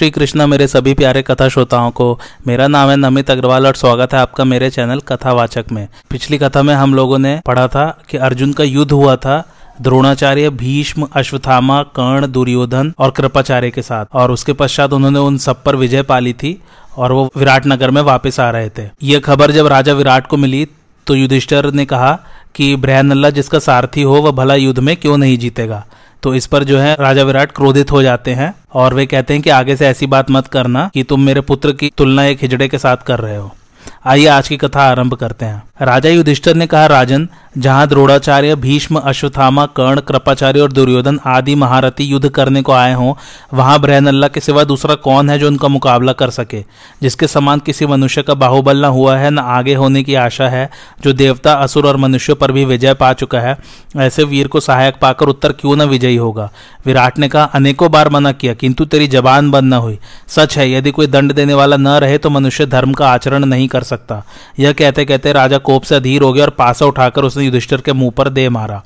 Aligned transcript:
श्री 0.00 0.10
कृष्णा 0.10 0.46
मेरे 0.46 0.66
सभी 0.66 0.92
प्यारे 0.94 1.20
कथा 1.22 1.48
श्रोताओं 1.48 1.90
को। 1.90 2.18
मेरा 2.46 2.66
नाम 2.68 2.90
है 2.90 2.96
नमित 2.96 3.30
अग्रवाल 3.30 3.66
और 3.66 3.74
स्वागत 3.74 4.14
है 4.14 4.20
आपका 4.20 4.44
मेरे 4.44 4.70
चैनल 4.70 5.00
कथावाचक 5.00 5.64
में। 5.72 5.88
पिछली 6.10 6.38
कथा 6.38 6.62
में 6.62 6.74
हम 6.74 6.94
लोगों 6.94 7.18
ने 7.18 7.34
पढ़ा 7.46 7.66
था 7.68 7.84
कि 8.10 8.16
अर्जुन 8.16 8.52
का 8.52 8.64
युद्ध 8.64 8.92
हुआ 8.92 9.16
था 9.16 9.36
द्रोणाचार्य 9.80 10.50
भीष्म 10.50 11.08
अश्वथामा 11.12 11.82
कर्ण, 11.82 12.26
दुर्योधन 12.26 12.92
और 12.98 13.10
कृपाचार्य 13.10 13.70
के 13.70 13.82
साथ। 13.82 14.06
और 14.12 14.30
उसके 14.30 14.52
पश्चात 14.52 14.92
उन्होंने 14.92 15.18
उन 15.18 15.38
सब 15.38 15.62
पर 15.62 15.76
विजय 15.76 16.02
पाली 16.02 16.32
थी 16.32 16.58
और 16.96 17.12
वो 17.12 17.30
विराट 17.36 17.66
नगर 17.66 17.90
में 17.90 18.02
वापस 18.02 18.40
आ 18.40 18.50
रहे 18.50 18.70
थे। 18.70 18.88
ये 19.02 19.20
खबर 19.20 19.50
जब 19.50 19.66
राजा 19.66 19.92
विराट 19.92 20.26
को 20.26 20.36
मिली 20.36 20.66
तो 21.06 21.14
युधिष्ठर 21.14 21.72
ने 21.72 21.84
कहा 21.84 22.18
कि 22.54 22.74
ब्रहनल्ला 22.76 23.30
जिसका 23.30 23.58
सारथी 23.58 24.02
हो, 24.02 24.14
वह 24.14 24.30
भला 24.30 24.54
युद्ध 24.54 24.78
में 24.78 24.96
क्यों 24.96 25.18
नहीं 25.18 25.38
जीतेगा? 25.38 25.86
तो 26.22 26.34
इस 26.34 26.46
पर 26.46 26.64
जो 26.64 26.78
है 26.78 26.96
राजा 27.00 27.22
विराट 27.22 27.52
क्रोधित 27.52 27.92
हो 27.92 28.02
जाते 28.02 28.30
हैं 28.30 28.54
और 28.74 28.94
वे 28.94 29.06
कहते 29.06 29.34
हैं 29.34 29.42
कि 29.42 29.50
आगे 29.50 29.76
से 29.76 29.86
ऐसी 29.86 30.06
बात 30.06 30.30
मत 30.30 30.46
करना 30.46 30.90
कि 30.94 31.02
तुम 31.02 31.20
मेरे 31.20 31.40
पुत्र 31.40 31.72
की 31.72 31.92
तुलना 31.98 32.24
एक 32.24 32.38
हिजड़े 32.42 32.68
के 32.68 32.78
साथ 32.78 32.96
कर 32.96 33.18
रहे 33.18 33.36
हो। 33.36 33.54
आइए 34.06 34.26
आज 34.26 34.48
की 34.48 34.56
कथा 34.56 34.82
आरंभ 34.82 35.14
करते 35.14 35.44
हैं। 35.44 35.62
राजा 35.82 36.10
युधिष्ठर 36.10 36.54
ने 36.54 36.66
कहा, 36.66 36.86
राजन, 36.86 37.28
जहाँ 37.58 37.88
द्रोणाचार्य, 37.88 38.54
भीष्म 38.54 38.98
अश्वथामा 38.98 39.66
कर्ण, 39.66 40.00
कृपाचार्य 40.00 40.60
और 40.60 40.72
दुर्योधन 40.72 41.20
आदि 41.26 41.54
महारथी 41.54 42.04
युद्ध 42.04 42.28
करने 42.28 42.62
को 42.62 42.72
आए 42.72 42.94
हों, 42.94 43.14
वहाँ 43.54 43.80
ब्रहनल्ला 43.80 44.28
के 44.28 44.40
सिवा 44.40 44.64
दूसरा 44.64 44.94
कौन 44.94 45.30
है 45.30 45.38
जो 45.38 45.46
उनका 45.46 45.68
मुकाबला 45.68 46.12
कर 46.12 46.30
सके? 46.30 46.64
जिसके 47.02 47.26
समान 47.26 47.58
किसी 47.58 47.86
मनुष्य 47.86 48.22
का 48.22 48.34
बाहुबल 48.34 48.82
न 48.82 48.84
हुआ 48.84 49.16
है, 49.16 49.30
न 49.30 49.38
आगे 49.38 49.74
होने 49.74 50.02
की 50.02 50.14
आशा 50.14 50.48
है, 50.48 50.70
जो 51.04 51.12
देवता, 51.12 51.52
असुर 51.52 51.86
और 51.86 51.96
मनुष्यों 51.96 52.36
पर 52.36 52.52
भी 52.52 52.64
विजय 52.64 52.94
पा 52.94 53.12
चुका 53.12 53.40
है, 53.40 53.56
ऐसे 53.96 54.24
वीर 54.24 54.48
को 54.48 54.60
सहायक 54.60 54.94
पाकर 55.02 55.26
उत्तर 55.26 55.52
क्यों 55.52 55.76
न 55.76 55.82
विजयी 55.82 56.16
होगा? 56.16 56.50
विराट 56.86 57.18
ने 57.18 57.28
कहा, 57.28 57.44
अनेकों 57.44 57.90
बार 57.90 58.08
मना 58.08 58.32
किया, 58.32 58.54
किंतु 58.54 58.84
तेरी 58.84 59.06
जबान 59.08 59.50
बंद 59.50 59.74
न 59.74 59.76
हुई। 59.76 59.98
सच 60.28 60.58
है, 60.58 60.70
यदि 60.72 60.90
कोई 60.90 61.06
दंड 61.06 61.32
देने 61.32 61.54
वाला 61.54 61.76
न 61.76 61.88
रहे 61.88 62.18
तो 62.18 62.30
मनुष्य 62.30 62.66
धर्म 62.66 62.92
का 62.92 63.08
आचरण 63.08 63.44
नहीं 63.44 63.68
कर 63.68 63.82
सकता। 63.90 64.22
यह 64.58 64.72
कहते 64.72 65.04
कहते 65.04 65.32
राजा 65.32 65.58
कोप 65.58 65.82
से 65.82 65.94
अधीर 65.94 66.22
हो 66.22 66.32
गया 66.32 66.44
और 66.44 66.50
पासा 66.50 66.86
उठाकर 66.86 67.24
उसने 67.24 67.44
युधिष्ठिर 67.44 67.80
के 67.80 67.92
मुँह 67.92 68.10
पर 68.10 68.28
दे 68.28 68.48
मारा। 68.48 68.82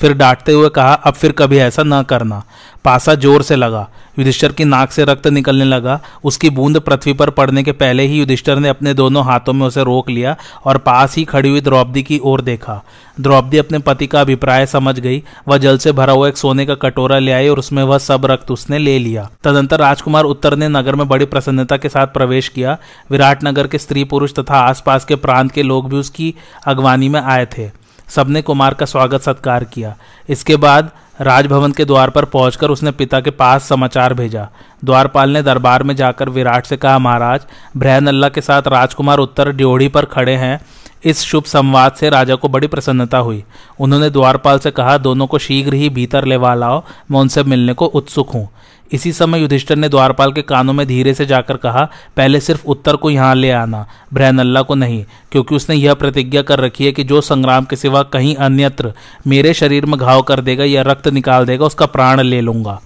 फिर 0.00 0.12
डांटते 0.12 0.52
हुए 0.52 0.68
कहा, 0.68 0.92
अब 0.92 1.14
फिर 1.14 1.32
कभी 1.32 1.58
ऐसा 1.58 1.82
न 1.82 2.02
करना। 2.02 2.42
पासा 2.84 3.14
ज़ोर 3.14 3.42
से 3.42 3.56
लगा। 3.56 3.88
युधिष्ठर 4.18 4.52
की 4.52 4.64
नाक 4.64 4.92
से 4.92 5.04
रक्त 5.04 5.26
निकलने 5.26 5.64
लगा। 5.64 6.00
उसकी 6.24 6.50
बूंद 6.50 6.80
पृथ्वी 6.80 7.12
पर 7.12 7.30
पड़ने 7.30 7.62
के 7.62 7.72
पहले 7.72 8.02
ही 8.02 8.18
युधिष्ठर 8.18 8.58
ने 8.58 8.68
अपने 8.68 8.94
दोनों 8.94 9.24
हाथों 9.24 9.52
में 9.52 9.66
उसे 9.66 9.84
रोक 9.84 10.10
लिया 10.10 10.36
और 10.64 10.78
पास 10.78 11.16
ही 11.16 11.24
खड़ी 11.24 11.48
हुई 11.48 11.60
द्रौपदी 11.60 12.02
की 12.02 12.18
ओर 12.18 12.40
देखा। 12.40 12.82
द्रौपदी 13.20 13.58
अपने 13.58 13.78
पति 13.78 14.06
का 14.06 14.20
अभिप्राय 14.20 14.66
समझ 14.66 14.98
गई। 15.00 15.22
वह 15.48 15.58
जल 15.58 15.78
से 15.78 15.92
भरा 15.92 16.12
हुआ 16.12 16.28
एक 16.28 16.36
सोने 16.36 16.66
का 16.66 16.74
कटोरा 16.74 17.18
ले 17.18 17.32
आई 17.32 17.48
और 17.48 17.58
उसमें 17.58 17.82
वह 17.82 17.98
सब 17.98 18.26
रक्त 18.26 18.50
उसने 18.50 18.78
ले 18.78 18.98
लिया। 18.98 19.30
तदंतर 19.44 19.78
राजकुमार 19.78 20.24
उत्तर 20.24 20.56
ने 20.56 20.68
नगर 20.68 20.94
में 20.94 21.08
बड़ी 21.08 21.24
प्रसन्नता 21.24 21.76
के 21.76 21.88
साथ 21.88 22.06
प्रवेश 22.06 22.48
किया। 22.48 22.76
विराट 23.10 23.44
नगर 23.44 23.66
के 23.66 23.78
स्त्री 23.78 24.04
पुरुष 24.04 24.34
तथा 24.34 24.58
आसपास 24.58 25.04
के 25.04 25.16
प्रांत 25.16 25.52
के 25.52 25.62
लोग 25.62 25.90
भी 25.90 25.96
उसकी 25.96 26.34
अगवानी 26.66 27.08
में 27.08 27.20
आए 27.20 27.46
थे। 27.58 27.70
सबने 28.08 28.42
कुमार 28.42 28.74
का 28.74 28.86
स्वागत 28.86 29.20
सत्कार 29.20 29.64
किया। 29.64 29.96
इसके 30.28 30.56
बाद 30.56 30.90
राजभवन 31.20 31.72
के 31.72 31.84
द्वार 31.84 32.10
पर 32.10 32.24
पहुंचकर 32.24 32.70
उसने 32.70 32.90
पिता 32.90 33.20
के 33.20 33.30
पास 33.30 33.68
समाचार 33.68 34.14
भेजा। 34.14 34.48
द्वारपाल 34.84 35.30
ने 35.30 35.42
दरबार 35.42 35.82
में 35.82 35.96
जाकर 35.96 36.28
विराट 36.28 36.66
से 36.66 36.76
कहा, 36.76 36.98
महाराज 36.98 37.40
ब्रहन 37.76 38.06
अल्लाह 38.06 38.30
के 38.30 38.40
साथ 38.40 38.62
राजकुमार 38.62 39.18
उत्तर 39.18 39.50
ड्योढ़ी 39.50 39.88
पर 39.88 40.04
खड़े 40.04 40.34
हैं। 40.36 40.60
इस 41.04 41.20
शुभ 41.20 41.44
संवाद 41.44 41.92
से 41.92 42.10
राजा 42.10 42.34
को 42.34 42.48
बड़ी 42.48 42.66
प्रसन्नता 42.66 43.18
हुई। 43.18 43.44
उन्होंने 43.80 44.10
द्वारपाल 44.10 44.58
से 44.58 44.70
कहा, 44.70 44.98
दोनों 44.98 45.26
को 45.26 45.38
शीघ्र 45.38 45.74
ही 45.74 45.88
भीतर 45.88 46.24
लेवा 46.24 46.54
लाओ। 46.54 46.82
मैं 47.10 47.20
उनसे 47.20 47.42
मिलने 47.42 47.72
को 47.72 47.86
उत्सुक 47.86 48.30
हूँ। 48.30 48.48
इसी 48.92 49.12
समय 49.12 49.40
युधिष्ठर 49.40 49.76
ने 49.76 49.88
द्वारपाल 49.88 50.32
के 50.32 50.42
कानों 50.42 50.72
में 50.72 50.86
धीरे 50.86 51.14
से 51.14 51.26
जाकर 51.26 51.56
कहा, 51.56 51.84
पहले 52.16 52.40
सिर्फ़ 52.40 52.66
उत्तर 52.66 52.96
को 52.96 53.10
यहाँ 53.10 53.34
ले 53.34 53.50
आना 53.50 53.86
ब्रहनल्ला 54.12 54.62
को 54.62 54.74
नहीं, 54.74 55.04
क्योंकि 55.32 55.54
उसने 55.54 55.76
यह 55.76 55.94
प्रतिज्ञा 55.94 56.42
कर 56.42 56.60
रखी 56.60 56.86
है 56.86 56.92
कि 56.92 57.04
जो 57.04 57.20
संग्राम 57.20 57.64
के 57.64 57.76
सिवा 57.76 58.02
कहीं 58.02 58.34
अन्यत्र 58.36 58.92
मेरे 59.26 59.54
शरीर 59.54 59.86
में 59.86 59.98
घाव 59.98 60.22
कर 60.22 60.40
देगा 60.40 60.64
या 60.64 60.82
रक्त 60.82 61.08
निकाल 61.08 61.46
देगा, 61.46 61.66
उसका 61.66 61.86
प्राण 61.86 62.20
ले 62.20 62.40
लूँगा। 62.40 62.80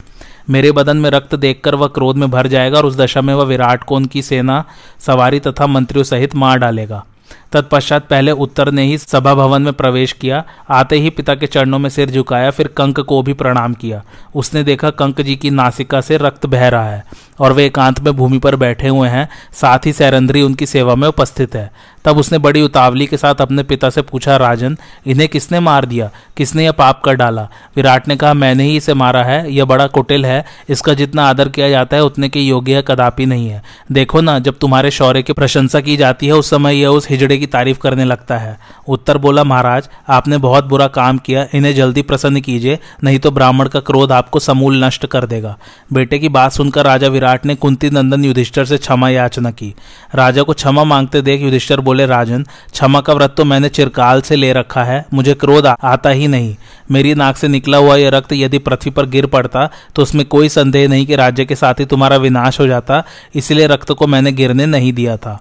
मेरे 0.51 0.73
बदन 0.73 0.97
में 0.97 1.11
रक्त 1.11 1.35
देखकर 1.35 1.75
वह 1.75 1.87
क्रोध 1.87 2.17
में 2.17 2.31
भर 2.31 2.47
जाएगा 2.47 2.79
और 2.79 2.87
उस 2.87 2.97
दशा 2.97 3.21
में 3.21 3.33
वह 3.35 3.45
विराट 3.45 3.85
को 3.85 3.97
उनकी 3.97 4.23
सेना, 4.23 4.65
सवारी 5.01 5.41
तथा 5.41 5.67
मंत्रियों 5.67 6.05
सहित 6.05 6.35
मार 6.35 6.59
डालेगा। 6.59 7.05
तत्पश्चात 7.53 8.07
पहले 8.07 8.31
उत्तर 8.31 8.71
ने 8.71 8.83
ही 8.83 8.99
सभा 8.99 9.35
भवन 9.35 9.63
में 9.63 9.73
प्रवेश 9.73 10.13
किया, 10.13 10.45
आते 10.71 10.97
ही 10.97 11.11
पिता 11.11 11.35
के 11.35 11.47
चरणों 11.47 11.79
में 11.79 11.91
सिर 11.91 12.11
झुकाया, 12.11 12.51
फिर 12.51 12.69
कंक 12.69 13.01
को 13.01 13.23
भी 13.23 13.33
प्रणाम 13.33 13.75
किया। 13.75 14.03
उसने 14.35 14.63
देखा 14.63 14.91
कंक 14.91 15.21
जी 15.21 15.37
की 15.37 15.51
नासिका 15.51 16.01
से 16.01 16.17
रक्त 16.17 16.47
बह 16.47 16.69
रहा 16.69 16.91
है 16.91 17.05
और 17.41 17.53
वे 17.53 17.67
एकांत 17.67 18.01
में 18.01 18.17
भूमि 18.17 18.39
पर 18.39 18.57
बैठे 18.57 18.89
हुए 18.89 19.09
हैं, 19.09 19.29
साथ 19.53 19.79
ही 19.87 19.93
सैरंद्री 19.93 20.43
उनकी 20.43 20.67
सेवा 20.67 20.95
में 20.95 21.09
उपस्थित 21.09 21.55
है। 21.55 21.71
तब 22.05 22.19
उसने 22.19 22.39
बड़ी 22.39 22.63
उतावली 22.63 23.07
के 23.07 23.17
साथ 23.17 23.35
अपने 23.35 23.63
पिता 23.63 23.91
से 23.91 24.03
पूछा, 24.03 24.37
राजन, 24.37 24.77
इन्हें 25.07 25.29
किसने 25.29 25.61
मार 25.61 25.85
दिया? 25.85 26.11
किसने 26.37 26.65
यह 26.65 26.73
पाप 26.73 27.03
कर 27.05 27.15
डाला? 27.15 27.49
विराट 27.77 28.09
ने 28.09 28.17
कहा, 28.17 28.35
मैंने 28.35 28.65
ही 28.65 28.77
इसे 28.77 28.95
मारा 28.95 29.25
है, 29.25 29.53
यह 29.53 29.65
बड़ा 29.65 29.87
कुटिल 29.87 30.27
है, 30.27 30.45
इसका 30.69 30.95
जितना 30.95 31.29
आदर 31.29 31.49
किया 31.49 31.71
जाता 31.71 31.97
है, 31.97 32.05
उतने 32.05 32.29
के 32.29 32.41
योग्य 32.41 32.85
कदापि 32.89 33.27
नहीं 33.27 33.49
है। 33.49 33.63
देखो 33.93 34.21
ना, 34.21 34.39
जब 34.39 34.59
तुम्हारे 34.59 34.91
शौर्य 34.91 35.23
की 35.23 35.33
प्रशंसा 35.33 35.81
की 35.81 35.97
जाती 35.97 36.27
है, 36.27 36.33
उस 36.33 36.51
समय 36.51 36.77
यह 36.77 36.89
उस 36.89 37.11
हिजड़े 37.11 37.40
की 37.41 37.47
तारीफ़ 37.49 37.79
करने 37.79 38.05
लगता 38.05 38.39
है। 38.39 38.59
उत्तर 38.89 39.19
बोला, 39.19 39.45
महाराज, 39.45 39.89
आपने 40.09 40.39
बहुत 40.39 40.65
बुरा 40.65 40.87
काम 40.89 41.19
किया, 41.19 41.47
इन्हें 41.55 41.75
जल्दी 41.75 42.03
प्रसन्न 42.03 42.41
कीजिए, 42.41 42.79
नहीं 43.05 43.19
तो 43.19 43.31
ब्राह्मण 43.31 43.69
का 43.69 43.81
क्रोध 43.83 44.13
आपको 44.13 44.39
समूल 44.41 44.85
नष्ट 44.85 45.07
कर 45.07 45.27
देगा। 45.27 45.57
बेटे 45.93 46.19
की 46.19 46.29
बात 46.31 46.53
सुनकर 46.53 46.85
राजा 46.85 47.09
विराट 47.09 47.47
ने 47.47 47.55
कुंती 47.57 47.91
नंदन 47.91 48.25
युधिष्ठर 48.25 48.65
से 48.65 48.79
क्षमा 48.79 49.09
याचना 49.11 49.51
की। 49.53 49.75
राजा 50.15 50.43
को 50.43 50.53
क्षमा 50.55 50.85
मांगते 50.85 51.23
देख 51.23 51.43
युधिष्ठर 51.43 51.81
बोले, 51.81 52.07
राजन, 52.07 52.47
क्षमा 52.73 53.01
का 53.01 53.13
व्रत 53.13 53.35
तो 53.37 53.45
मैंने 53.45 53.69
चिरकाल 53.71 54.21
से 54.21 54.37
ले 54.37 54.53
रखा 54.53 54.85
है, 54.85 55.05
मुझे 55.15 55.35
क्रोध 55.37 55.67
आता 55.67 56.11
ही 56.11 56.29
नहीं। 56.29 56.55
मेरी 56.91 57.15
नाक 57.15 57.37
से 57.37 57.49
निकला 57.49 57.79
हुआ 57.79 57.97
यह 57.97 58.11
रक्त 58.11 58.33
यदि 58.33 58.59
पृथ्वी 58.61 58.91
पर 58.91 59.07
गिर 59.07 59.27
पड़ता 59.29 59.69
तो 59.97 60.03
उसमें 60.03 60.25
कोई 60.27 60.49
संदेह 60.49 60.89
नहीं 60.89 61.07
कि 61.07 61.17
राज्य 61.17 61.45
के 61.45 61.55
साथ 61.55 61.81
ही 61.81 61.85
तुम्हारा 61.85 62.17
विनाश 62.17 62.61
हो 62.61 62.67
जाता, 62.67 63.03
इसलिए 63.35 63.67
रक्त 63.67 63.93
को 63.93 64.07
मैंने 64.07 64.33
गिरने 64.33 64.67
नहीं 64.67 64.93
दिया 64.93 65.17
था। 65.17 65.39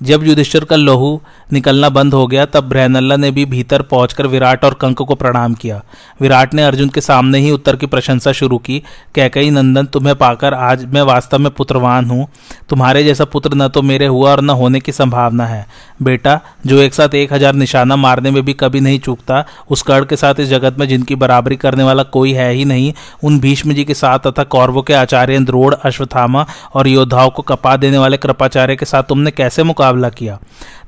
जब 0.00 0.22
युधिष्ठिर 0.24 0.64
का 0.64 0.76
लोहू 0.76 1.20
निकलना 1.52 1.88
बंद 1.88 2.14
हो 2.14 2.26
गया, 2.26 2.44
तब 2.46 2.68
ब्रहनल्ला 2.68 3.16
ने 3.16 3.30
भी 3.30 3.44
भीतर 3.44 3.82
पहुंचकर 3.82 4.26
विराट 4.26 4.64
और 4.64 4.74
कंक 4.74 4.98
को 4.98 5.14
प्रणाम 5.14 5.54
किया। 5.54 5.80
विराट 6.20 6.54
ने 6.54 6.62
अर्जुन 6.62 6.88
के 6.88 7.00
सामने 7.00 7.38
ही 7.38 7.50
उत्तर 7.50 7.76
की 7.76 7.86
प्रशंसा 7.86 8.32
शुरू 8.32 8.58
की 8.58 8.82
कैकई 9.14 9.50
नंदन, 9.50 9.86
तुम्हें 9.86 10.14
पाकर 10.16 10.54
आज 10.54 10.84
मैं 10.84 11.02
वास्तव 11.02 11.38
में 11.38 11.50
पुत्रवान 11.50 12.10
हूँ। 12.10 12.26
तुम्हारे 12.68 13.04
जैसा 13.04 13.24
पुत्र 13.24 13.54
न 13.54 13.68
तो 13.68 13.82
मेरे 13.82 14.06
हुआ 14.06 14.30
और 14.30 14.40
न 14.40 14.50
होने 14.50 14.80
की 14.80 14.92
संभावना 14.92 15.46
है। 15.46 15.66
बेटा, 16.02 16.40
जो 16.66 16.78
एक 16.78 16.94
साथ 16.94 17.14
एक 17.14 17.32
हज़ार 17.32 17.54
निशाना 17.54 17.96
मारने 17.96 18.30
में 18.30 18.44
भी 18.44 18.52
कभी 18.52 18.80
नहीं 18.80 18.98
चूकता, 18.98 19.44
उस 19.70 19.82
कर्ण 19.82 20.04
के 20.04 20.16
साथ 20.16 20.40
इस 20.40 20.48
जगत 20.48 20.78
में 20.78 20.86
जिनकी 20.88 21.14
बराबरी 21.16 21.56
करने 21.56 21.84
वाला 21.84 22.02
कोई 22.02 22.32
है 22.32 22.50
ही 22.52 22.64
नहीं, 22.64 22.92
उन 23.24 23.38
भीष्म 23.40 23.72
जी 23.72 23.84
के 23.84 23.94
साथ 23.94 24.18
तथा 24.26 24.44
कौरवों 24.46 24.82
के 24.82 24.94
आचार्य 24.94 25.38
द्रोड़ 25.40 25.74
अश्वथामा 25.74 26.46
और 26.74 26.88
योद्धाओं 26.88 27.30
को 27.30 27.42
कपा 27.44 27.76
देने 27.76 27.98
वाले 27.98 28.16
कृपाचार्य 28.16 28.76
के 28.76 28.86
साथ 28.86 29.02
तुमने 29.02 29.30
कैसे 29.30 29.62
मुकाबला 29.62 29.88
किया। 29.92 30.38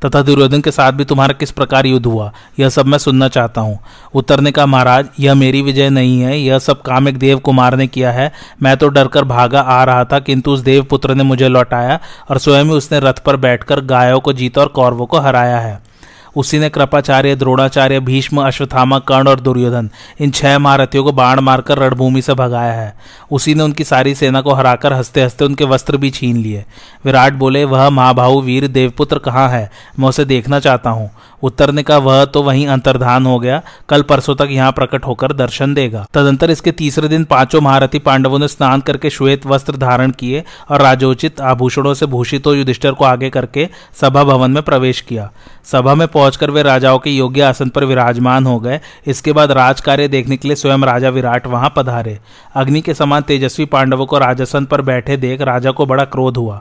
तथा 0.05 0.23
दुर्योधन 0.23 0.61
के 0.61 0.71
साथ 0.71 0.93
भी 0.93 1.05
तुम्हारा 1.05 1.33
किस 1.33 1.51
प्रकार 1.51 1.87
युद्ध 1.87 2.07
हुआ? 2.07 2.33
यह 2.59 2.69
सब 2.69 2.87
मैं 2.87 2.99
सुनना 2.99 3.29
चाहता 3.29 3.61
हूँ। 3.61 3.79
उतरने 4.15 4.51
का 4.53 4.67
महाराज, 4.67 5.09
यह 5.21 5.35
मेरी 5.35 5.63
विजय 5.63 5.91
नहीं 5.91 6.21
है। 6.21 6.41
यह 6.41 6.59
सब 6.59 6.83
काम 6.83 7.09
एक 7.09 7.19
देव 7.19 7.39
कुमार 7.39 7.77
ने 7.77 7.87
किया 7.87 8.13
है। 8.13 8.33
मैं 8.63 8.77
तो 8.77 8.89
डरकर 8.89 9.25
भागा 9.25 9.61
आ 9.61 9.85
रहा 9.85 10.05
था, 10.05 10.19
किंतु 10.19 10.51
उस 10.51 10.61
देव 10.61 10.83
पुत्र 10.83 11.15
ने 11.15 11.23
मुझे 11.23 11.49
लौटाया 11.49 12.01
और 12.31 12.39
स्वयं 12.39 12.65
ही 12.65 12.71
उसने 12.71 13.01
रथ 13.01 13.23
पर 13.27 13.37
बैठकर 13.37 13.81
गायों 13.81 14.21
को 14.21 14.33
जीता 14.33 14.61
और 14.61 14.69
कौरवों 14.69 15.07
को 15.07 15.19
हराया 15.19 15.59
है। 15.59 15.92
उसी 16.37 16.59
ने 16.59 16.69
कृपाचार्य, 16.69 17.35
द्रोणाचार्य, 17.35 18.01
भीष्म 18.01 18.43
अश्वथामा 18.43 18.99
कर्ण 18.99 19.29
और 19.29 19.41
दुर्योधन, 19.41 19.91
इन 20.21 20.31
छह 20.31 20.59
महारथियों 20.59 21.05
को 21.05 21.13
बाण 21.13 21.41
मारकर 21.41 21.79
रणभूमि 21.79 22.23
से 22.23 22.35
भगाया 22.35 22.73
है। 22.73 22.97
उसी 23.31 23.55
ने 23.55 23.63
उनकी 23.63 23.85
सारी 23.85 24.15
सेना 24.15 24.41
को 24.41 24.53
हराकर 24.53 24.93
हँसते 24.93 25.23
हँसते 25.23 25.45
उनके 25.45 25.65
वस्त्र 25.65 25.97
भी 25.97 26.11
छीन 26.11 26.37
लिए। 26.37 26.65
विराट 27.05 27.33
बोले, 27.33 27.65
वह 27.65 27.91
महाभाऊ 27.91 28.43
वीर 28.43 28.67
देवपुत्र 28.67 29.19
कहाँ 29.19 29.49
है? 29.49 29.71
मैं 29.99 30.09
उसे 30.09 30.25
देखना 30.25 30.61
चाहता 30.61 30.91
हूँ। 30.91 31.11
उत्तर 31.43 31.83
का 31.83 31.99
वह 31.99 32.25
तो 32.25 32.43
वहीं 32.43 32.67
अंतर्धान 32.69 33.27
हो 33.27 33.39
गया, 33.39 33.61
कल 33.89 34.03
परसों 34.03 34.35
तक 34.35 34.49
यहाँ 34.51 34.73
प्रकट 34.73 35.05
होकर 35.05 35.33
दर्शन 35.33 35.75
देगा। 35.75 36.07
तदंतर 36.15 36.51
इसके 36.51 36.73
तीसरे 36.73 37.09
दिन 37.09 37.25
पाँचों 37.25 37.61
महारथी 37.61 37.99
पांडवों 37.99 38.39
ने 38.39 38.49
स्नान 38.49 38.81
करके 38.81 39.11
श्वेत 39.11 39.47
वस्त्र 39.47 39.77
धारण 39.77 40.11
किए 40.11 40.45
और 40.71 40.83
राजोचित 40.83 41.41
आभूषणों 41.43 41.95
से 41.95 42.07
भूषित 42.07 42.47
हो 42.47 42.55
युधिष्ठर 42.55 42.93
को 42.93 43.05
आगे 43.05 43.31
करके 43.31 43.69
सभा 44.01 44.25
भवन 44.25 44.51
में 44.51 44.63
प्रवेश 44.63 45.01
किया। 45.01 45.31
सभा 45.65 45.95
में 45.95 46.07
पहुंचकर 46.09 46.51
वे 46.51 46.63
राजाओं 46.63 46.99
के 46.99 47.11
योग्य 47.11 47.43
आसन 47.43 47.69
पर 47.69 47.85
विराजमान 47.85 48.47
हो 48.47 48.59
गए। 48.61 48.81
इसके 49.07 49.33
बाद 49.33 49.53
राज 49.53 49.81
कार्य 49.81 50.09
देखने 50.09 50.37
के 50.37 50.49
लिए 50.49 50.57
स्वयं 50.57 50.85
राजा 50.85 51.09
विराट 51.09 51.47
वहाँ 51.47 51.73
पधारे। 51.77 52.19
अग्नि 52.55 52.81
के 52.81 52.95
समान 52.95 53.23
तेजस्वी 53.23 53.65
पांडवों 53.67 54.07
को 54.07 54.19
राजसन 54.19 54.65
पर 54.65 54.83
बैठे 54.83 55.17
देख 55.17 55.41
राजा 55.43 55.71
को 55.71 55.87
बड़ा 55.87 56.05
क्रोध 56.05 56.37
हुआ। 56.37 56.61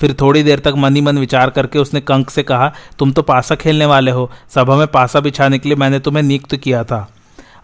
फिर 0.00 0.16
थोड़ी 0.20 0.42
देर 0.42 0.58
तक 0.58 0.74
मन 0.76 0.96
ही 0.96 1.00
मन 1.00 1.18
विचार 1.18 1.50
करके 1.50 1.78
उसने 1.78 2.00
कंक 2.00 2.30
से 2.30 2.42
कहा, 2.42 2.72
तुम 2.98 3.12
तो 3.12 3.22
पासा 3.22 3.54
खेलने 3.54 3.86
वाले 3.86 4.10
हो। 4.10 4.30
सभा 4.54 4.76
में 4.76 4.86
पासा 4.86 5.20
बिछाने 5.20 5.58
के 5.58 5.68
लिए 5.68 5.76
मैंने 5.76 5.98
तुम्हें 5.98 6.22
नियुक्त 6.22 6.56
किया 6.56 6.84
था। 6.84 7.08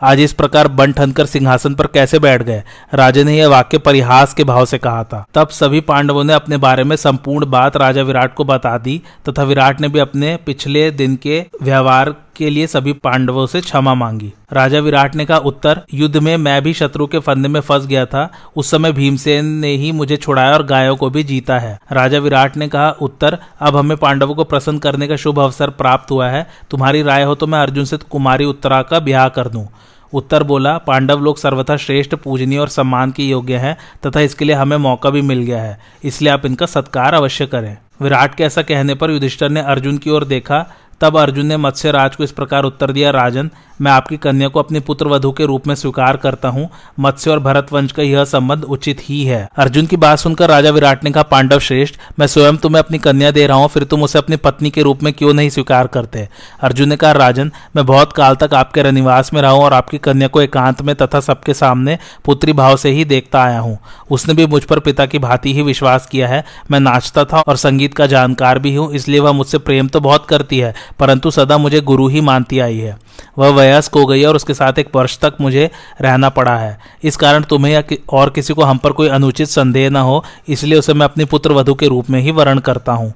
आज 0.02 0.20
इस 0.20 0.32
प्रकार 0.32 0.69
बन 0.69 0.93
ठनकर 0.93 1.26
सिंहासन 1.26 1.75
पर 1.75 1.87
कैसे 1.87 2.19
बैठ 2.19 2.43
गए? 2.43 2.62
राजा 2.94 3.22
ने 3.22 3.37
यह 3.38 3.49
वाक्य 3.49 3.78
परिहास 3.78 4.34
के 4.34 4.44
भाव 4.44 4.64
से 4.64 4.78
कहा 4.78 5.05
था। 5.05 5.25
तब 5.34 5.49
सभी 5.49 5.81
पांडवों 5.81 6.25
ने 6.25 6.32
अपने 6.32 6.56
बारे 6.56 6.84
में 6.84 6.96
संपूर्ण 6.96 7.46
बात 7.46 7.76
राजा 7.76 8.02
विराट 8.02 8.34
को 8.34 8.44
बता 8.44 8.78
दी, 8.78 9.02
तथा 9.28 9.43
विराट 9.43 9.81
ने 9.81 9.88
भी 9.88 9.99
अपने 9.99 10.37
पिछले 10.37 10.90
दिन 10.90 11.16
के 11.16 11.46
व्यवहार 11.62 12.14
के 12.36 12.50
लिए 12.50 12.66
सभी 12.66 12.92
पांडवों 12.92 13.46
से 13.46 13.60
क्षमा 13.60 13.94
मांगी। 13.94 14.32
राजा 14.52 14.78
विराट 14.78 15.14
ने 15.14 15.25
कहा, 15.25 15.38
उत्तर, 15.38 15.81
युद्ध 15.94 16.16
में 16.16 16.36
मैं 16.36 16.62
भी 16.62 16.72
शत्रु 16.75 17.06
के 17.06 17.19
फंदे 17.19 17.48
में 17.48 17.60
फंस 17.60 17.86
गया 17.86 18.06
था। 18.06 18.28
उस 18.56 18.70
समय 18.70 18.92
भीमसेन 18.92 19.44
ने 19.44 19.69
ही 19.69 19.92
मुझे 19.92 20.16
छुड़ाया 20.16 20.52
और 20.52 20.62
गायों 20.62 20.96
को 20.96 21.10
भी 21.10 21.22
जीता 21.22 21.58
है। 21.58 21.78
राजा 21.92 22.19
विराट 22.19 22.56
ने 22.56 22.69
कहा, 22.69 22.90
उत्तर, 22.90 23.38
अब 23.60 23.76
हमें 23.76 23.96
पांडवों 23.96 24.34
को 24.34 24.44
प्रसन्न 24.44 24.78
करने 24.78 25.08
का 25.08 25.16
शुभ 25.16 25.38
अवसर 25.38 25.70
प्राप्त 25.70 26.10
हुआ 26.10 26.28
है। 26.28 26.46
तुम्हारी 26.70 27.02
राय 27.02 27.22
हो 27.22 27.34
तो 27.34 27.46
मैं 27.46 27.58
अर्जुन 27.58 27.84
से 27.84 27.96
कुमारी 27.96 28.44
उत्तरा 28.44 28.82
का 28.82 29.00
ब्याह 29.00 29.28
कर 29.28 29.48
दूँ। 29.48 29.69
उत्तर 30.12 30.42
बोला, 30.42 30.78
पांडव 30.78 31.20
लोग 31.20 31.38
सर्वथा 31.38 31.76
श्रेष्ठ, 31.76 32.14
पूजनीय 32.14 32.58
और 32.58 32.69
सम्मान 32.69 33.10
के 33.10 33.22
योग्य 33.22 33.56
हैं, 33.56 33.76
तथा 34.06 34.20
इसके 34.20 34.44
लिए 34.44 34.56
हमें 34.56 34.76
मौका 34.76 35.10
भी 35.10 35.22
मिल 35.22 35.38
गया 35.38 35.62
है। 35.62 35.80
इसलिए 36.04 36.32
आप 36.32 36.46
इनका 36.46 36.66
सत्कार 36.66 37.14
अवश्य 37.14 37.46
करें। 37.46 37.76
विराट 38.02 38.34
के 38.34 38.44
ऐसा 38.44 38.62
कहने 38.62 38.94
पर 38.94 39.10
युधिष्ठर 39.10 39.48
ने 39.48 39.60
अर्जुन 39.60 39.98
की 39.98 40.10
ओर 40.10 40.25
देखा 40.25 40.66
तब 41.00 41.17
अर्जुन 41.17 41.46
ने 41.46 41.56
मत्स्य 41.56 41.91
राज 41.91 42.17
को 42.17 42.25
इस 42.25 42.32
प्रकार 42.32 42.64
उत्तर 42.64 42.93
दिया 42.93 43.11
राजन 43.11 43.50
मैं 43.81 43.93
आपकी 43.93 44.17
कन्या 44.17 44.49
को 44.49 44.61
अपनी 44.61 44.81
पुत्र 44.81 45.09
वधु 45.09 45.31
के 45.32 45.47
रूप 45.47 45.67
में 45.67 45.75
स्वीकार 45.75 46.17
करता 46.17 46.49
हूँ। 46.49 46.69
मत्स्य 47.00 47.31
और 47.31 47.38
भरत 47.38 47.73
वंश 47.73 47.93
का 47.93 48.03
यह 48.03 48.25
संबंध 48.25 48.65
उचित 48.65 49.00
ही 49.03 49.23
है। 49.25 49.49
अर्जुन 49.56 49.87
की 49.87 49.97
बात 49.97 50.19
सुनकर 50.19 50.49
राजा 50.49 50.71
विराट 50.71 51.05
ने 51.05 51.11
कहा, 51.11 51.23
पांडव 51.23 51.59
श्रेष्ठ, 51.59 51.94
मैं 52.19 52.26
स्वयं 52.26 52.56
तुम्हें 52.56 52.82
अपनी 52.82 52.99
कन्या 52.99 53.31
दे 53.31 53.47
रहा 53.47 53.56
हूँ, 53.56 53.69
फिर 53.69 53.85
तुम 53.85 54.03
उसे 54.03 54.19
अपनी 54.19 54.37
पत्नी 54.37 54.71
के 54.71 54.82
रूप 54.82 55.03
में 55.03 55.12
क्यों 55.12 55.32
नहीं 55.35 55.50
स्वीकार 55.50 55.87
करते? 55.87 56.29
अर्जुन 56.61 56.88
ने 56.88 56.97
कहा, 56.97 57.12
राजन, 57.12 57.50
मैं 57.76 57.87
बहुत 57.87 58.12
काल 58.12 58.35
तक 58.35 58.55
आपके 58.55 58.82
रनिवास 58.82 59.32
में 59.35 59.41
रहा 59.43 59.50
हूँ 59.50 59.62
और 59.62 59.73
आपकी 59.73 59.99
कन्या 59.99 60.29
को 60.29 60.43
एकांत 60.43 60.82
में 60.82 60.94
तथा 60.97 61.21
सबके 61.21 61.55
सामने 61.55 61.99
पुत्री 62.25 62.53
भाव 62.53 62.76
से 62.76 62.91
ही 62.91 63.05
देखता 63.05 63.43
आया 63.43 63.59
हूँ। 63.59 63.79
उसने 64.11 64.35
भी 64.35 64.47
मुझ 64.47 64.62
पर 64.65 64.79
पिता 64.81 65.06
की 65.06 65.19
भांति 65.19 65.55
ही 65.55 65.62
विश्वास 65.62 66.06
किया 66.06 66.29
है। 66.29 66.44
मैं 66.71 66.81
नाचता 66.81 67.25
था 67.25 67.41
और 67.41 67.56
संगीत 67.56 67.94
का 67.94 68.06
जानकार 68.06 68.59
भी 68.59 68.75
हूँ, 68.75 68.93
इसलिए 68.93 69.21
वह 69.21 69.32
मुझसे 69.32 69.59
प्रेम 69.59 69.88
तो 69.88 70.00
बहुत 70.00 70.26
करती 70.26 70.59
है, 70.59 70.75
परंतु 70.99 71.31
सदा 71.31 71.59
मुझे 71.59 71.81
गुरु 71.82 72.09
ही 72.09 72.21
मानती 72.23 72.59
आई 72.59 72.79
है। 72.79 72.97
वह 73.36 73.48
वयस्क 73.48 73.94
हो 73.94 74.04
गई 74.06 74.20
है 74.20 74.26
और 74.26 74.36
उसके 74.36 74.54
साथ 74.54 74.78
एक 74.78 74.94
वर्ष 74.94 75.19
तक 75.19 75.36
मुझे 75.40 75.70
रहना 76.00 76.28
पड़ा 76.28 76.56
है। 76.56 76.78
इस 77.02 77.16
कारण 77.16 77.42
तुम्हें 77.42 77.72
या 77.72 77.81
कि, 77.81 77.98
और 78.12 78.31
किसी 78.31 78.54
को 78.54 78.62
हम 78.62 78.78
पर 78.78 78.92
कोई 78.92 79.08
अनुचित 79.08 79.48
संदेह 79.48 79.90
न 79.90 79.96
हो, 79.96 80.25
इसलिए 80.48 80.78
उसे 80.78 80.94
मैं 80.94 81.04
अपनी 81.04 81.25
पुत्र 81.25 81.52
वधु 81.52 81.75
के 81.75 81.88
रूप 81.88 82.10
में 82.10 82.20
ही 82.20 82.31
वर्ण 82.31 82.60
करता 82.60 82.92
हूँ। 82.92 83.12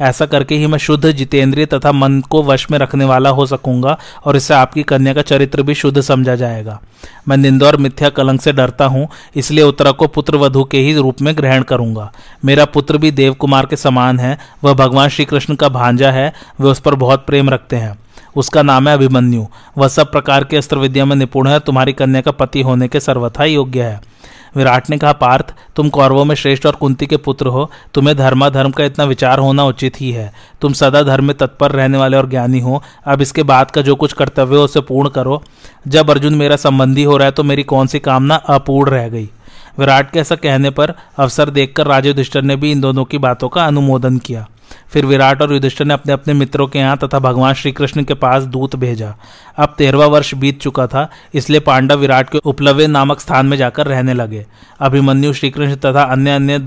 ऐसा 0.00 0.26
करके 0.26 0.54
ही 0.54 0.66
मैं 0.66 0.78
शुद्ध 0.78 1.10
जितेंद्रिय 1.10 1.66
तथा 1.66 1.90
मन 1.92 2.20
को 2.20 2.42
वश 2.42 2.66
में 2.70 2.78
रखने 2.78 3.04
वाला 3.04 3.30
हो 3.30 3.44
सकूँगा 3.46 3.96
और 4.24 4.36
इससे 4.36 4.54
आपकी 4.54 4.82
कन्या 4.82 5.14
का 5.14 5.22
चरित्र 5.22 5.62
भी 5.62 5.74
शुद्ध 5.74 6.00
समझा 6.00 6.34
जाएगा। 6.34 6.80
मैं 7.28 7.36
निंदा 7.36 7.66
और 7.66 7.76
मिथ्या 7.76 8.08
कलंक 8.08 8.40
से 8.40 8.52
डरता 8.52 8.84
हूँ, 8.84 9.08
इसलिए 9.36 9.64
उत्तरा 9.64 9.90
को 9.90 10.06
पुत्र 10.06 10.36
वधु 10.36 10.64
के 10.64 10.78
ही 10.78 10.94
रूप 10.94 11.22
में 11.22 11.36
ग्रहण 11.36 11.62
करूँगा। 11.62 12.12
मेरा 12.44 12.64
पुत्र 12.64 12.98
भी 12.98 13.10
देव 13.10 13.34
कुमार 13.34 13.66
के 13.66 13.76
समान 13.76 14.20
है, 14.20 14.38
वह 14.64 14.74
भगवान 14.74 15.08
श्री 15.08 15.24
कृष्ण 15.24 15.54
का 15.54 15.68
भांजा 15.68 16.10
है, 16.10 16.32
वे 16.60 16.70
उस 16.70 16.80
पर 16.80 16.94
बहुत 16.94 17.26
प्रेम 17.26 17.50
रखते 17.50 17.76
हैं। 17.76 17.98
उसका 18.36 18.62
नाम 18.62 18.88
है 18.88 18.94
अभिमन्यु। 18.94 19.46
वह 19.78 19.88
सब 19.88 20.12
प्रकार 20.12 20.44
के 20.44 20.56
अस्त्र 20.56 20.78
विद्या 20.78 21.04
में 21.04 21.16
निपुण 21.16 21.48
है, 21.48 21.60
तुम्हारी 21.60 21.92
कन्या 21.92 22.20
का 22.20 22.30
पति 22.30 22.62
होने 22.62 22.88
के 22.88 23.00
सर्वथा 23.00 23.44
योग्य 23.44 23.82
है। 23.82 24.14
विराट 24.56 24.90
ने 24.90 24.98
कहा, 24.98 25.12
पार्थ, 25.12 25.54
तुम 25.76 25.88
कौरवों 25.88 26.24
में 26.24 26.34
श्रेष्ठ 26.34 26.66
और 26.66 26.72
कुंती 26.72 27.06
के 27.06 27.16
पुत्र 27.16 27.46
हो। 27.46 27.70
तुम्हें 27.94 28.16
धर्माधर्म 28.16 28.70
का 28.70 28.84
इतना 28.84 29.04
विचार 29.04 29.38
होना 29.38 29.64
उचित 29.64 30.00
ही 30.00 30.12
है। 30.12 30.32
तुम 30.60 30.72
सदा 30.72 31.02
धर्म 31.02 31.24
में 31.24 31.36
तत्पर 31.36 31.72
रहने 31.72 31.98
वाले 31.98 32.16
और 32.16 32.28
ज्ञानी 32.28 32.60
हो। 32.60 32.82
अब 33.06 33.20
इसके 33.20 33.42
बाद 33.42 33.70
का 33.70 33.82
जो 33.82 33.94
कुछ 33.94 34.12
कर्तव्य 34.12 34.56
हो, 34.56 34.62
उसे 34.62 34.80
पूर्ण 34.80 35.08
करो। 35.08 35.42
जब 35.88 36.10
अर्जुन 36.10 36.34
मेरा 36.34 36.56
संबंधी 36.56 37.02
हो 37.02 37.16
रहा 37.16 37.24
है 37.24 37.32
तो 37.32 37.42
मेरी 37.42 37.62
कौन 37.62 37.86
सी 37.86 37.98
कामना 37.98 38.34
अपूर्ण 38.34 38.90
रह 38.90 39.08
गई? 39.08 39.30
विराट 39.78 40.10
के 40.10 40.18
ऐसा 40.18 40.34
कहने 40.34 40.70
पर 40.70 40.94
अवसर 41.18 41.50
देखकर 41.50 41.86
राजे 41.86 42.08
युधिष्ठर 42.08 42.42
ने 42.42 42.56
भी 42.56 42.72
इन 42.72 42.80
दोनों 42.80 43.04
की 43.04 43.18
बातों 43.18 43.48
का 43.48 43.64
अनुमोदन 43.64 44.18
किया। 44.18 44.48
फिर 44.92 45.06
विराट 45.06 45.42
और 45.42 45.52
युधिष्ठिर 45.52 45.86
ने 45.86 45.94
अपने 45.94 46.12
अपने 46.12 46.34
मित्रों 46.34 46.66
के 46.66 46.78
यहाँ 46.78 46.96
तथा 46.96 47.18
भगवान 47.18 47.54
श्री 47.54 47.72
कृष्ण 47.72 48.04
के 48.04 48.14
पास 48.14 48.42
दूत 48.44 48.76
भेजा। 48.76 49.14
अब 49.58 49.74
तेरहवा 49.78 50.06
वर्ष 50.06 50.34
बीत 50.34 50.60
चुका 50.60 50.86
था, 50.86 51.08
इसलिए 51.34 51.60
पांडव 51.60 51.98
विराट 51.98 52.30
के 52.30 52.38
उपलव्य 52.38 52.86
नामक 52.86 53.20
स्थान 53.20 53.46
में 53.46 53.56
जाकर 53.56 53.86
रहने 53.86 54.14
लगे। 54.14 54.44
अभिमन्यु 54.80 55.32
श्रीकृष्ण 55.32 55.76
तथा 55.76 56.02
अन्य 56.04 56.30
अन्य 56.30 56.58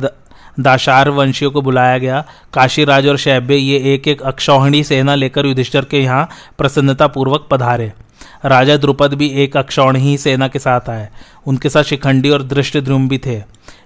दाशार 0.59 1.09
वंशियों 1.09 1.51
को 1.51 1.61
बुलाया 1.61 1.97
गया। 1.97 2.23
काशीराज 2.53 3.07
और 3.07 3.17
शैब्य 3.17 3.55
ये 3.55 3.93
एक 3.93 4.07
एक 4.07 4.21
अक्षौहिणी 4.23 4.83
सेना 4.83 5.15
लेकर 5.15 5.45
युधिष्ठर 5.45 5.85
के 5.85 5.99
यहाँ 5.99 6.27
प्रसन्नतापूर्वक 6.57 7.47
पधारे। 7.51 7.91
राजा 8.45 8.75
द्रुपद 8.77 9.13
भी 9.13 9.27
एक 9.43 9.57
अक्षौणी 9.57 10.17
सेना 10.17 10.47
के 10.47 10.59
साथ 10.59 10.89
आए। 10.89 11.07
उनके 11.47 11.69
साथ 11.69 11.83
शिखंडी 11.83 12.29
और 12.29 12.43
दृष्टि 12.43 12.81
भी 12.81 13.17
थे। 13.17 13.41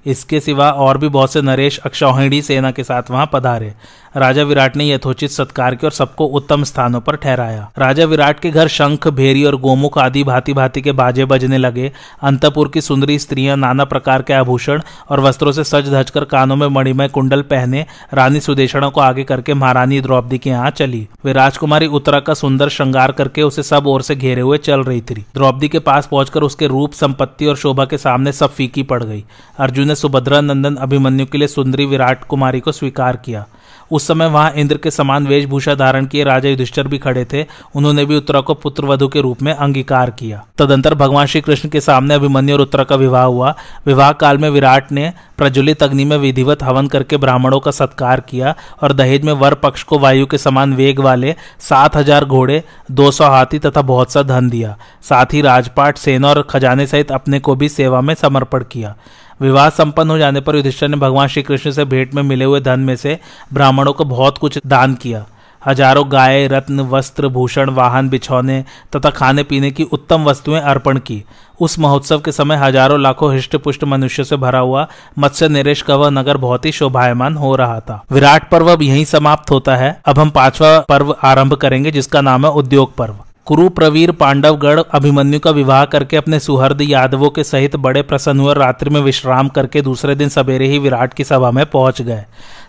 इसके 0.06 0.40
सिवा 0.40 0.70
और 0.72 0.98
भी 0.98 1.08
बहुत 1.08 1.34
से 1.34 1.42
नरेश 1.42 1.78
अक्षौहिणी 1.78 2.42
सेना 2.42 2.72
के 2.72 2.84
साथ 2.84 3.10
वहाँ 3.12 3.30
पधारे। 3.34 3.74
राजा 4.18 4.44
विराट 4.44 4.76
ने 4.76 4.90
यथोचित 4.90 5.32
सत्कार 5.32 5.76
किया 5.76 5.88
और 5.88 5.92
सबको 5.92 6.26
उत्तम 6.26 6.64
स्थानों 6.64 7.00
पर 7.02 7.16
ठहराया। 7.16 7.70
राजा 7.78 8.06
विराट 8.06 8.40
के 8.40 8.50
घर 8.50 8.68
शंख, 8.68 9.08
भेरी 9.08 9.44
और 9.44 9.56
गोमुख 9.56 9.98
आदि 9.98 10.24
भांति 10.24 10.54
भांति 10.54 10.82
के 10.82 10.92
बाजे 10.92 11.26
बजने 11.26 11.58
लगे। 11.58 11.92
अंतपुर 12.22 12.70
की 12.70 12.82
सुंदरी 12.82 13.20
स्त्रियाँ 13.20 13.58
नाना 13.58 13.86
प्रकार 13.86 14.22
के 14.22 14.34
आभूषण 14.34 14.82
और 15.10 15.20
वस्त्रों 15.20 15.52
से 15.52 15.64
सज 15.64 15.90
धज 15.90 16.10
कर 16.10 16.26
कानों 16.26 16.56
में 16.56 16.68
मणिमय 16.68 17.08
कुंडल 17.08 17.42
पहने 17.42 17.86
रानी 18.14 18.40
सुदेशणों 18.40 18.92
को 18.92 19.02
आगे 19.02 19.24
करके 19.24 19.54
महारानी 19.54 20.02
द्रौपदी 20.02 20.38
के 20.38 20.50
यहाँ 20.50 20.70
चली। 20.70 21.08
वे 21.26 21.34
राजकुमारी 21.34 21.88
उत्तरा 21.88 22.20
का 22.20 22.34
सुंदर 22.34 22.70
श्रृंगार 22.70 23.12
करके 23.12 23.44
उसे 23.44 23.64
सब 23.64 23.88
ओर 23.88 24.02
से 24.02 24.16
घेरे 24.16 24.42
हुए 24.42 24.58
चल 24.58 24.84
रही 24.84 25.02
थी। 25.02 25.26
द्रौपदी 25.34 25.68
के 25.68 25.80
पास 25.80 26.08
पहुंचकर 26.08 26.44
उसके 26.44 26.68
रूप, 26.68 26.92
संपत्ति 26.92 27.46
और 27.52 27.58
शोभा 27.58 27.86
के 27.86 27.98
सामने 27.98 28.32
सब 28.32 28.54
फीकी 28.54 28.84
पड़ 28.84 29.04
गई। 29.04 29.24
अर्जुन 29.58 29.88
ने 29.88 29.96
सुभद्रा 29.96 30.42
नंदन 30.42 30.76
अभिमन्यु 30.76 31.26
के 31.26 31.38
लिए 31.38 31.48
सुंदरी 31.48 31.86
विराट 31.86 32.24
कुमारी 32.24 32.60
को 32.60 32.72
स्वीकार 32.72 33.16
किया। 33.16 33.46
उस 33.92 34.08
समय 34.08 34.28
वहाँ 34.28 34.52
इंद्र 34.54 34.78
के 34.78 34.92
समान 34.92 35.28
वेशभूषा 35.28 35.76
धारण 35.76 36.06
किए 36.06 36.24
राजा 36.24 36.50
युधिष्ठर 36.50 36.88
भी 36.88 36.98
खड़े 36.98 37.26
थे। 37.26 37.46
उन्होंने 37.76 38.06
भी 38.06 38.18
उत्तरा 38.18 38.42
को 38.42 38.54
पुत्र 38.54 38.86
वधु 38.86 39.08
के 39.08 39.22
रूप 39.22 39.42
में 39.42 39.54
अंगीकार 39.54 40.10
किया। 40.10 40.44
तदंतर 40.58 40.96
भगवान 40.96 41.26
श्री 41.26 41.42
कृष्ण 41.42 41.70
के 41.70 41.82
सामने 41.82 42.14
अभिमन्यु 42.14 42.56
और 42.56 42.62
उत्तरा 42.62 42.84
का 42.84 42.96
विवाह 42.96 43.24
हुआ। 43.24 43.54
विवाह 43.86 44.12
काल 44.14 44.38
में 44.38 44.50
विराट 44.50 44.92
ने 44.92 45.12
प्रज्वलित 45.38 45.84
अग्नि 45.84 46.06
में 46.06 46.18
विधिवत 46.18 46.64
हवन 46.64 46.88
करके 46.88 47.18
ब्राह्मणों 47.18 47.60
का 47.60 47.72
सत्कार 47.72 48.20
किया 48.20 48.54
और 48.84 48.94
दहेज 48.94 49.24
में 49.24 49.34
वर 49.34 49.54
पक्ष 49.54 49.84
को 49.84 50.00
वायु 50.00 50.26
के 50.26 50.38
समान 50.38 50.74
वेग 50.74 51.00
वाले 51.00 51.36
सात 51.60 51.96
हज़ार 51.96 52.26
घोड़े, 52.26 52.64
दो 52.92 53.10
सौ 53.12 53.26
हाथी 53.26 53.60
तथा 53.60 53.82
बहुत 53.84 54.12
सा 54.12 54.24
धन 54.24 54.50
दिया। 54.50 54.76
साथ 55.02 55.34
ही 55.34 55.42
राजपाट, 55.42 55.98
सेना 55.98 56.30
और 56.30 56.42
खजाने 56.42 56.88
सहित 56.88 57.12
अपने 57.12 57.40
को 57.40 57.56
भी 57.56 57.70
सेवा 57.70 58.02
में 58.02 58.14
समर्पण 58.16 58.64
किया। 58.64 58.96
विवाह 59.42 59.70
संपन्न 59.72 60.10
हो 60.10 60.18
जाने 60.18 60.42
पर 60.42 60.56
युधिष्ठर 60.56 60.88
ने 60.88 60.98
भगवान 60.98 61.28
श्री 61.28 61.44
कृष्ण 61.44 61.72
से 61.72 61.86
भेंट 61.86 62.14
में 62.14 62.24
मिले 62.24 62.46
हुए 62.46 62.60
धन 62.62 62.80
में 62.80 62.96
से 62.96 63.18
ब्राह्मणों 63.54 63.94
को 63.94 64.06
बहुत 64.06 64.38
कुछ 64.38 64.60
दान 64.66 64.96
किया। 64.96 65.26
हज़ारों 65.62 66.04
गाय, 66.12 66.48
रत्न, 66.48 66.80
वस्त्र, 66.82 67.28
भूषण, 67.28 67.70
वाहन, 67.70 68.10
बिछौने 68.10 68.64
तथा 68.96 69.10
खाने 69.10 69.44
पीने 69.44 69.72
की 69.72 69.84
उत्तम 69.84 70.24
वस्तुएँ 70.24 70.60
अर्पण 70.60 71.00
की। 71.00 71.24
उस 71.60 71.78
महोत्सव 71.80 72.20
के 72.20 72.32
समय 72.32 72.56
हज़ारों 72.56 73.00
लाखों 73.02 73.32
हृष्ट 73.34 73.56
पुष्ट 73.56 73.84
मनुष्य 73.84 74.24
से 74.24 74.38
भरा 74.38 74.60
हुआ 74.60 74.88
मत्स्य 75.20 75.48
नरेश 75.48 75.82
का 75.82 75.96
वह 75.96 76.10
नगर 76.10 76.38
बहुत 76.38 76.66
ही 76.66 76.72
शोभायमान 76.72 77.36
हो 77.36 77.56
रहा 77.56 77.80
था। 77.80 78.02
विराट 78.12 78.50
पर्व 78.50 78.72
अब 78.72 78.82
यही 78.82 79.06
समाप्त 79.06 79.52
होता 79.52 79.76
है। 79.76 80.00
अब 80.06 80.20
हम 80.20 80.30
पांचवा 80.30 80.80
पर्व 80.80 81.16
आरंभ 81.24 81.54
करेंगे, 81.54 81.92
जिसका 81.92 82.22
नाम 82.22 82.46
है 82.46 82.52
उद्योग 82.52 82.96
पर्व। 82.96 83.16
कुरु 83.48 83.70
प्रवीर 83.70 84.12
पांडवगढ़ 84.12 84.80
अभिमन्यु 84.94 85.40
का 85.40 85.52
विवाह 85.52 85.84
करके 85.86 86.18
अपने 86.18 86.40
सुहर्द 86.40 86.82
यादवों 86.82 87.30
के 87.30 87.44
सहित 87.44 87.76
बड़े 87.76 88.02
प्रसन्न 88.02 88.40
हुए 88.40 88.54
रात्रि 88.54 88.90
में 88.90 89.00
विश्राम 89.02 89.48
करके 89.50 89.82
दूसरे 89.82 90.16
दिन 90.16 90.30
सवेरे 90.30 90.68
ही 90.68 90.78
विराट 90.80 91.14
की 91.14 91.24
सभा 91.24 91.52
में 91.52 91.66
पहुँच 91.66 92.02
गए। 92.02 92.24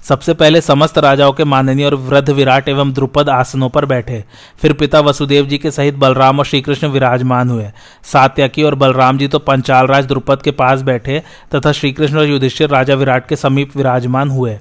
सबसे 0.08 0.34
पहले 0.34 0.60
समस्त 0.60 0.98
राजाओं 0.98 1.32
के 1.32 1.44
माननीय 1.44 1.86
और 1.86 1.94
वृद्ध 1.94 2.30
विराट 2.30 2.68
एवं 2.68 2.92
द्रुपद 2.92 3.28
आसनों 3.28 3.68
पर 3.68 3.84
बैठे। 3.84 4.24
फिर 4.62 4.72
पिता 4.72 5.00
वसुदेव 5.00 5.46
जी 5.46 5.58
के 5.58 5.70
सहित 5.70 5.94
बलराम 5.96 6.38
और 6.38 6.44
श्रीकृष्ण 6.44 6.88
विराजमान 6.88 7.50
हुए। 7.50 7.70
सात्यकी 8.12 8.62
और 8.62 8.74
बलराम 8.74 9.18
जी 9.18 9.28
तो 9.28 9.38
पंचाल 9.40 9.86
राज 9.86 10.06
द्रुपद 10.06 10.42
के 10.42 10.50
पास 10.52 10.82
बैठे 10.82 11.22
तथा 11.54 11.72
श्रीकृष्ण 11.72 12.18
और 12.18 12.26
युधिष्ठिर 12.26 12.70
राजा 12.70 12.94
विराट 12.94 13.28
के 13.28 13.36
समीप 13.36 13.76
विराजमान 13.76 14.30
हुए। 14.30 14.58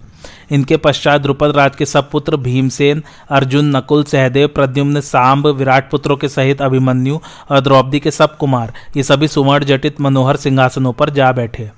इनके 0.52 0.78
पश्चात 0.78 1.22
द्रुपद 1.22 1.56
राज 1.56 1.76
के 1.76 1.86
सब 1.86 2.10
पुत्र 2.12 2.38
भीमसेन, 2.38 3.04
अर्जुन, 3.30 3.76
नकुल, 3.76 4.04
सहदेव, 4.04 4.48
प्रद्युम्न, 4.48 5.02
सांब, 5.02 5.48
विराट 5.48 5.90
पुत्रों 5.92 6.18
के 6.18 6.30
सहित 6.30 6.62
अभिमन्यु 6.62 7.20
और 7.52 7.60
द्रौपदी 7.60 8.00
के 8.00 8.12
सब 8.12 8.38
कुमार, 8.38 8.74
ये 8.98 9.04
सभी 9.04 9.28
सुवर्ण 9.28 9.66
जटित 9.66 10.02
मनोहर 10.02 10.36
सिंहासनों 10.36 10.94
पर 10.94 11.10
जा 11.10 11.32
बैठे। 11.32 11.70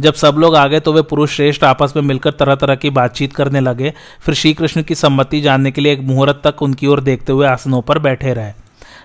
जब 0.00 0.14
सब 0.14 0.36
लोग 0.38 0.56
आ 0.56 0.66
गए 0.66 0.80
तो 0.80 0.92
वे 0.92 1.02
पुरुष 1.02 1.34
श्रेष्ठ 1.36 1.64
आपस 1.64 1.92
में 1.96 2.02
मिलकर 2.02 2.30
तरह 2.30 2.54
तरह 2.54 2.74
की 2.74 2.90
बातचीत 2.90 3.32
करने 3.32 3.60
लगे। 3.60 3.92
फिर 4.20 4.34
श्री 4.34 4.52
कृष्ण 4.54 4.82
की 4.82 4.94
सम्मति 4.94 5.40
जानने 5.40 5.70
के 5.70 5.80
लिए 5.80 5.92
एक 5.92 6.00
मुहूर्त 6.00 6.40
तक 6.44 6.62
उनकी 6.62 6.86
ओर 6.86 7.00
देखते 7.00 7.32
हुए 7.32 7.46
आसनों 7.46 7.80
पर 7.82 7.98
बैठे 7.98 8.34
रहे। 8.34 8.52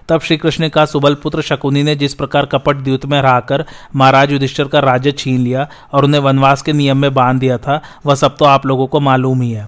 तब 0.09 0.21
श्री 0.21 0.37
कृष्ण 0.37 0.69
का 0.69 0.85
सुबल 0.85 1.15
पुत्र 1.15 1.41
शकुनी 1.41 1.83
ने 1.83 1.95
जिस 1.95 2.13
प्रकार 2.13 2.45
कपट 2.45 2.77
द्यूत 2.77 3.05
में 3.05 3.21
रहकर 3.21 3.65
महाराज 3.95 4.31
युधिष्ठर 4.31 4.67
का 4.67 4.79
राज्य 4.79 5.11
छीन 5.11 5.39
लिया 5.39 5.67
और 5.93 6.05
उन्हें 6.05 6.21
वनवास 6.21 6.61
के 6.61 6.73
नियम 6.73 6.97
में 6.97 7.13
बाँध 7.13 7.39
दिया 7.39 7.57
था, 7.57 7.81
वह 8.05 8.15
सब 8.15 8.37
तो 8.37 8.45
आप 8.45 8.65
लोगों 8.65 8.87
को 8.87 8.99
मालूम 8.99 9.41
ही 9.41 9.51
है। 9.51 9.67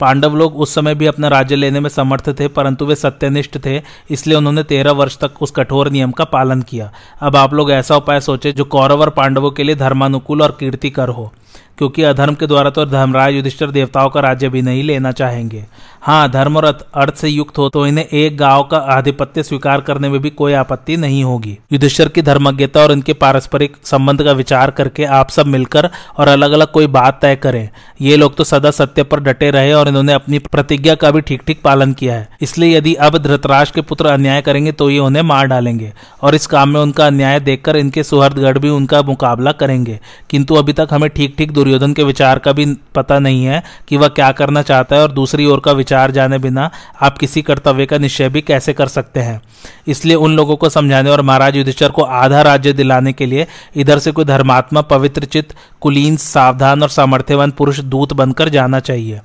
पांडव 0.00 0.34
लोग 0.36 0.56
उस 0.56 0.74
समय 0.74 0.94
भी 0.94 1.06
अपना 1.06 1.28
राज्य 1.28 1.56
लेने 1.56 1.80
में 1.80 1.88
समर्थ 1.90 2.28
थे, 2.40 2.48
परंतु 2.48 2.86
वे 2.86 2.94
सत्यनिष्ठ 2.94 3.58
थे, 3.64 3.80
इसलिए 4.10 4.36
उन्होंने 4.36 4.62
तेरह 4.62 4.92
वर्ष 4.92 5.18
तक 5.18 5.42
उस 5.42 5.50
कठोर 5.50 5.90
नियम 5.90 6.10
का 6.10 6.24
पालन 6.24 6.62
किया। 6.62 6.90
अब 7.20 7.36
आप 7.36 7.54
लोग 7.54 7.70
ऐसा 7.70 7.96
उपाय 7.96 8.20
सोचे 8.20 8.52
जो 8.52 8.64
कौरव 8.64 9.00
और 9.00 9.10
पांडवों 9.10 9.50
के 9.50 9.62
लिए 9.62 9.74
धर्मानुकूल 9.74 10.42
और 10.42 10.56
कीर्तिकर 10.60 11.08
हो, 11.08 11.32
क्योंकि 11.78 12.02
अधर्म 12.02 12.34
के 12.34 12.46
द्वारा 12.46 12.70
तो 12.70 12.86
धर्मराज 12.86 13.34
युधिष्ठर 13.34 13.70
देवताओं 13.70 14.10
का 14.10 14.20
राज्य 14.20 14.48
भी 14.48 14.62
नहीं 14.62 14.82
लेना 14.82 15.12
चाहेंगे। 15.12 15.64
हाँ 16.02 16.30
धर्म 16.30 16.56
और 16.56 16.64
अर्थ 16.64 17.16
से 17.16 17.28
युक्त 17.28 17.58
हो 17.58 17.68
तो 17.68 17.86
इन्हें 17.86 18.04
एक 18.06 18.36
गाँव 18.36 18.62
का 18.62 18.78
आधिपत्य 18.92 19.42
स्वीकार 19.42 19.80
करने 19.80 20.08
में 20.08 20.20
भी 20.20 20.30
कोई 20.30 20.52
आपत्ति 20.52 20.96
नहीं 20.96 21.22
होगी। 21.24 21.56
युधिष्ठर 21.72 22.08
की 22.08 22.22
धर्मज्ञता 22.22 22.80
और 22.80 22.92
इनके 22.92 23.12
पारस्परिक 23.12 23.76
संबंध 23.84 24.22
का 24.22 24.32
विचार 24.32 24.70
करके 24.70 25.04
आप 25.18 25.30
सब 25.30 25.46
मिलकर 25.46 25.88
और 26.18 26.28
अलग 26.28 26.52
अलग 26.52 26.70
कोई 26.72 26.86
बात 26.88 27.18
तय 27.22 27.36
करें। 27.36 27.68
ये 28.00 28.16
लोग 28.16 28.36
तो 28.36 28.44
सदा 28.44 28.70
सत्य 28.70 29.02
पर 29.02 29.20
डटे 29.20 29.50
रहे 29.50 29.72
और 29.72 29.88
इन्होंने 29.88 30.12
अपनी 30.12 30.38
प्रतिज्ञा 30.40 30.94
का 30.94 31.10
भी 31.10 31.20
ठीक 31.20 31.42
ठीक 31.46 31.62
पालन 31.64 31.92
किया 31.92 32.14
है। 32.14 32.28
इसलिए 32.42 32.76
यदि 32.76 32.94
अब 32.94 33.18
धृतराज 33.18 33.70
के 33.70 33.80
पुत्र 33.82 34.06
अन्याय 34.06 34.42
करेंगे 34.42 34.72
तो 34.72 34.90
ये 34.90 34.98
उन्हें 34.98 35.22
मार 35.22 35.46
डालेंगे 35.46 35.92
और 36.22 36.34
इस 36.34 36.46
काम 36.46 36.68
में 36.68 36.80
उनका 36.80 37.06
अन्याय 37.06 37.40
देखकर 37.40 37.76
इनके 37.76 38.02
सुहृदगढ़ 38.02 38.58
भी 38.58 38.68
उनका 38.70 39.02
मुकाबला 39.02 39.52
करेंगे। 39.54 39.98
किंतु 40.30 40.54
अभी 40.54 40.72
तक 40.72 40.88
हमें 40.90 41.08
ठीक 41.10 41.34
ठीक 41.38 41.52
दुर्योधन 41.52 41.92
के 41.92 42.02
विचार 42.02 42.38
का 42.38 42.52
भी 42.52 42.66
पता 42.94 43.18
नहीं 43.18 43.44
है 43.44 43.62
कि 43.88 43.96
वह 43.96 44.08
क्या 44.10 44.32
करना 44.32 44.62
चाहता 44.64 44.96
है 44.96 45.02
और 45.02 45.12
दूसरी 45.12 45.46
ओर 45.46 45.60
का 45.60 45.72
विचार 45.72 45.90
जाने 46.10 46.38
बिना 46.38 46.70
आप 47.02 47.18
किसी 47.18 47.42
कर्तव्य 47.42 47.86
का 47.86 47.98
निश्चय 47.98 48.28
भी 48.28 48.40
कैसे 48.40 48.72
कर 48.72 48.86
सकते 48.86 49.20
हैं? 49.20 49.42
इसलिए 49.86 50.14
उन 50.14 50.36
लोगों 50.36 50.56
को 50.56 50.68
समझाने 50.68 51.10
और 51.10 51.22
महाराज 51.22 51.56
युधिष्ठर 51.56 51.90
को 51.90 52.02
आधा 52.02 52.42
राज्य 52.42 52.72
दिलाने 52.72 53.12
के 53.12 53.26
लिए 53.26 53.46
इधर 53.76 53.98
से 53.98 54.12
कोई 54.12 54.24
धर्मात्मा, 54.24 54.80
पवित्र 54.80 55.24
चित्त, 55.24 55.54
कुलीन, 55.80 56.16
सावधान 56.16 56.82
और 56.82 56.88
सामर्थ्यवान 56.88 57.50
पुरुष 57.50 57.80
दूत 57.80 58.12
बनकर 58.12 58.48
जाना 58.48 58.80
चाहिए। 58.80 59.20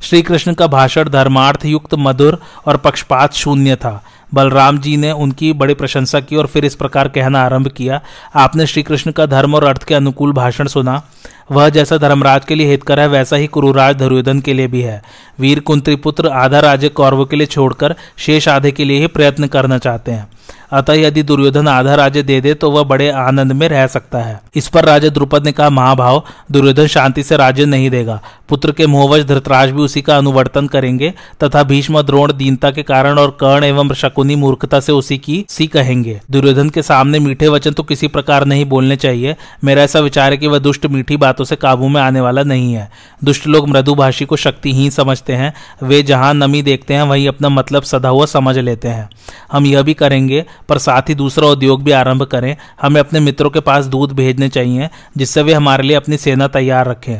श्री 0.00 0.22
कृष्ण 0.22 0.54
का 0.54 0.66
भाषण 0.66 1.08
धर्मार्थ 1.08 1.64
युक्त 1.64 1.94
मधुर 1.94 2.42
और 2.66 2.76
पक्षपात 2.76 3.34
शून्य 3.34 3.76
था। 3.76 4.04
बलराम 4.34 4.78
जी 4.78 4.96
ने 4.96 5.10
उनकी 5.12 5.52
बड़ी 5.52 5.74
प्रशंसा 5.74 6.20
की 6.20 6.36
और 6.36 6.46
फिर 6.46 6.64
इस 6.64 6.74
प्रकार 6.74 7.08
कहना 7.08 7.42
आरंभ 7.42 7.68
किया, 7.68 8.00
आपने 8.34 8.66
श्री 8.66 8.82
कृष्ण 8.82 9.10
का 9.10 9.26
धर्म 9.26 9.54
और 9.54 9.64
अर्थ 9.64 9.84
के 9.84 9.94
अनुकूल 9.94 10.32
भाषण 10.32 10.66
सुना। 10.66 11.02
वह 11.50 11.68
जैसा 11.68 11.96
धर्मराज 11.96 12.44
के 12.44 12.54
लिए 12.54 12.70
हितकर 12.70 13.00
है, 13.00 13.06
वैसा 13.08 13.36
ही 13.36 13.46
कुरुराज 13.46 13.96
दुर्योधन 13.96 14.40
के 14.40 14.52
लिए 14.52 14.66
भी 14.66 14.80
है। 14.82 15.02
वीर 15.40 15.60
कुंत्री 15.60 15.96
पुत्र 15.96 16.28
आधा 16.28 16.60
राज्य 16.60 16.88
कौरव 16.88 17.24
के 17.24 17.36
लिए 17.36 17.46
छोड़कर 17.46 17.94
शेष 18.16 18.48
आधे 18.48 18.72
के 18.72 18.84
लिए 18.84 19.00
ही 19.00 19.06
प्रयत्न 19.06 19.46
करना 19.46 19.78
चाहते 19.78 20.12
हैं। 20.12 20.28
अतः 20.72 20.92
यदि 20.92 21.22
दुर्योधन 21.22 21.68
आधा 21.68 21.94
राज्य 21.94 22.22
दे 22.22 22.40
दे 22.40 22.54
तो 22.54 22.70
वह 22.70 22.82
बड़े 22.82 23.10
आनंद 23.10 23.52
में 23.52 23.68
रह 23.68 23.86
सकता 23.86 24.18
है। 24.18 24.40
इस 24.54 24.68
पर 24.68 24.84
राजा 24.84 25.08
द्रुपद 25.08 25.44
ने 25.44 25.52
कहा, 25.52 25.70
महाभाव, 25.70 26.22
दुर्योधन 26.52 26.86
शांति 26.86 27.22
से 27.22 27.36
राज्य 27.36 27.66
नहीं 27.66 27.90
देगा। 27.90 28.20
पुत्र 28.48 28.72
के 28.72 28.86
मोहवश 28.86 29.24
धृतराज 29.24 29.70
भी 29.70 29.82
उसी 29.82 30.00
का 30.02 30.16
अनुवर्तन 30.16 30.66
करेंगे, 30.66 31.12
तथा 31.44 31.62
भीष्म 31.62 32.02
द्रोण 32.02 32.32
दीनता 32.32 32.70
के 32.70 32.82
कारण 32.82 33.18
और 33.18 33.30
कर्ण 33.40 33.64
एवं 33.64 33.92
शकुनी 33.92 34.34
मूर्खता 34.36 34.80
से 34.80 34.92
उसी 34.92 35.18
की 35.18 35.44
सी 35.48 35.66
कहेंगे। 35.66 36.20
दुर्योधन 36.30 36.70
के 36.70 36.82
सामने 36.82 37.18
मीठे 37.18 37.48
वचन 37.48 37.72
तो 37.72 37.82
किसी 37.82 38.08
प्रकार 38.08 38.44
नहीं 38.44 38.64
बोलने 38.64 38.96
चाहिए। 38.96 39.36
मेरा 39.64 39.82
ऐसा 39.82 40.00
विचार 40.00 40.32
है 40.32 40.38
कि 40.38 40.46
वह 40.46 40.58
दुष्ट 40.58 40.86
मीठी 40.86 41.16
बातों 41.16 41.44
से 41.44 41.56
काबू 41.56 41.88
में 41.88 42.00
आने 42.00 42.20
वाला 42.20 42.42
नहीं 42.42 42.72
है। 42.74 42.90
दुष्ट 43.24 43.46
लोग 43.46 43.68
मृदुभाषी 43.68 44.24
को 44.24 44.36
शक्तिहीन 44.36 44.90
समझते 44.90 45.32
हैं। 45.32 45.52
वे 45.82 46.02
जहाँ 46.02 46.32
नमी 46.34 46.62
देखते 46.62 46.94
हैं, 46.94 47.02
वहीं 47.02 47.28
अपना 47.28 47.48
मतलब 47.48 47.82
सदा 47.82 48.08
हुआ 48.08 48.26
समझ 48.26 48.58
लेते 48.58 48.88
हैं। 48.88 49.08
हम 49.52 49.66
यह 49.66 49.82
भी 49.82 49.94
करेंगे 49.94 50.44
पर 50.72 50.78
साथ 50.78 51.08
ही 51.08 51.14
दूसरा 51.14 51.48
उद्योग 51.48 51.82
भी 51.82 51.90
आरंभ 51.92 52.22
करें। 52.24 52.56
हमें 52.82 53.00
अपने 53.00 53.20
मित्रों 53.20 53.50
के 53.50 53.60
पास 53.60 53.86
दूध 53.86 54.12
भेजने 54.12 54.48
चाहिए, 54.48 54.88
जिससे 55.16 55.42
वे 55.42 55.52
हमारे 55.52 55.82
लिए 55.82 55.96
अपनी 55.96 56.16
सेना 56.16 56.48
तैयार 56.48 56.88
रखें। 56.88 57.18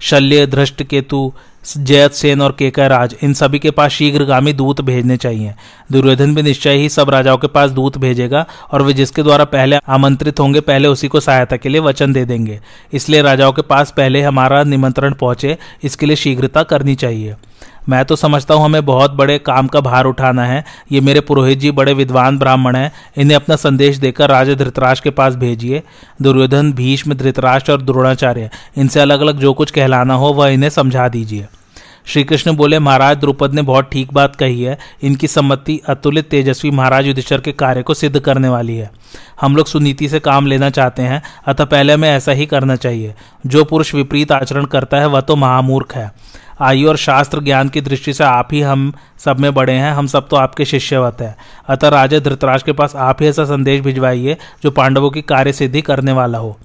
शल्य, 0.00 0.46
धृष्ट, 0.46 0.82
केतु 0.82 1.32
जयत 1.76 2.12
सेन 2.12 2.40
और 2.42 2.52
केकर 2.58 2.88
राज 2.90 3.14
इन 3.22 3.32
सभी 3.34 3.58
के 3.58 3.70
पास 3.70 3.90
शीघ्रगामी 3.90 4.52
दूत 4.52 4.80
भेजने 4.80 5.16
चाहिए। 5.16 5.54
दुर्योधन 5.92 6.34
भी 6.34 6.42
निश्चय 6.42 6.76
ही 6.76 6.88
सब 6.88 7.10
राजाओं 7.10 7.38
के 7.38 7.46
पास 7.46 7.70
दूत 7.70 7.96
भेजेगा, 7.98 8.44
और 8.72 8.82
वे 8.82 8.92
जिसके 8.92 9.22
द्वारा 9.22 9.44
पहले 9.44 9.76
आमंत्रित 9.88 10.40
होंगे, 10.40 10.60
पहले 10.60 10.88
उसी 10.88 11.08
को 11.08 11.20
सहायता 11.20 11.56
के 11.56 11.68
लिए 11.68 11.80
वचन 11.80 12.12
दे 12.12 12.24
देंगे। 12.24 12.60
इसलिए 12.92 13.22
राजाओं 13.22 13.52
के 13.52 13.62
पास 13.62 13.94
पहले 13.96 14.22
हमारा 14.22 14.62
निमंत्रण 14.64 15.14
पहुँचे, 15.14 15.56
इसके 15.82 16.06
लिए 16.06 16.16
शीघ्रता 16.16 16.62
करनी 16.62 16.94
चाहिए। 16.94 17.34
मैं 17.88 18.04
तो 18.04 18.16
समझता 18.16 18.54
हूँ 18.54 18.64
हमें 18.64 18.84
बहुत 18.86 19.10
बड़े 19.10 19.38
काम 19.38 19.66
का 19.66 19.80
भार 19.80 20.04
उठाना 20.04 20.44
है। 20.44 20.64
ये 20.92 21.00
मेरे 21.00 21.20
पुरोहित 21.20 21.58
जी 21.58 21.70
बड़े 21.70 21.92
विद्वान 21.94 22.38
ब्राह्मण 22.38 22.76
हैं। 22.76 22.92
इन्हें 23.16 23.36
अपना 23.36 23.56
संदेश 23.56 23.96
देकर 23.96 24.30
राजा 24.30 24.54
धृतराज 24.54 25.00
के 25.00 25.10
पास 25.10 25.34
भेजिए। 25.34 25.82
दुर्योधन, 26.22 26.72
भीष्म 26.72 27.14
धृतराष्ट्र 27.14 27.72
और 27.72 27.82
द्रोणाचार्य, 27.82 28.50
इनसे 28.76 29.00
अलग 29.00 29.20
अलग 29.20 29.38
जो 29.38 29.52
कुछ 29.52 29.70
कहलाना 29.70 30.14
हो, 30.14 30.32
वह 30.32 30.48
इन्हें 30.48 30.70
समझा 30.70 31.08
दीजिए। 31.08 31.46
श्री 32.06 32.22
कृष्ण 32.24 32.52
बोले, 32.52 32.78
महाराज, 32.78 33.16
द्रुपद 33.16 33.54
ने 33.54 33.62
बहुत 33.62 33.88
ठीक 33.92 34.12
बात 34.12 34.36
कही 34.36 34.62
है। 34.62 34.78
इनकी 35.02 35.26
सम्मति 35.26 35.80
अतुलित 35.88 36.28
तेजस्वी 36.28 36.70
महाराज 36.70 37.06
युधिष्ठर 37.06 37.40
के 37.40 37.52
कार्य 37.52 37.82
को 37.82 37.94
सिद्ध 37.94 38.18
करने 38.20 38.48
वाली 38.48 38.76
है। 38.76 38.90
हम 39.40 39.56
लोग 39.56 39.66
सुनीति 39.66 40.08
से 40.08 40.20
काम 40.20 40.46
लेना 40.46 40.70
चाहते 40.70 41.02
हैं, 41.02 41.22
अतः 41.46 41.64
पहले 41.64 41.92
हमें 41.92 42.08
ऐसा 42.10 42.32
ही 42.32 42.46
करना 42.46 42.76
चाहिए। 42.76 43.14
जो 43.46 43.64
पुरुष 43.64 43.94
विपरीत 43.94 44.32
आचरण 44.32 44.64
करता 44.64 44.96
है, 44.96 45.06
वह 45.06 45.20
तो 45.20 45.36
महामूर्ख 45.36 45.94
है। 45.94 46.12
आयु 46.60 46.88
और 46.88 46.96
शास्त्र 46.96 47.40
ज्ञान 47.40 47.68
की 47.68 47.80
दृष्टि 47.80 48.12
से 48.14 48.24
आप 48.24 48.48
ही 48.52 48.60
हम 48.60 48.92
सब 49.18 49.40
में 49.40 49.54
बड़े 49.54 49.72
हैं, 49.72 49.92
हम 49.92 50.06
सब 50.06 50.28
तो 50.28 50.36
आपके 50.36 50.64
शिष्यवत 50.64 51.20
हैं। 51.20 51.36
अतः 51.68 51.88
राजा 51.88 52.18
धृतराज 52.18 52.62
के 52.62 52.72
पास 52.72 52.96
आप 52.96 53.22
ही 53.22 53.28
ऐसा 53.28 53.44
संदेश 53.44 53.80
भिजवाइए, 53.80 54.36
जो 54.62 54.70
पांडवों 54.70 55.10
की 55.10 55.22
कार्य 55.22 55.52
सिद्धि 55.52 55.82
करने 55.82 56.12
वाला 56.12 56.38
हो। 56.38 56.56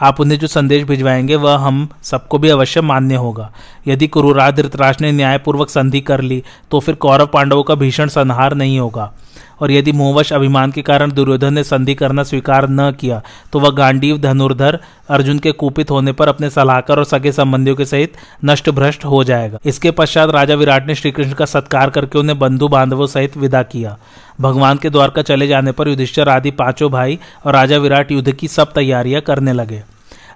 आप 0.00 0.20
उन्हें 0.20 0.38
जो 0.38 0.46
संदेश 0.46 0.82
भिजवाएँगे, 0.84 1.36
वह 1.36 1.56
हम 1.56 1.88
सबको 2.02 2.38
भी 2.38 2.48
अवश्य 2.48 2.80
मान्य 2.80 3.14
होगा। 3.14 3.52
यदि 3.88 4.06
कुरुराज 4.06 4.54
धृतराज 4.54 4.96
ने 5.00 5.12
न्यायपूर्वक 5.12 5.70
संधि 5.70 6.00
कर 6.00 6.20
ली 6.20 6.42
तो 6.70 6.80
फिर 6.80 6.94
कौरव 6.94 7.26
पांडवों 7.26 7.62
का 7.62 7.74
भीषण 7.74 8.08
संहार 8.08 8.54
नहीं 8.54 8.78
होगा। 8.78 9.12
और 9.60 9.70
यदि 9.70 9.92
मोहवश 9.92 10.32
अभिमान 10.32 10.70
के 10.70 10.82
कारण 10.82 11.12
दुर्योधन 11.12 11.54
ने 11.54 11.64
संधि 11.64 11.94
करना 11.94 12.22
स्वीकार 12.22 12.68
न 12.70 12.90
किया 12.92 13.22
तो 13.52 13.60
वह 13.60 13.70
गांडीव 13.70 14.18
धनुर्धर 14.18 14.78
अर्जुन 15.08 15.38
के 15.38 15.52
कुपित 15.52 15.90
होने 15.90 16.12
पर 16.12 16.28
अपने 16.28 16.50
सलाहकार 16.50 16.98
और 16.98 17.04
सगे 17.04 17.32
संबंधियों 17.32 17.76
के 17.76 17.84
सहित 17.84 18.16
नष्ट 18.44 18.70
भ्रष्ट 18.70 19.04
हो 19.04 19.22
जाएगा। 19.24 19.58
इसके 19.66 19.90
पश्चात 19.90 20.30
राजा 20.30 20.54
विराट 20.54 20.86
ने 20.86 20.94
श्रीकृष्ण 20.94 21.32
का 21.32 21.44
सत्कार 21.44 21.90
करके 21.90 22.18
उन्हें 22.18 22.38
बंधु 22.38 22.68
बांधवों 22.68 23.06
सहित 23.06 23.36
विदा 23.36 23.62
किया। 23.64 23.96
भगवान 24.40 24.76
के 24.76 24.90
द्वार 24.90 25.10
का 25.10 25.22
चले 25.22 25.46
जाने 25.48 25.72
पर 25.72 25.88
युधिष्ठर 25.88 26.28
आदि 26.28 26.50
पाँचों 26.52 26.90
भाई 26.90 27.18
और 27.46 27.52
राजा 27.52 27.76
विराट 27.78 28.12
युद्ध 28.12 28.32
की 28.32 28.48
सब 28.48 28.72
तैयारियाँ 28.72 29.22
करने 29.22 29.52
लगे। 29.52 29.82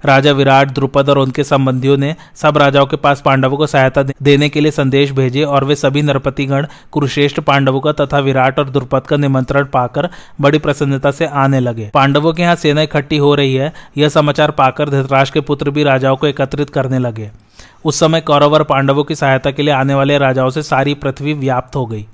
राजा 0.04 0.32
विराट, 0.32 0.70
द्रुपद 0.70 1.08
और 1.08 1.18
उनके 1.18 1.44
संबंधियों 1.44 1.96
ने 1.96 2.14
सब 2.34 2.58
राजाओं 2.58 2.86
के 2.86 2.96
पास 2.96 3.20
पांडवों 3.20 3.56
को 3.56 3.66
सहायता 3.66 4.02
देने 4.22 4.48
के 4.48 4.60
लिए 4.60 4.70
संदेश 4.70 5.10
भेजे 5.12 5.42
और 5.44 5.64
वे 5.64 5.74
सभी 5.74 6.02
नरपतिगण, 6.02 6.66
कुरुश्रेष्ठ 6.92 7.40
पांडवों 7.40 7.80
का 7.80 7.92
तथा 7.94 8.18
विराट 8.18 8.58
और 8.58 8.70
द्रुपद 8.70 9.06
का 9.06 9.16
निमंत्रण 9.16 9.64
पाकर 9.64 10.08
बड़ी 10.40 10.58
प्रसन्नता 10.58 11.10
से 11.10 11.26
आने 11.26 11.60
लगे। 11.60 11.90
पांडवों 11.94 12.32
के 12.32 12.42
यहाँ 12.42 12.56
सेना 12.56 12.82
इकट्ठी 12.82 13.16
हो 13.16 13.34
रही 13.34 13.54
है, 13.54 13.72
यह 13.98 14.08
समाचार 14.08 14.50
पाकर 14.50 14.90
धृतराज 14.90 15.30
के 15.30 15.40
पुत्र 15.40 15.70
भी 15.70 15.82
राजाओं 15.82 16.16
को 16.16 16.26
एकत्रित 16.26 16.70
करने 16.70 16.98
लगे। 16.98 17.30
उस 17.84 17.98
समय 18.00 18.20
कौरव 18.20 18.54
और 18.54 18.62
पांडवों 18.62 19.04
की 19.04 19.14
सहायता 19.14 19.50
के 19.50 19.62
लिए 19.62 19.74
आने 19.74 19.94
वाले 19.94 20.18
राजाओं 20.18 20.50
से 20.50 20.62
सारी 20.62 20.94
पृथ्वी 20.94 21.32
व्याप्त 21.32 21.76
हो 21.76 21.84
गई। 21.86 22.06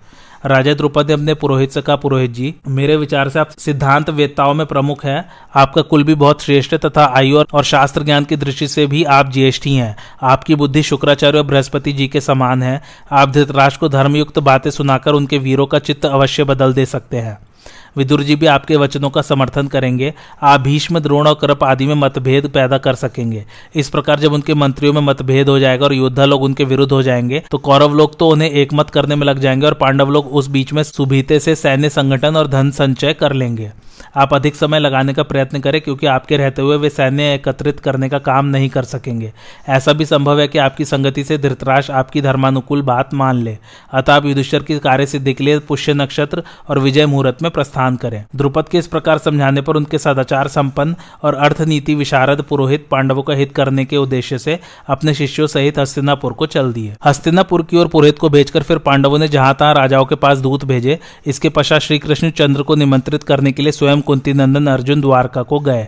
राजा 0.47 0.75
द्रौपदी 0.75 1.13
अपने 1.13 1.35
पुरोहित 1.35 1.71
से 1.71 1.83
कहा, 1.83 1.97
पुरोहित 1.97 2.31
जी, 2.31 2.55
मेरे 2.69 2.97
विचार 2.97 3.29
से 3.29 3.39
आप 3.39 3.51
सिद्धांत 3.51 4.11
वेताओं 4.11 4.55
में 4.55 4.67
प्रमुख 4.67 5.05
है। 5.05 5.29
आपका 5.55 5.83
कुल 5.83 6.05
भी 6.05 6.15
बहुत 6.15 6.43
श्रेष्ठ 6.43 6.75
तथा 6.75 7.05
आयु 7.17 7.45
और 7.53 7.65
शास्त्र 7.65 8.03
ज्ञान 8.03 8.25
की 8.25 8.37
दृष्टि 8.37 8.69
से 8.69 8.87
भी 8.87 9.05
आप 9.05 9.33
ज्येष्ठी 9.33 9.75
हैं। 9.75 9.97
आपकी 10.23 10.55
बुद्धि 10.55 10.83
शुक्राचार्य 10.83 11.39
और 11.39 11.45
बृहस्पति 11.45 11.93
जी 11.93 12.09
के 12.09 12.21
समान 12.21 12.63
है। 12.63 12.83
आप 13.13 13.31
धृतराष्ट्र 13.31 13.81
को 13.81 13.89
धर्मयुक्त 13.89 14.39
बातें 14.39 14.71
सुनाकर 14.71 15.13
उनके 15.13 15.39
वीरों 15.39 15.67
का 15.67 15.79
चित्त 15.79 16.07
अवश्य 16.07 16.45
बदल 16.45 16.73
दे 16.73 16.87
सकते 16.87 17.17
हैं। 17.17 17.39
विदुर 17.97 18.23
जी 18.23 18.37
भी 18.37 18.47
आपके 18.47 18.77
वचनों 18.77 19.11
का 19.11 19.23
समर्थन 19.23 19.67
करेंगे। 19.67 20.13
आप 20.43 20.61
भीष्म 20.61 21.01
द्रोण 21.01 21.29
और 21.29 21.35
करप 21.35 21.65
आदि 21.65 21.87
में 21.87 21.95
मतभेद 21.95 22.49
पैदा 22.49 22.79
कर 22.79 22.95
सकेंगे। 22.95 23.45
इस 23.75 23.89
प्रकार 23.89 24.21
जब 24.21 24.33
उनके 24.33 24.55
मंत्रियों 24.55 24.93
में 24.93 25.01
मतभेद 25.01 25.49
हो 25.49 25.59
जाएगा 25.59 25.85
और 25.87 25.95
योद्धा 25.95 26.25
लोग 26.25 26.43
उनके 26.43 26.65
विरुद्ध 26.65 26.93
हो 26.93 27.03
जाएँगे 27.03 27.43
तो 27.51 27.59
कौरव 27.59 27.95
लोग 27.95 28.19
तो 28.19 28.29
उन्हें 28.29 28.51
एकमत 28.51 28.91
करने 28.91 29.15
में 29.15 29.27
लग 29.27 29.39
जाएँगे 29.39 29.67
और 29.67 29.75
पांडव 29.75 30.11
लोग 30.11 30.27
उस 30.27 30.49
बीच 30.49 30.73
में 30.73 30.83
सुभीते 30.83 31.41
से 31.41 31.55
सैन्य 31.55 31.89
संगठन 31.89 32.37
और 32.37 32.47
धन 32.47 32.71
संचय 32.71 33.13
कर 33.13 33.33
लेंगे। 33.33 33.71
आप 34.17 34.35
अधिक 34.35 34.55
समय 34.55 34.79
लगाने 34.79 35.15
का 35.15 35.23
प्रयत्न 35.23 35.61
करें, 35.61 35.81
क्योंकि 35.81 36.07
आपके 36.07 36.37
रहते 36.37 36.63
हुए 36.63 36.77
वे 36.77 36.91
सैन्य 36.91 37.33
एकत्रित 37.35 37.81
करने 37.81 38.09
का 38.09 38.19
काम 38.21 38.47
नहीं 38.47 38.69
कर 38.69 38.85
सकेंगे। 38.85 39.33
ऐसा 39.69 39.93
भी 39.93 40.05
संभव 40.05 40.41
है 40.41 40.47
कि 40.49 40.59
आपकी 40.59 40.85
संगति 40.85 41.25
से 41.25 41.39
धृतराज 41.39 41.91
आपकी 41.91 42.21
धर्मानुकूल 42.21 42.83
बात 42.83 43.15
मान 43.15 43.37
ले। 43.37 43.57
अतः 43.93 44.15
आप 44.15 44.27
युधिष्ठर 44.27 44.63
की 44.63 44.79
कार्य 44.79 45.07
सिद्धि 45.07 45.35
के 45.35 45.45
लिए 45.45 45.59
पुष्य 45.59 45.95
नक्षत्र 45.95 46.43
और 46.69 46.79
विजय 46.79 47.07
मुहूर्त 47.07 47.43
में 47.43 47.51
प्रस्थान 47.51 47.97
करें। 47.97 48.25
द्रुपद 48.37 48.69
के 48.69 48.79
इस 48.79 48.87
प्रकार 48.87 49.19
समझाने 49.19 49.61
पर 49.61 49.77
उनके 49.77 49.99
सदाचार 49.99 50.49
संपन्न 50.49 50.95
और 51.23 51.35
अर्थनीति 51.37 51.95
विशारद 51.95 52.43
पुरोहित 52.43 52.87
पांडवों 52.91 53.23
का 53.23 53.35
हित 53.35 53.53
करने 53.53 53.85
के 53.85 53.97
उद्देश्य 53.97 54.39
से 54.39 54.59
अपने 54.89 55.15
शिष्यों 55.15 55.47
सहित 55.47 55.79
हस्तिनापुर 55.79 56.33
को 56.33 56.47
चल 56.47 56.73
दिए। 56.73 56.95
हस्तिनापुर 57.05 57.63
की 57.63 57.77
ओर 57.77 57.89
पुरोहित 57.89 58.19
को 58.19 58.29
भेजकर 58.29 58.63
फिर 58.63 58.79
पांडवों 58.81 59.19
ने 59.19 59.29
जहाँ 59.29 59.55
तहां 59.55 59.75
राजाओं 59.75 60.05
के 60.05 60.15
पास 60.17 60.39
दूत 60.39 60.65
भेजे, 60.65 60.99
इसके 61.27 61.49
पश्चात 61.49 61.81
श्री 61.81 61.99
कृष्ण 61.99 62.31
चंद्र 62.33 62.63
को 62.63 62.75
निमंत्रित 62.75 63.23
करने 63.23 63.53
के 63.53 63.63
लिए 63.63 63.73
स्वयं 63.73 64.01
कुंती 64.07 64.33
नंदन, 64.33 64.67
अर्जुन 64.67 65.01
द्वारका 65.01 65.43
को 65.43 65.61
गए। 65.61 65.87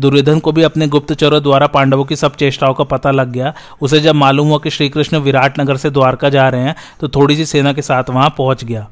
दुर्योधन 0.00 0.38
को 0.38 0.52
भी 0.52 0.62
अपने 0.62 0.86
गुप्तचरों 0.88 1.42
द्वारा 1.42 1.66
पांडवों 1.66 2.04
की 2.04 2.16
सब 2.16 2.36
चेष्टाओं 2.36 2.74
का 2.74 2.84
पता 2.84 3.10
लग 3.10 3.32
गया। 3.32 3.52
उसे 3.80 4.00
जब 4.00 4.14
मालूम 4.14 4.48
हुआ 4.48 4.58
कि 4.58 4.70
श्रीकृष्ण 4.70 5.18
विराटनगर 5.18 5.76
से 5.76 5.90
द्वारका 5.90 6.28
जा 6.28 6.48
रहे 6.48 6.60
हैं 6.60 6.74
तो 7.00 7.08
थोड़ी 7.08 7.36
सी 7.36 7.46
सेना 7.46 7.72
के 7.72 7.82
साथ 7.82 8.10
वहाँ 8.10 8.34
पहुँच 8.38 8.64
गया। 8.64 8.88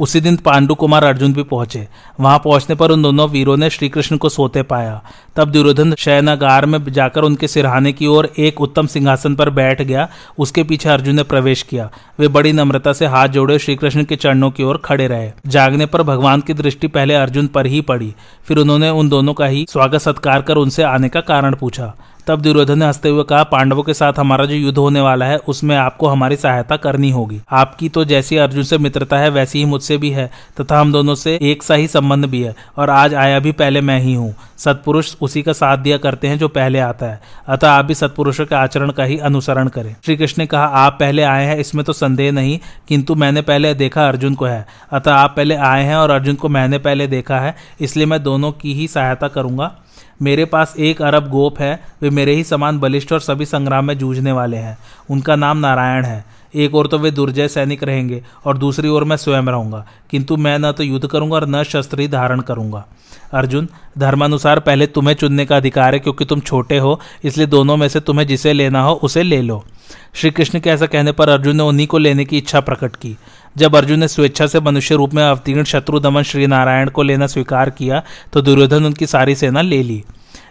उसी 0.00 0.20
दिन 0.20 0.36
पांडु 0.36 0.74
कुमार 0.74 1.04
अर्जुन 1.04 1.32
भी 1.32 1.42
पहुँचे। 1.42 1.86
वहाँ 2.20 2.38
पहुँचने 2.38 2.76
पर 2.76 2.90
उन 2.90 3.02
दोनों 3.02 3.28
वीरों 3.28 3.56
ने 3.56 3.70
श्री 3.70 3.88
कृष्ण 3.88 4.16
को 4.16 4.28
सोते 4.28 4.62
पाया। 4.62 5.00
तब 5.36 5.50
दुर्योधन 5.50 5.94
शयनागार 5.94 6.66
में 6.66 6.92
जाकर 6.92 7.22
उनके 7.22 7.48
सिरहाने 7.48 7.92
की 7.92 8.06
ओर 8.06 8.32
एक 8.38 8.60
उत्तम 8.60 8.86
सिंहासन 8.86 9.34
पर 9.34 9.50
बैठ 9.50 9.82
गया। 9.82 10.08
उसके 10.38 10.62
पीछे 10.62 10.88
अर्जुन 10.88 11.16
ने 11.16 11.22
प्रवेश 11.22 11.62
किया। 11.62 11.90
वे 12.20 12.28
बड़ी 12.28 12.52
नम्रता 12.52 12.92
से 12.92 13.06
हाथ 13.06 13.28
जोड़े 13.28 13.58
श्री 13.58 13.76
कृष्ण 13.76 14.04
के 14.04 14.16
चरणों 14.16 14.50
की 14.50 14.62
ओर 14.62 14.82
खड़े 14.84 15.06
रहे। 15.06 15.30
जागने 15.46 15.86
पर 15.86 16.02
भगवान 16.02 16.40
की 16.40 16.54
दृष्टि 16.54 16.86
पहले 16.86 17.14
अर्जुन 17.14 17.46
पर 17.46 17.66
ही 17.66 17.80
पड़ी। 17.80 18.14
फिर 18.44 18.58
उन्होंने 18.58 18.90
उन 18.90 19.08
दोनों 19.08 19.34
का 19.34 19.46
ही 19.46 19.66
स्वागत 19.70 20.00
सत्कार 20.00 20.42
कर 20.42 20.56
उनसे 20.56 20.82
आने 20.82 21.08
का 21.08 21.20
कारण 21.20 21.54
पूछा। 21.54 21.94
तब 22.30 22.42
दुर्योधन 22.42 22.78
ने 22.78 22.86
हँसते 22.86 23.08
हुए 23.08 23.24
कहा, 23.24 23.42
पांडवों 23.42 23.82
के 23.82 23.94
साथ 23.94 24.12
हमारा 24.18 24.44
जो 24.44 24.54
युद्ध 24.54 24.78
होने 24.78 25.00
वाला 25.00 25.26
है, 25.26 25.36
उसमें 25.36 25.76
आपको 25.76 26.06
हमारी 26.06 26.36
सहायता 26.36 26.76
करनी 26.76 27.10
होगी। 27.10 27.40
आपकी 27.50 27.88
तो 27.88 28.04
जैसी 28.04 28.36
अर्जुन 28.36 28.62
से 28.62 28.78
मित्रता 28.78 29.18
है, 29.18 29.30
वैसी 29.30 29.58
ही 29.58 29.64
मुझसे 29.64 29.98
भी 29.98 30.10
है, 30.10 30.30
तथा 30.60 30.80
हम 30.80 30.92
दोनों 30.92 31.14
से 31.14 31.38
एक 31.42 31.62
सा 31.62 31.74
ही 31.74 31.88
संबंध 31.88 32.24
भी 32.24 32.42
है, 32.42 32.54
और 32.78 32.90
आज 32.90 33.14
आया 33.14 33.38
भी 33.38 33.52
पहले 33.52 33.80
मैं 33.80 34.00
ही 34.00 34.14
हूँ। 34.14 34.34
सत्पुरुष 34.58 35.16
उसी 35.20 35.42
का 35.42 35.52
साथ 35.52 35.78
दिया 35.78 35.98
करते 35.98 36.28
हैं 36.28 36.38
जो 36.38 36.48
पहले 36.48 36.78
आता 36.78 37.06
है। 37.06 37.20
अतः 37.48 37.70
आप 37.70 37.84
भी 37.84 37.94
सत्पुरुषों 37.94 38.46
के 38.46 38.54
आचरण 38.54 38.90
का 38.90 39.04
ही 39.04 39.18
अनुसरण 39.18 39.68
करें। 39.68 39.96
श्री 40.04 40.16
कृष्ण 40.16 40.42
ने 40.42 40.46
कहा, 40.46 40.64
आप 40.64 40.96
पहले 41.00 41.22
आए 41.22 41.46
हैं, 41.46 41.56
इसमें 41.56 41.84
तो 41.84 41.92
संदेह 41.92 42.32
नहीं, 42.32 42.58
किंतु 42.88 43.14
मैंने 43.14 43.42
पहले 43.42 43.74
देखा 43.74 44.08
अर्जुन 44.08 44.34
को 44.34 44.44
है। 44.44 44.66
अतः 44.92 45.12
आप 45.12 45.34
पहले 45.36 45.54
आए 45.54 45.84
हैं 45.84 45.96
और 45.96 46.10
अर्जुन 46.10 46.34
को 46.34 46.48
मैंने 46.48 46.78
पहले 46.78 47.06
देखा 47.06 47.38
है, 47.38 47.56
इसलिए 47.80 48.06
मैं 48.06 48.22
दोनों 48.22 48.52
की 48.52 48.74
ही 48.74 48.88
सहायता 48.88 49.28
करूँगा। 49.28 49.76
मेरे 50.22 50.44
पास 50.44 50.74
एक 50.78 51.02
अरब 51.02 51.28
गोप 51.28 51.58
है, 51.58 51.84
वे 52.02 52.10
मेरे 52.10 52.34
ही 52.34 52.44
समान 52.44 52.78
बलिष्ठ 52.78 53.12
और 53.12 53.20
सभी 53.20 53.44
संग्राम 53.46 53.84
में 53.84 53.98
जूझने 53.98 54.32
वाले 54.32 54.56
हैं। 54.56 54.78
उनका 55.10 55.36
नाम 55.36 55.58
नारायण 55.58 56.04
है। 56.04 56.24
एक 56.54 56.74
ओर 56.74 56.86
तो 56.86 56.98
वे 56.98 57.10
दुर्जय 57.10 57.48
सैनिक 57.48 57.84
रहेंगे 57.84 58.22
और 58.44 58.58
दूसरी 58.58 58.88
ओर 58.88 59.04
मैं 59.04 59.16
स्वयं 59.16 59.42
रहूँगा। 59.42 59.86
किंतु 60.10 60.36
मैं 60.36 60.58
न 60.58 60.72
तो 60.72 60.82
युद्ध 60.82 61.06
करूँगा 61.06 61.34
और 61.34 61.48
न 61.48 61.62
शस्त्र 61.62 62.00
ही 62.00 62.08
धारण 62.08 62.40
करूँगा। 62.40 62.86
अर्जुन, 63.32 63.68
धर्मानुसार 63.98 64.60
पहले 64.60 64.86
तुम्हें 64.86 65.14
चुनने 65.14 65.46
का 65.46 65.56
अधिकार 65.56 65.94
है 65.94 66.00
क्योंकि 66.00 66.24
तुम 66.24 66.40
छोटे 66.40 66.78
हो, 66.78 67.00
इसलिए 67.24 67.46
दोनों 67.46 67.76
में 67.76 67.88
से 67.88 68.00
तुम्हें 68.00 68.26
जिसे 68.26 68.52
लेना 68.52 68.82
हो 68.82 68.94
उसे 68.94 69.22
ले 69.22 69.42
लो। 69.42 69.64
श्री 70.14 70.30
कृष्ण 70.30 70.60
के 70.60 70.70
ऐसा 70.70 70.86
कहने 70.86 71.12
पर 71.12 71.28
अर्जुन 71.28 71.56
ने 71.56 71.62
उन्हीं 71.62 71.86
को 71.86 71.98
लेने 71.98 72.24
की 72.24 72.38
इच्छा 72.38 72.60
प्रकट 72.60 72.96
की। 72.96 73.16
जब 73.56 73.76
अर्जुन 73.76 73.98
ने 74.00 74.08
स्वेच्छा 74.08 74.46
से 74.46 74.60
मनुष्य 74.60 74.94
रूप 74.94 75.14
में 75.14 75.22
अवतीर्ण 75.22 75.64
शत्रु 75.64 76.00
दमन 76.00 76.22
श्री 76.22 76.46
नारायण 76.46 76.90
को 76.90 77.02
लेना 77.02 77.26
स्वीकार 77.26 77.70
किया 77.70 78.02
तो 78.32 78.42
दुर्योधन 78.42 78.84
उनकी 78.84 79.06
सारी 79.06 79.34
सेना 79.34 79.60
ले 79.62 79.82
ली। 79.82 80.02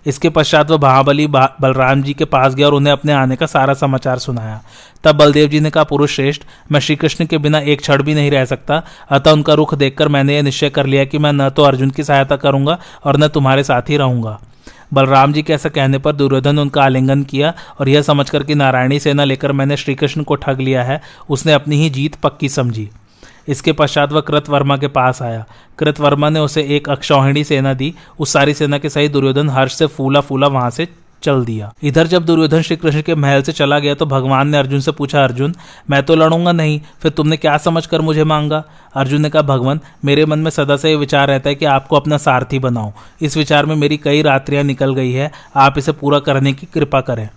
इसके 0.07 0.29
पश्चात 0.29 0.71
वह 0.71 0.77
महाबली 0.77 1.25
बलराम 1.27 2.01
जी 2.03 2.13
के 2.13 2.25
पास 2.25 2.53
गया 2.55 2.67
और 2.67 2.73
उन्हें 2.73 2.91
अपने 2.93 3.13
आने 3.13 3.35
का 3.35 3.45
सारा 3.45 3.73
समाचार 3.73 4.19
सुनाया। 4.19 4.61
तब 5.03 5.15
बलदेव 5.15 5.49
जी 5.49 5.59
ने 5.59 5.69
कहा, 5.69 5.83
पुरुष 5.83 6.15
श्रेष्ठ, 6.15 6.41
मैं 6.71 6.79
श्री 6.79 6.95
कृष्ण 6.95 7.25
के 7.25 7.37
बिना 7.37 7.59
एक 7.59 7.81
क्षण 7.81 8.03
भी 8.03 8.13
नहीं 8.13 8.31
रह 8.31 8.45
सकता। 8.45 8.81
अतः 9.09 9.31
उनका 9.31 9.53
रुख 9.53 9.75
देखकर 9.75 10.07
मैंने 10.07 10.35
यह 10.35 10.43
निश्चय 10.43 10.69
कर 10.69 10.85
लिया 10.85 11.05
कि 11.05 11.17
मैं 11.17 11.33
न 11.33 11.49
तो 11.49 11.63
अर्जुन 11.63 11.89
की 11.89 12.03
सहायता 12.03 12.35
करूँगा 12.35 12.77
और 13.05 13.17
न 13.17 13.27
तुम्हारे 13.27 13.63
साथ 13.63 13.89
ही 13.89 13.97
रहूँगा। 13.97 14.39
बलराम 14.93 15.33
जी 15.33 15.41
के 15.43 15.53
ऐसा 15.53 15.69
कहने 15.69 15.97
पर 15.97 16.11
दुर्योधन 16.11 16.59
उनका 16.59 16.83
आलिंगन 16.83 17.23
किया 17.23 17.53
और 17.79 17.89
यह 17.89 18.01
समझ 18.01 18.29
कर 18.29 18.43
कि 18.43 18.55
नारायणी 18.55 18.99
सेना 18.99 19.23
लेकर 19.23 19.51
मैंने 19.51 19.77
श्रीकृष्ण 19.77 20.23
को 20.23 20.35
ठग 20.35 20.59
लिया 20.59 20.83
है, 20.83 21.01
उसने 21.29 21.53
अपनी 21.53 21.75
ही 21.75 21.89
जीत 21.89 22.15
पक्की 22.15 22.49
समझी। 22.49 22.89
इसके 23.47 23.71
पश्चात 23.71 24.11
वह 24.11 24.21
कृतवर्मा 24.21 24.77
के 24.77 24.87
पास 24.87 25.21
आया। 25.21 25.45
कृतवर्मा 25.79 26.29
ने 26.29 26.39
उसे 26.39 26.61
एक 26.61 26.89
अक्षौहिणी 26.89 27.43
सेना 27.43 27.73
दी। 27.73 27.93
उस 28.19 28.33
सारी 28.33 28.53
सेना 28.53 28.77
के 28.77 28.89
सही 28.89 29.07
दुर्योधन 29.07 29.49
हर्ष 29.49 29.73
से 29.73 29.85
फूला 29.85 30.21
फूला 30.21 30.47
वहाँ 30.47 30.69
से 30.69 30.87
चल 31.23 31.43
दिया। 31.45 31.71
इधर 31.83 32.07
जब 32.07 32.25
दुर्योधन 32.25 32.61
श्री 32.61 32.75
कृष्ण 32.77 33.01
के 33.01 33.15
महल 33.15 33.41
से 33.41 33.51
चला 33.51 33.79
गया 33.79 33.93
तो 33.95 34.05
भगवान 34.05 34.47
ने 34.47 34.57
अर्जुन 34.57 34.79
से 34.79 34.91
पूछा, 34.91 35.23
अर्जुन, 35.23 35.55
मैं 35.89 36.01
तो 36.03 36.15
लड़ूँगा 36.15 36.51
नहीं, 36.51 36.79
फिर 37.01 37.11
तुमने 37.11 37.37
क्या 37.37 37.57
समझ 37.57 37.85
कर 37.85 38.01
मुझे 38.01 38.23
मांगा? 38.23 38.63
अर्जुन 38.95 39.21
ने 39.21 39.29
कहा, 39.29 39.41
भगवान, 39.41 39.79
मेरे 40.05 40.25
मन 40.25 40.39
में 40.39 40.51
सदा 40.51 40.77
से 40.77 40.89
ये 40.89 40.95
विचार 40.95 41.27
रहता 41.27 41.49
है 41.49 41.55
कि 41.55 41.65
आपको 41.67 41.95
अपना 41.95 42.17
सारथी 42.17 42.59
बनाओ 42.59 42.91
इस 43.21 43.37
विचार 43.37 43.65
में 43.65 43.75
मेरी 43.75 43.97
कई 43.97 44.21
रात्रियाँ 44.21 44.63
निकल 44.63 44.93
गई 44.93 45.11
है, 45.11 45.31
आप 45.55 45.77
इसे 45.77 45.91
पूरा 45.91 46.19
करने 46.19 46.53
की 46.53 46.67
कृपा 46.73 47.01
करें। 47.01 47.29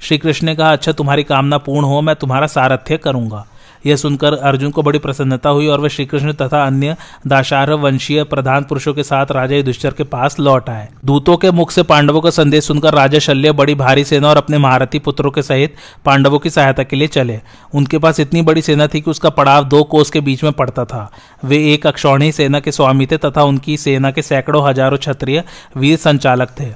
श्री 0.00 0.18
कृष्ण 0.18 0.46
ने 0.46 0.54
कहा 0.56 0.72
अच्छा 0.72 0.92
तुम्हारी 0.92 1.22
कामना 1.24 1.58
पूर्ण 1.58 1.86
हो, 1.86 2.00
मैं 2.00 2.16
तुम्हारा 2.16 2.46
सारथ्य 2.46 2.96
करूँगा। 2.96 3.46
यह 3.86 3.96
सुनकर 3.96 4.34
अर्जुन 4.34 4.70
को 4.70 4.82
बड़ी 4.82 4.98
प्रसन्नता 4.98 5.48
हुई 5.48 5.66
और 5.66 5.80
वे 5.80 5.88
श्रीकृष्ण 5.88 6.32
तथा 6.32 6.64
अन्य 6.66 6.96
दाशार 7.26 7.72
वंशीय 7.72 8.22
प्रधान 8.24 8.64
पुरुषों 8.64 8.94
के 8.94 9.02
साथ 9.02 9.32
राजा 9.32 9.56
युधिष्ठर 9.56 9.90
के 9.90 10.04
पास 10.04 10.38
लौट 10.40 10.68
आए। 10.70 10.88
दूतों 11.04 11.36
के 11.36 11.50
मुख 11.50 11.70
से 11.70 11.82
पांडवों 11.82 12.20
का 12.20 12.30
संदेश 12.30 12.64
सुनकर 12.64 12.94
राजा 12.94 13.18
शल्य, 13.18 13.52
बड़ी 13.52 13.74
भारी 13.74 14.04
सेना 14.04 14.28
और 14.28 14.36
अपने 14.36 14.58
महारथी 14.58 14.98
पुत्रों 14.98 15.30
के 15.30 15.42
सहित 15.42 15.74
पांडवों 16.04 16.38
की 16.38 16.50
सहायता 16.50 16.82
के 16.82 16.96
लिए 16.96 17.08
चले। 17.08 17.40
उनके 17.74 17.98
पास 17.98 18.20
इतनी 18.20 18.42
बड़ी 18.42 18.62
सेना 18.62 18.86
थी 18.86 19.00
कि 19.00 19.10
उसका 19.10 19.30
पड़ाव 19.30 19.64
दो 19.64 19.82
कोस 19.84 20.10
के 20.10 20.20
बीच 20.20 20.44
में 20.44 20.52
पड़ता 20.52 20.84
था। 20.84 21.10
वे 21.44 21.58
एक 21.72 21.86
अक्षौणी 21.86 22.30
सेना 22.32 22.60
के 22.60 22.72
स्वामी 22.72 23.06
थे 23.06 23.16
तथा 23.16 23.44
उनकी 23.44 23.76
सेना 23.76 24.10
के 24.10 24.22
सैकड़ों 24.22 24.68
हज़ारों 24.68 24.98
क्षत्रिय 24.98 25.42
वीर 25.76 25.96
संचालक 25.98 26.54
थे। 26.60 26.72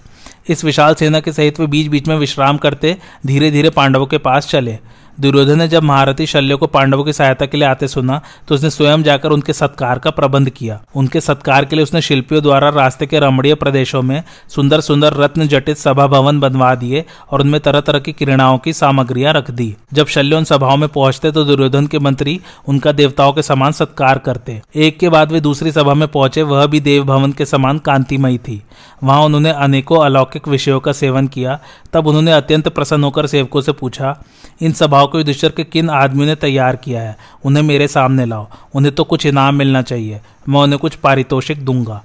इस 0.49 0.65
विशाल 0.65 0.95
सेना 0.95 1.21
के 1.21 1.33
सहित 1.33 1.61
वे 1.61 1.67
बीच 1.67 1.87
बीच 1.87 2.09
में 2.09 2.17
विश्राम 2.17 2.57
करते 2.57 2.97
धीरे 3.27 3.51
धीरे 3.51 3.71
पांडवों 3.71 4.07
के 4.07 4.19
पास 4.19 4.49
चले। 4.49 4.79
दुर्योधन 5.19 5.59
ने 5.59 5.67
जब 5.69 5.83
महारथी 5.83 6.27
शल्य 6.27 6.57
को 6.57 6.67
पांडवों 6.67 7.05
की 7.05 7.13
सहायता 7.13 7.47
के 7.47 7.57
लिए 7.57 7.67
आते 7.69 7.89
सुना 7.89 8.21
तो 8.49 8.55
उसने 8.55 8.71
स्वयं 8.71 9.03
जाकर 9.03 9.31
उनके 9.31 9.53
सत्कार 9.53 9.99
का 9.99 10.11
प्रबंध 10.11 10.51
किया। 10.51 10.81
उनके 10.95 11.21
सत्कार 11.21 11.65
के 11.65 11.77
लिए 11.77 11.83
उसने 11.83 12.01
शिल्पियों 12.01 12.43
द्वारा 12.43 12.69
रास्ते 12.69 13.07
के 13.07 13.19
रमणीय 13.19 13.55
प्रदेशों 13.55 14.03
में 14.03 14.23
सुंदर 14.49 14.81
सुंदर 14.81 15.15
रत्न 15.15 15.47
जटित 15.49 15.79
सभा 15.79 16.07
भवन 16.07 16.41
बनवा 16.41 16.75
दिए 16.75 17.05
और 17.31 17.41
उनमें 17.41 17.61
तरह 17.61 17.81
तरह 17.81 17.99
की 17.99 18.13
किरणाओं 18.13 18.59
की 18.59 18.73
सामग्रियाँ 18.73 19.33
रख 19.33 19.51
दी। 19.51 19.75
जब 19.93 20.07
शल्य 20.07 20.37
उन 20.37 20.45
सभाओं 20.45 20.77
में 20.77 20.89
पहुँचते 20.89 21.31
तो 21.33 21.45
दुर्योधन 21.45 21.87
के 21.87 21.99
मंत्री 21.99 22.41
उनका 22.69 22.93
देवताओं 22.93 23.33
के 23.33 23.43
समान 23.43 23.73
सत्कार 23.73 24.19
करते। 24.19 24.61
एक 24.77 24.99
के 24.99 25.09
बाद 25.09 25.33
वे 25.33 25.41
दूसरी 25.41 25.73
सभा 25.73 25.95
में 25.95 26.07
पहुँचे, 26.09 26.43
वह 26.43 26.67
भी 26.67 26.81
देव 26.81 27.05
भवन 27.05 27.33
के 27.33 27.47
समान 27.47 27.79
कांतिमयी 27.79 28.39
थी। 28.39 28.63
वहाँ 29.05 29.23
उन्होंने 29.23 29.51
अनेकों 29.53 30.05
अलौकिक 30.05 30.49
विषयों 30.49 30.81
का 30.81 30.93
सेवन 30.93 31.27
किया। 31.27 31.59
तब 31.93 32.07
उन्होंने 32.07 32.33
अत्यंत 32.33 32.69
प्रसन्न 32.69 33.05
होकर 33.05 33.27
सेवकों 33.27 33.61
से 33.61 33.73
पूछा 33.73 34.17
इन 34.63 34.73
सभाओं 34.73 35.07
को 35.07 35.19
युधिष्ठर 35.19 35.49
के 35.49 35.65
किन 35.65 35.91
आदमियों 35.91 36.27
ने 36.27 36.35
तैयार 36.35 36.77
किया 36.77 37.03
है? 37.03 37.17
उन्हें 37.45 37.65
मेरे 37.65 37.89
सामने 37.89 38.25
लाओ। 38.25 38.47
उन्हें 38.75 38.95
तो 38.95 39.05
कुछ 39.05 39.27
इनाम 39.27 39.55
मिलना 39.55 39.83
चाहिए। 39.83 40.21
मैं 40.49 40.61
उन्हें 40.61 40.79
कुछ 40.79 40.95
पारितोषिक 40.95 41.65
दूँगा। 41.65 42.03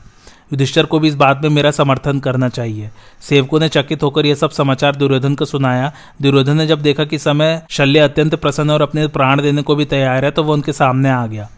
युधिष्ठर 0.53 0.85
को 0.85 0.99
भी 0.99 1.07
इस 1.07 1.15
बात 1.15 1.41
में 1.43 1.49
मेरा 1.49 1.71
समर्थन 1.71 2.19
करना 2.19 2.49
चाहिए। 2.49 2.89
सेवकों 3.21 3.59
ने 3.59 3.69
चकित 3.69 4.03
होकर 4.03 4.25
यह 4.25 4.35
सब 4.35 4.49
समाचार 4.49 4.95
दुर्योधन 4.95 5.35
को 5.35 5.45
सुनाया। 5.45 5.91
दुर्योधन 6.21 6.57
ने 6.57 6.67
जब 6.67 6.81
देखा 6.81 7.05
कि 7.05 7.19
समय 7.19 7.62
शल्य 7.69 7.99
अत्यंत 7.99 8.35
प्रसन्न 8.35 8.69
और 8.69 8.81
अपने 8.81 9.07
प्राण 9.07 9.41
देने 9.41 9.62
को 9.62 9.75
भी 9.75 9.85
तैयार 9.85 10.25
है 10.25 10.31
तो 10.31 10.43
वह 10.43 10.53
उनके 10.53 10.73
सामने 10.73 11.09
आ 11.09 11.27
गया। 11.27 11.49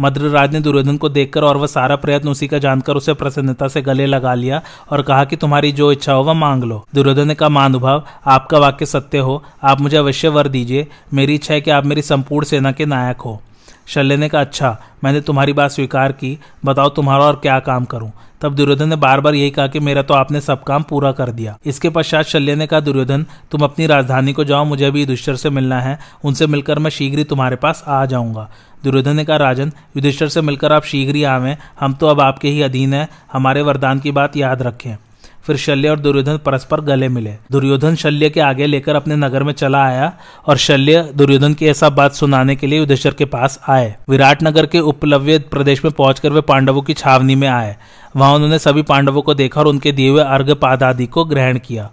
मद्रराज 0.00 0.52
ने 0.52 0.60
दुर्योधन 0.60 0.96
को 0.96 1.08
देखकर 1.08 1.44
और 1.44 1.56
वह 1.56 1.66
सारा 1.66 1.96
प्रयत्न 1.96 2.28
उसी 2.28 2.48
का 2.48 2.58
जानकर 2.58 2.96
उसे 2.96 3.14
प्रसन्नता 3.14 3.68
से 3.68 3.82
गले 3.82 4.06
लगा 4.06 4.34
लिया 4.34 4.62
और 4.90 5.02
कहा 5.02 5.24
कि 5.24 5.36
तुम्हारी 5.36 5.72
जो 5.72 5.90
इच्छा 5.92 6.12
हो 6.12 6.22
वह 6.22 6.32
मांग 6.32 6.64
लो। 6.64 6.84
दुर्योधन 6.94 7.28
ने 7.28 7.34
कहा 7.34 7.48
मानुभाव 7.48 8.04
आपका 8.26 8.58
वाक्य 8.58 8.86
सत्य 8.86 9.18
हो। 9.18 9.42
आप 9.62 9.80
मुझे 9.80 9.96
अवश्य 9.96 10.28
वर 10.28 10.48
दीजिए। 10.48 10.86
मेरी 11.14 11.34
इच्छा 11.34 11.54
है 11.54 11.60
कि 11.60 11.70
आप 11.70 11.86
मेरी 11.86 12.02
संपूर्ण 12.02 12.46
सेना 12.46 12.72
के 12.72 12.86
नायक 12.86 13.20
हो। 13.20 13.40
शल्य 13.86 14.16
ने 14.16 14.28
कहा 14.28 14.40
अच्छा 14.40 14.76
मैंने 15.04 15.20
तुम्हारी 15.20 15.52
बात 15.52 15.70
स्वीकार 15.70 16.12
की। 16.12 16.38
बताओ 16.64 16.88
तुम्हारा 16.88 17.24
और 17.24 17.36
क्या 17.36 17.58
काम 17.60 17.84
करूँ? 17.84 18.12
तब 18.40 18.54
दुर्योधन 18.54 18.88
ने 18.88 18.96
बार 18.96 19.20
बार 19.20 19.34
यही 19.34 19.50
कहा 19.50 19.66
कि 19.66 19.80
मेरा 19.80 20.02
तो 20.02 20.14
आपने 20.14 20.40
सब 20.40 20.62
काम 20.62 20.82
पूरा 20.82 21.12
कर 21.12 21.30
दिया। 21.30 21.58
इसके 21.66 21.88
पश्चात 21.88 22.24
शल्य 22.24 22.54
ने 22.54 22.66
कहा, 22.66 22.80
दुर्योधन, 22.80 23.26
तुम 23.50 23.60
अपनी 23.60 23.86
राजधानी 23.86 24.32
को 24.32 24.44
जाओ, 24.44 24.64
मुझे 24.64 24.90
भी 24.90 25.00
युधिष्ठर 25.00 25.36
से 25.36 25.50
मिलना 25.50 25.80
है। 25.80 25.98
उनसे 26.24 26.46
मिलकर 26.46 26.78
मैं 26.78 26.90
शीघ्र 26.90 27.18
ही 27.18 27.24
तुम्हारे 27.24 27.56
पास 27.56 27.84
आ 27.88 28.06
जाऊँगा। 28.06 28.50
दुर्योधन 28.84 29.16
ने 29.16 29.24
कहा, 29.24 29.36
राजन, 29.36 29.72
युधिष्ठर 29.96 30.28
से 30.28 30.40
मिलकर 30.40 30.72
आप 30.72 30.84
शीघ्र 30.84 31.16
ही 31.16 31.24
आवें। 31.24 31.56
हम 31.80 31.94
तो 31.94 32.06
अब 32.06 32.20
आपके 32.20 32.48
ही 32.48 32.62
अधीन 32.62 32.94
है। 32.94 33.08
हमारे 33.32 33.62
वरदान 33.62 34.00
की 34.00 34.10
बात 34.10 34.36
याद 34.36 34.62
रखें। 34.62 34.96
फिर 35.42 35.56
शल्य 35.56 35.88
और 35.88 36.00
दुर्योधन 36.00 36.36
परस्पर 36.36 36.80
गले 36.80 37.08
मिले। 37.08 37.30
दुर्योधन 37.52 37.94
शल्य 37.94 38.30
के 38.30 38.40
आगे 38.40 38.66
लेकर 38.66 38.96
अपने 38.96 39.16
नगर 39.16 39.42
में 39.42 39.52
चला 39.52 39.84
आया 39.84 40.12
और 40.46 40.56
शल्य 40.56 41.10
दुर्योधन 41.16 41.54
की 41.54 41.66
ऐसा 41.66 41.90
बात 41.90 42.12
सुनाने 42.12 42.56
के 42.56 42.66
लिए 42.66 42.78
युधिष्ठर 42.78 43.10
के 43.10 43.24
पास 43.24 43.60
आए। 43.68 43.96
विराट 44.08 44.42
नगर 44.42 44.66
के 44.66 44.80
उपलव्य 44.80 45.38
प्रदेश 45.38 45.84
में 45.84 45.92
पहुंचकर 45.92 46.32
वे 46.32 46.40
पांडवों 46.40 46.82
की 46.82 46.94
छावनी 46.94 47.34
में 47.34 47.48
आए। 47.48 47.76
वहाँ 48.16 48.34
उन्होंने 48.34 48.58
सभी 48.58 48.82
पांडवों 48.82 49.22
को 49.22 49.34
देखा 49.34 49.60
और 49.60 49.66
उनके 49.66 49.92
दिए 49.92 50.08
हुए 50.08 50.22
अर्घ 50.22 50.50
पाद 50.50 50.82
आदि 50.82 51.06
को 51.06 51.24
ग्रहण 51.24 51.58
किया। 51.58 51.90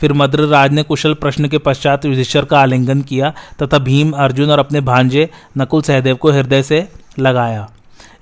फिर 0.00 0.12
मद्र 0.12 0.46
राज 0.46 0.72
ने 0.72 0.82
कुशल 0.82 1.14
प्रश्न 1.14 1.48
के 1.48 1.58
पश्चात 1.58 2.04
युधिष्ठर 2.04 2.44
का 2.44 2.60
आलिंगन 2.60 3.00
किया 3.00 3.32
तथा 3.62 3.78
भीम, 3.78 4.12
अर्जुन 4.12 4.50
और 4.50 4.58
अपने 4.58 4.80
भांजे 4.80 5.28
नकुल 5.58 5.82
सहदेव 5.82 6.16
को 6.16 6.30
हृदय 6.30 6.62
से 6.62 6.88
लगाया। 7.18 7.68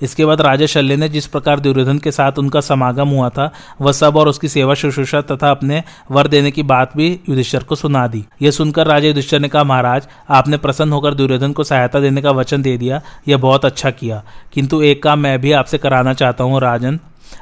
इसके 0.03 0.25
बाद 0.27 0.41
राजा 0.41 0.67
शल्य 0.67 0.97
ने 0.97 1.09
जिस 1.09 1.27
प्रकार 1.27 1.61
दुर्योधन 1.61 1.99
के 1.99 2.11
साथ 2.11 2.33
उनका 2.39 2.61
समागम 2.61 3.09
हुआ 3.09 3.29
था, 3.29 3.53
वह 3.81 3.93
सब 3.93 4.17
और 4.17 4.29
उसकी 4.29 4.49
सेवा 4.49 4.75
शुश्रूषा 4.75 5.21
तथा 5.21 5.51
अपने 5.51 5.83
वर 6.11 6.29
देने 6.29 6.51
की 6.51 6.63
बात 6.63 6.97
भी 6.97 7.21
युधिष्ठर 7.29 7.63
को 7.63 7.75
सुना 7.75 8.07
दी। 8.07 8.25
यह 8.43 8.51
सुनकर 8.51 8.87
राजा 8.87 9.09
युधिष्ठर 9.09 9.41
ने 9.41 9.49
कहा, 9.49 9.65
महाराज, 9.65 10.09
आपने 10.31 10.57
प्रसन्न 10.57 10.93
होकर 10.93 11.15
दुर्योधन 11.15 11.53
को 11.53 11.65
सहायता 11.65 12.01
देने 12.01 12.23
का 12.23 12.31
वचन 12.31 12.63
दे 12.63 12.77
दिया, 12.79 13.01
यह 13.29 13.37
बहुत 13.37 13.65
अच्छा 13.65 13.91
किया। 13.91 14.23
किंतु 14.53 14.83
एक 14.83 15.03
काम 15.03 15.19
मैं 15.19 15.41
भी 15.41 15.53
आपसे 15.53 15.79
कराना 15.79 16.15
चाहता 16.15 16.45
हूँ, 16.45 16.61
राजन। 16.61 17.01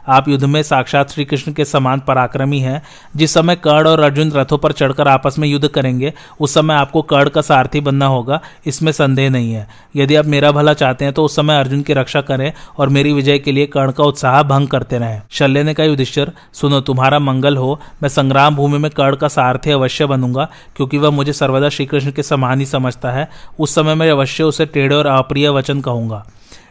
आप 0.09 0.29
युद्ध 0.29 0.44
में 0.44 0.62
साक्षात 0.62 1.11
श्री 1.11 1.25
कृष्ण 1.25 1.53
के 1.53 1.64
समान 1.64 2.01
पराक्रमी 2.01 2.59
हैं। 2.59 2.83
जिस 3.16 3.35
समय 3.35 3.57
कर्ण 3.57 3.88
और 3.88 4.01
अर्जुन 4.01 4.31
रथों 4.33 4.59
पर 4.59 4.72
चढ़कर 4.72 5.09
आपस 5.09 5.38
में 5.38 5.49
युद्ध 5.49 5.68
करेंगे, 5.68 6.12
उस 6.40 6.55
समय 6.55 6.75
आपको 6.75 7.03
कर्ण 7.03 7.29
का 7.29 7.40
सारथी 7.40 7.81
बनना 7.81 8.07
होगा, 8.07 8.40
इसमें 8.66 8.92
संदेह 8.92 9.31
नहीं 9.31 9.53
है। 9.53 9.66
यदि 9.96 10.16
आप 10.16 10.27
मेरा 10.27 10.51
भला 10.53 10.72
चाहते 10.75 11.05
हैं 11.05 11.14
तो 11.14 11.25
उस 11.25 11.37
समय 11.37 11.59
अर्जुन 11.59 11.83
की 11.83 11.92
रक्षा 11.92 12.20
करें 12.20 12.53
और 12.79 12.88
मेरी 12.88 13.12
विजय 13.12 13.38
के 13.38 13.53
लिए 13.53 13.66
कर्ण 13.66 13.92
का 13.92 14.05
उत्साह 14.05 14.42
भंग 14.42 14.68
करते 14.68 14.99
रहें। 14.99 15.22
शल्य 15.31 15.62
ने 15.62 15.75
कहा, 15.75 15.87
युधिष्ठर, 15.87 16.33
सुनो, 16.53 16.81
तुम्हारा 16.81 17.18
मंगल 17.18 17.57
हो। 17.57 17.81
मैं 18.03 18.09
संग्राम 18.09 18.57
भूमि 18.57 18.79
में 18.79 18.90
कर्ण 18.90 19.16
का 19.16 19.29
सारथी 19.29 19.70
अवश्य 19.70 20.07
बनूँगा, 20.07 20.49
क्योंकि 20.77 20.99
वह 20.99 21.11
मुझे 21.11 21.33
सर्वदा 21.33 21.68
श्रीकृष्ण 21.68 22.12
के 22.12 22.22
समान 22.22 22.61
ही 22.61 22.66
समझता 22.66 23.11
है। 23.11 23.29
उस 23.59 23.75
समय 23.75 23.94
मैं 23.94 24.11
अवश्य 24.11 24.44
उसे 24.44 24.66
टेढ़े 24.66 24.94
और 24.94 25.07
अप्रिय 25.07 25.49
वचन 25.49 25.81
कहूँगा। 25.81 26.25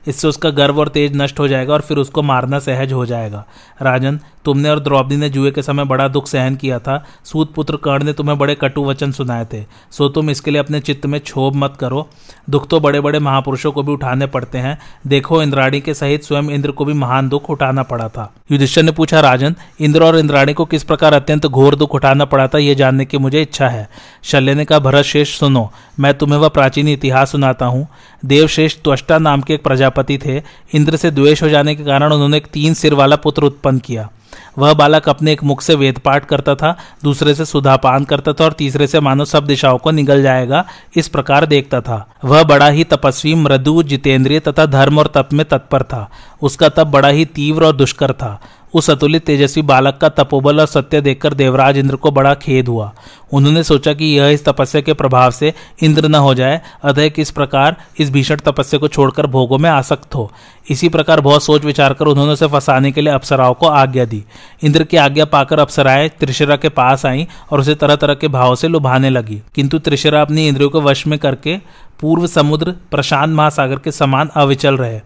इससे 0.07 0.27
उसका 0.27 0.49
गर्व 0.49 0.79
और 0.79 0.87
तेज 0.87 1.11
नष्ट 1.15 1.39
हो 1.39 1.47
जाएगा 1.47 1.73
और 1.73 1.81
फिर 1.81 1.97
उसको 1.97 2.21
मारना 2.21 2.59
सहज 2.59 2.93
हो 2.93 3.05
जाएगा। 3.05 3.45
राजन, 3.81 4.19
तुमने 4.45 4.69
और 4.69 4.79
द्रौपदी 4.79 5.15
ने 5.15 5.29
जुए 5.29 5.51
के 5.51 5.61
समय 5.61 5.85
बड़ा 5.85 6.07
दुख 6.07 6.27
सहन 6.27 6.55
किया 6.55 6.79
था। 6.79 7.05
सूत 7.23 7.53
पुत्र 7.53 7.75
कर्ण 7.75 8.03
ने 8.03 8.13
तुम्हें 8.13 8.37
बड़े 8.37 8.55
कटु 8.55 8.83
वचन 8.83 9.11
सुनाए 9.11 9.45
थे। 9.53 9.63
सो 9.91 10.09
तुम 10.09 10.29
इसके 10.29 10.51
लिए 10.51 10.59
अपने 10.59 10.79
चित्त 10.79 11.05
में 11.05 11.21
क्षोभ 11.21 11.55
मत 11.55 11.77
करो। 11.79 12.09
दुख 12.49 12.67
तो 12.67 12.79
बड़े 12.79 13.01
बड़े 13.01 13.19
महापुरुषों 13.19 13.71
को 13.71 13.83
भी 13.83 13.91
उठाने 13.91 14.25
पड़ते 14.25 14.57
हैं। 14.57 14.77
देखो, 15.07 15.43
इंद्राणी 15.43 15.81
के 15.81 15.93
सहित 15.93 16.23
स्वयं 16.23 16.43
इंद्र 16.43 16.71
को 16.71 16.85
भी 16.85 16.93
महान 16.93 17.29
दुख 17.29 17.49
उठाना 17.49 17.83
पड़ा 17.83 18.07
था। 18.09 18.33
युधिष्ठर 18.51 18.83
ने 18.83 18.91
पूछा, 18.91 19.19
राजन, 19.19 19.55
इंद्र 19.79 20.03
और 20.03 20.17
इंद्राणी 20.17 20.53
को 20.53 20.65
किस 20.65 20.83
प्रकार 20.83 21.13
अत्यंत 21.13 21.45
घोर 21.45 21.75
दुख 21.75 21.95
उठाना 21.95 22.25
पड़ा 22.25 22.47
था 22.47 22.57
यह 22.57 22.73
जानने 22.73 23.05
की 23.05 23.17
मुझे 23.17 23.41
इच्छा 23.41 23.67
है। 23.67 23.89
शल्य 24.23 24.55
ने 24.55 24.65
कहा, 24.65 24.79
भरत 24.79 25.05
शेष, 25.05 25.39
सुनो। 25.39 25.71
मैं 25.99 26.13
तुम्हें 26.13 26.39
वह 26.39 26.47
प्राचीन 26.47 26.88
इतिहास 26.88 27.31
सुनाता 27.31 27.65
हूँ। 27.65 27.88
देवश्रेष्ठ 28.25 28.79
त्वष्टा 28.84 29.17
नाम 29.17 29.41
के 29.41 29.53
एक 29.53 29.63
प्रजापति 29.63 30.17
थे। 30.17 30.41
इंद्र 30.73 30.97
से 30.97 31.12
द्वेष 31.12 31.43
हो 31.43 31.49
जाने 31.49 31.75
के 31.75 31.84
कारण 31.84 32.13
उन्होंने 32.13 32.38
एक 32.38 32.47
तीन 32.47 32.73
सिर 32.73 32.93
वाला 32.93 33.15
पुत्र 33.15 33.43
उत्पन्न 33.43 33.79
किया। 33.79 34.10
वह 34.58 34.73
बालक 34.73 35.10
अपने 35.10 35.34
एक 35.34 35.43
मुख 35.43 35.62
से 35.62 35.75
वेद 35.75 35.97
पाठ 35.99 36.25
करता 36.25 36.55
था, 36.55 36.77
दूसरे 37.03 37.36
से 37.36 37.45
सुधापान 37.45 38.03
करता 38.03 38.34
था 38.34 38.43
और 38.43 38.53
तीसरे 38.53 38.88
से 38.88 38.99
मानो 38.99 39.25
सब 39.25 39.45
दिशाओं 39.45 39.77
को 39.77 39.91
निगल 39.91 40.21
जाएगा, 40.21 40.65
इस 40.97 41.08
प्रकार 41.08 41.45
देखता 41.45 41.81
था। 41.81 42.08
वह 42.25 42.43
बड़ा 42.43 42.67
ही 42.67 42.84
तपस्वी, 42.84 43.36
मृदु, 43.36 43.84
जितेंद्रिय 43.84 44.39
तथा 44.39 44.65
धर्म 44.65 44.99
और 44.99 45.08
तप 45.08 45.29
में 45.34 45.45
तत्पर 45.45 45.84
था। 45.84 46.10
उसका 46.41 46.69
तप 46.69 46.88
बड़ा 46.88 47.08
ही 47.08 47.25
तीव्र 47.25 47.65
और 47.65 47.75
दुष्कर 47.75 48.13
था। 48.13 48.41
उस 48.75 48.89
अतुलित 48.89 49.25
तेजस्वी 49.25 49.61
बालक 49.63 49.97
का 49.97 50.09
तपोबल 50.09 50.59
और 50.59 50.65
सत्य 50.65 51.01
देखकर 51.01 51.33
देवराज 51.33 51.77
इंद्र 51.77 51.95
को 51.95 52.11
बड़ा 52.11 52.33
खेद 52.33 52.67
हुआ। 52.67 52.93
उन्होंने 53.33 53.63
सोचा 53.63 53.93
कि 53.93 54.05
यह 54.05 54.27
इस 54.27 54.45
तपस्या 54.45 54.81
के 54.81 54.93
प्रभाव 54.93 55.31
से 55.31 55.53
इंद्र 55.83 56.07
न 56.07 56.15
हो 56.15 56.33
जाए, 56.33 56.61
अतः 56.83 57.09
किस 57.09 57.31
प्रकार 57.31 57.75
इस 57.99 58.11
भीषण 58.11 58.35
तपस्या 58.35 58.79
को 58.79 58.88
छोड़कर 58.88 59.27
भोगों 59.27 59.57
में 59.57 59.69
आसक्त 59.69 60.15
हो। 60.15 60.31
इसी 60.69 60.89
प्रकार 60.89 61.21
बहुत 61.21 61.43
सोच 61.43 61.65
विचार 61.65 61.93
कर 61.93 62.05
उन्होंने 62.05 62.33
उसे 62.33 62.47
फंसाने 62.47 62.91
के 62.91 63.01
लिए 63.01 63.13
अप्सराओं 63.13 63.53
को 63.53 63.67
आज्ञा 63.67 64.05
दी। 64.05 64.23
इंद्र 64.63 64.83
की 64.83 64.97
आज्ञा 64.97 65.25
पाकर 65.25 65.59
अप्सराएँ 65.59 66.09
त्रिशरा 66.09 66.55
के 66.55 66.69
पास 66.69 67.05
आईं 67.05 67.25
और 67.51 67.59
उसे 67.59 67.75
तरह 67.75 67.95
तरह 67.95 68.13
के 68.13 68.27
भाव 68.27 68.55
से 68.55 68.67
लुभाने 68.67 69.09
लगी। 69.09 69.41
किंतु 69.55 69.79
त्रिशरा 69.79 70.21
अपनी 70.21 70.47
इंद्रियों 70.47 70.69
को 70.69 70.81
वश 70.81 71.07
में 71.07 71.19
करके 71.19 71.57
पूर्व 71.99 72.27
समुद्र 72.27 72.71
प्रशांत 72.71 73.35
महासागर 73.35 73.79
के 73.79 73.91
समान 73.91 74.29
अविचल 74.35 74.77
रहे। 74.77 75.01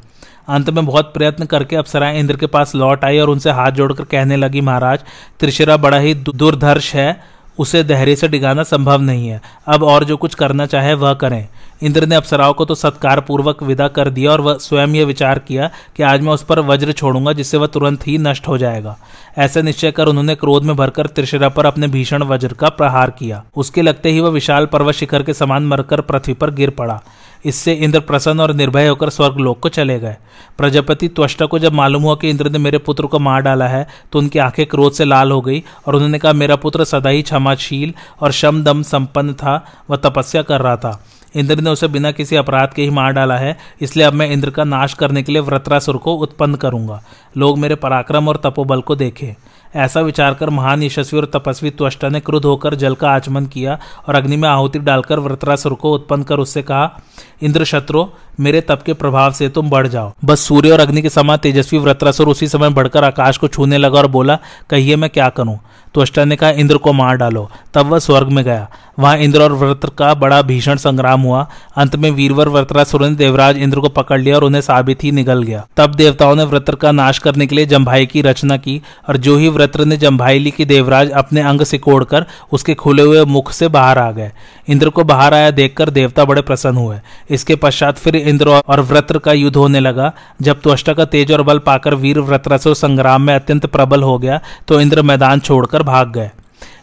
अंत 0.49 0.69
में 0.69 0.85
बहुत 0.85 1.13
प्रयत्न 1.13 1.45
करके 1.45 1.75
अप्सराएँ 1.75 2.19
इंद्र 2.19 2.37
के 2.37 2.45
पास 2.45 2.75
लौट 2.75 3.05
आई 3.05 3.19
और 3.19 3.29
उनसे 3.29 3.51
हाथ 3.51 3.71
जोड़कर 3.71 4.03
कहने 4.03 4.35
लगी, 4.35 4.61
महाराज, 4.61 4.99
त्रिशिरा 5.39 5.77
बड़ा 5.77 5.97
ही 5.97 6.13
दुर्धर्ष 6.13 6.93
है। 6.95 7.39
उसे 7.59 7.83
धैर्य 7.83 8.15
से 8.15 8.27
डिगाना 8.27 8.63
संभव 8.63 9.01
नहीं 9.01 9.27
है। 9.27 9.41
अब 9.67 9.83
और 9.83 10.03
जो 10.03 10.17
कुछ 10.17 10.35
करना 10.35 10.65
चाहे 10.65 10.93
वह 10.93 11.13
करें। 11.13 11.47
इंद्र 11.83 12.05
ने 12.05 12.15
अप्सराओं 12.15 12.53
को 12.53 12.65
तो 12.65 12.75
सत्कार 12.75 13.19
पूर्वक 13.19 13.63
विदा 13.63 13.87
कर 13.87 14.09
दिया 14.09 14.31
और 14.31 14.41
वह 14.41 14.57
स्वयं 14.57 14.87
यह 14.87 15.05
विचार 15.05 15.39
किया 15.39 15.69
कि 15.95 16.03
आज 16.03 16.21
मैं 16.21 16.33
उस 16.33 16.43
पर 16.43 16.59
वज्र 16.59 16.91
छोड़ूँगा, 16.91 17.33
जिससे 17.33 17.57
वह 17.57 17.67
तुरंत 17.67 18.07
ही 18.07 18.17
नष्ट 18.17 18.47
हो 18.47 18.57
जाएगा। 18.57 18.97
ऐसे 19.37 19.61
निश्चय 19.61 19.91
कर 19.91 20.07
उन्होंने 20.07 20.35
क्रोध 20.35 20.63
में 20.63 20.75
भरकर 20.75 21.07
त्रिशिरा 21.07 21.49
पर 21.49 21.65
अपने 21.65 21.87
भीषण 21.87 22.23
वज्र 22.23 22.53
का 22.53 22.69
प्रहार 22.69 23.09
किया। 23.09 23.43
उसके 23.55 23.81
लगते 23.81 24.11
ही 24.11 24.19
वह 24.19 24.29
विशाल 24.29 24.65
पर्वत 24.65 24.95
शिखर 24.95 25.23
के 25.23 25.33
समान 25.33 25.67
मरकर 25.67 26.01
पृथ्वी 26.01 26.33
पर 26.33 26.51
गिर 26.51 26.69
पड़ा। 26.69 27.01
इससे 27.45 27.73
इंद्र 27.73 27.99
प्रसन्न 27.99 28.39
और 28.39 28.53
निर्भय 28.53 28.87
होकर 28.87 29.09
स्वर्ग 29.09 29.37
लोक 29.37 29.59
को 29.59 29.69
चले 29.69 29.99
गए। 29.99 30.15
प्रजापति 30.57 31.07
त्वष्टा 31.07 31.45
को 31.45 31.59
जब 31.59 31.73
मालूम 31.73 32.03
हुआ 32.03 32.15
कि 32.15 32.29
इंद्र 32.29 32.49
ने 32.49 32.57
मेरे 32.57 32.77
पुत्र 32.77 33.05
को 33.05 33.19
मार 33.19 33.41
डाला 33.41 33.67
है 33.67 33.87
तो 34.11 34.19
उनकी 34.19 34.39
आँखें 34.39 34.65
क्रोध 34.65 34.93
से 34.93 35.05
लाल 35.05 35.31
हो 35.31 35.41
गई 35.41 35.63
और 35.87 35.95
उन्होंने 35.95 36.19
कहा, 36.19 36.33
मेरा 36.33 36.55
पुत्र 36.55 36.83
सदा 36.83 37.09
ही 37.09 37.21
क्षमाशील 37.21 37.93
और 38.21 38.31
शम 38.31 38.63
दम 38.63 38.81
संपन्न 38.83 39.33
था, 39.33 39.65
वह 39.89 39.97
तपस्या 39.97 40.41
कर 40.41 40.61
रहा 40.61 40.75
था। 40.75 41.01
इंद्र 41.35 41.55
ने 41.55 41.69
उसे 41.69 41.87
बिना 41.87 42.11
किसी 42.11 42.35
अपराध 42.35 42.73
के 42.73 42.81
ही 42.81 42.89
मार 42.89 43.11
डाला 43.11 43.37
है, 43.37 43.57
इसलिए 43.81 44.05
अब 44.05 44.13
मैं 44.13 44.29
इंद्र 44.29 44.49
का 44.49 44.63
नाश 44.63 44.93
करने 44.93 45.23
के 45.23 45.31
लिए 45.31 45.41
व्रतरासुर 45.41 45.97
को 45.97 46.13
उत्पन्न 46.15 46.55
करूँगा। 46.55 47.01
लोग 47.37 47.57
मेरे 47.57 47.75
पराक्रम 47.75 48.27
और 48.27 48.41
तपोबल 48.43 48.81
को 48.81 48.95
देखें। 48.95 49.35
ऐसा 49.75 50.01
विचार 50.01 50.33
कर 50.33 50.49
महान 50.49 50.83
यशस्वी 50.83 51.19
और 51.19 51.25
तपस्वी 51.25 51.69
त्वष्टा 51.69 52.09
ने 52.09 52.19
क्रुद्ध 52.19 52.45
होकर 52.45 52.75
जल 52.75 52.95
का 52.95 53.11
आचमन 53.11 53.45
किया 53.45 53.79
और 54.07 54.15
अग्नि 54.15 54.37
में 54.37 54.49
आहुति 54.49 54.79
डालकर 54.79 55.19
व्रतरासुर 55.19 55.73
को 55.73 55.93
उत्पन्न 55.93 56.23
कर 56.23 56.39
उससे 56.39 56.61
कहा, 56.61 57.01
इंद्र 57.41 57.63
शत्रु, 57.63 58.05
मेरे 58.39 58.61
तप 58.61 58.81
के 58.85 58.93
प्रभाव 58.93 59.31
से 59.31 59.49
तुम 59.49 59.69
बढ़ 59.69 59.87
जाओ। 59.87 60.13
बस 60.25 60.39
सूर्य 60.39 60.71
और 60.71 60.79
अग्नि 60.79 61.01
के 61.01 61.09
समान 61.09 61.37
तेजस्वी 61.37 61.79
व्रतरासुर 61.79 62.27
उसी 62.27 62.47
समय 62.47 62.69
बढ़कर 62.69 63.03
आकाश 63.03 63.37
को 63.37 63.47
छूने 63.47 63.77
लगा 63.77 63.99
और 63.99 64.07
बोला, 64.07 64.39
कहिए 64.69 64.95
मैं 64.95 65.09
क्या 65.09 65.29
करूँ? 65.29 65.59
त्वष्टा 65.93 66.25
ने 66.25 66.35
कहा, 66.35 66.49
इंद्र 66.49 66.77
को 66.77 66.93
मार 66.93 67.15
डालो। 67.15 67.49
तब 67.73 67.85
वह 67.85 67.99
स्वर्ग 67.99 68.27
में 68.27 68.45
गया। 68.45 68.69
वहाँ 68.99 69.17
इंद्र 69.17 69.41
और 69.41 69.53
व्रत 69.53 69.91
का 69.97 70.13
बड़ा 70.13 70.41
भीषण 70.41 70.75
संग्राम 70.75 71.21
हुआ। 71.21 71.47
अंत 71.75 71.95
में 71.95 72.11
वीरवर 72.11 72.49
व्रतरासुर 72.49 73.05
ने 73.07 73.15
देवराज 73.15 73.57
इंद्र 73.57 73.79
को 73.79 73.89
पकड़ 73.89 74.19
लिया 74.21 74.35
और 74.35 74.43
उन्हें 74.43 74.61
साबित 74.61 75.03
ही 75.03 75.11
निगल 75.11 75.43
गया। 75.43 75.67
तब 75.77 75.95
देवताओं 75.95 76.35
ने 76.35 76.43
व्रत 76.43 76.77
का 76.81 76.91
नाश 76.91 77.17
करने 77.17 77.47
के 77.47 77.55
लिए 77.55 77.65
जम्भाई 77.65 78.05
की 78.05 78.21
रचना 78.21 78.57
की 78.57 78.81
और 79.09 79.17
जो 79.17 79.37
ही 79.37 79.49
व्रत 79.49 79.77
ने 79.77 79.97
जम्भाई 79.97 80.39
ली 80.39 80.51
कि 80.51 80.65
देवराज 80.65 81.11
अपने 81.11 81.41
अंग 81.41 81.61
सिकोड़कर 81.61 82.25
उसके 82.51 82.73
खुले 82.73 83.03
हुए 83.03 83.25
मुख 83.25 83.51
से 83.51 83.67
बाहर 83.67 83.97
आ 83.97 84.11
गए। 84.11 84.31
इंद्र 84.69 84.89
को 84.89 85.03
बाहर 85.03 85.33
आया 85.33 85.51
देखकर 85.51 85.89
देवता 85.89 86.25
बड़े 86.25 86.41
प्रसन्न 86.41 86.77
हुए। 86.77 86.97
इसके 87.29 87.55
पश्चात 87.57 87.97
फिर 87.97 88.15
इंद्र 88.15 88.49
और 88.49 88.81
व्रत 88.81 89.17
का 89.17 89.33
युद्ध 89.33 89.55
होने 89.55 89.79
लगा। 89.79 90.11
जब 90.41 90.61
त्वष्टा 90.61 90.93
का 90.93 91.05
तेज 91.07 91.31
और 91.31 91.41
बल 91.43 91.59
पाकर 91.59 91.95
वीर 91.95 92.19
व्रतरासुर 92.21 92.75
संग्राम 92.75 93.21
में 93.21 93.33
अत्यंत 93.35 93.65
प्रबल 93.67 94.03
हो 94.03 94.17
गया 94.17 94.39
तो 94.67 94.81
इंद्र 94.81 95.01
मैदान 95.03 95.39
छोड़कर 95.39 95.83
भाग 95.83 96.11
गए। 96.11 96.29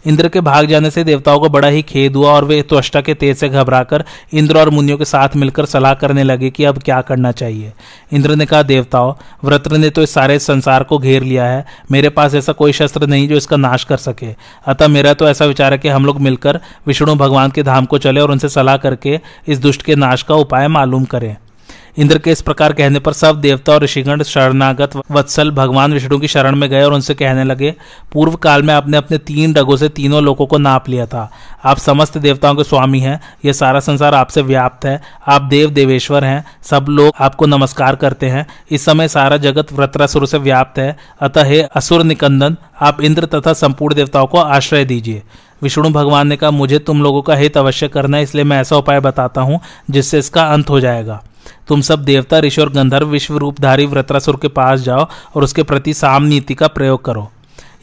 इंद्र 0.07 0.29
के 0.29 0.41
भाग 0.41 0.67
जाने 0.67 0.91
से 0.91 1.05
देवताओं 1.05 1.41
को 1.41 1.49
बड़ा 1.49 1.69
ही 1.69 1.83
खेद 1.83 2.17
हुआ 2.17 2.33
और 2.33 2.45
वे 2.45 2.61
त्वष्टा 2.63 3.01
के 3.01 3.15
तेज 3.15 3.37
से 3.37 3.49
घबराकर 3.49 4.05
इंद्र 4.33 4.59
और 4.59 4.71
मुनियों 4.71 4.99
के 4.99 5.05
साथ 5.05 5.37
मिलकर 5.37 5.65
सलाह 5.65 5.95
करने 5.95 6.23
लगे 6.23 6.51
कि 6.51 6.65
अब 6.65 6.79
क्या 6.79 7.01
करना 7.01 7.33
चाहिए। 7.33 7.73
इंद्र 8.13 8.35
ने 8.35 8.47
कहा, 8.47 8.63
देवताओं 8.63 9.13
व्रत्र 9.45 9.77
ने 9.77 9.91
तो 9.91 10.03
इस 10.03 10.11
सारे 10.11 10.39
संसार 10.39 10.83
को 10.83 10.99
घेर 10.99 11.23
लिया 11.23 11.45
है। 11.45 11.65
मेरे 11.93 12.09
पास 12.09 12.35
ऐसा 12.35 12.53
कोई 12.53 12.73
शस्त्र 12.73 13.07
नहीं 13.07 13.29
जो 13.29 13.37
इसका 13.37 13.57
नाश 13.57 13.85
कर 13.85 13.97
सके। 13.97 14.35
अतः 14.67 14.89
मेरा 14.89 15.15
तो 15.15 15.29
ऐसा 15.29 15.45
विचार 15.45 15.73
है 15.73 15.79
कि 15.79 15.89
हम 15.89 16.07
लोग 16.07 16.21
मिलकर 16.21 16.61
विष्णु 16.87 17.15
भगवान 17.15 17.51
के 17.51 17.63
धाम 17.63 17.85
को 17.85 17.99
चले 17.99 18.21
और 18.21 18.31
उनसे 18.31 18.49
सलाह 18.49 18.77
करके 18.77 19.19
इस 19.49 19.59
दुष्ट 19.59 19.83
के 19.83 19.95
नाश 19.97 20.23
का 20.23 20.35
उपाय 20.35 20.69
मालूम 20.69 21.05
करें। 21.05 21.37
इंद्र 21.99 22.19
के 22.19 22.31
इस 22.31 22.41
प्रकार 22.43 22.73
कहने 22.73 22.99
पर 22.99 23.13
सब 23.13 23.41
देवता 23.41 23.73
और 23.73 23.83
ऋषिगण 23.83 24.23
शरणागत 24.23 24.97
वत्सल 25.11 25.51
भगवान 25.51 25.93
विष्णु 25.93 26.19
की 26.19 26.29
शरण 26.29 26.57
में 26.57 26.69
गए 26.71 26.83
और 26.83 26.93
उनसे 26.93 27.15
कहने 27.15 27.45
लगे, 27.45 27.75
पूर्व 28.13 28.35
काल 28.37 28.63
में 28.63 28.75
आपने 28.75 28.97
अपने 28.97 29.19
तीन 29.19 29.53
डगों 29.53 29.77
से 29.77 29.89
तीनों 29.89 30.23
लोगों 30.23 30.47
को 30.47 30.59
नाप 30.59 30.89
लिया 30.89 31.07
था। 31.07 31.31
आप 31.65 31.79
समस्त 31.79 32.19
देवताओं 32.19 32.55
के 32.55 32.65
स्वामी 32.65 33.01
हैं 33.01 33.21
यह 33.45 33.53
सारा 33.53 33.81
संसार 33.81 34.15
आपसे 34.15 34.43
व्याप्त 34.43 34.85
है। 34.85 35.01
आप 35.29 35.43
देव 35.43 35.71
देवेश्वर 35.71 36.25
हैं, 36.25 36.45
सब 36.63 36.87
लोग 36.89 37.15
आपको 37.21 37.47
नमस्कार 37.47 37.97
करते 37.97 38.27
हैं। 38.27 38.47
इस 38.71 38.85
समय 38.85 39.09
सारा 39.09 39.37
जगत 39.37 39.73
व्रतरासुर 39.73 40.27
से 40.27 40.39
व्याप्त 40.39 40.79
है। 40.79 40.97
अतः 41.21 41.45
हे 41.45 41.63
असुर 41.63 42.03
निकंदन, 42.03 42.57
आप 42.81 43.01
इंद्र 43.01 43.27
तथा 43.27 43.53
संपूर्ण 43.53 43.95
देवताओं 43.95 44.27
को 44.27 44.39
आश्रय 44.39 44.85
दीजिए। 44.85 45.23
विष्णु 45.63 45.91
भगवान 45.91 46.29
ने 46.29 46.37
कहा, 46.37 46.51
मुझे 46.51 46.79
तुम 46.79 47.03
लोगों 47.03 47.23
का 47.23 47.35
हित 47.35 47.57
अवश्य 47.57 47.89
करना 47.89 48.17
है, 48.17 48.23
इसलिए 48.23 48.45
मैं 48.45 48.61
ऐसा 48.61 48.77
उपाय 48.77 49.01
बताता 49.01 49.41
हूँ, 49.41 49.61
जिससे 49.91 50.19
इसका 50.19 50.43
अंत 50.43 50.71
हो 50.71 50.81
जाएगा। 50.81 51.23
तुम 51.69 51.81
सब 51.81 52.05
देवता, 52.05 52.39
ऋषि 52.39 52.61
और 52.61 52.73
गंधर्व 52.73 53.07
विश्व 53.07 53.37
रूपधारी 53.37 53.87
व्रतासुर 53.87 54.39
के 54.43 54.49
पास 54.49 54.81
जाओ 54.81 55.07
और 55.37 55.45
उसके 55.45 55.63
प्रति 55.63 55.95
साम 55.95 56.23
नीति 56.23 56.55
का 56.55 56.69
प्रयोग 56.69 57.05
करो। 57.05 57.31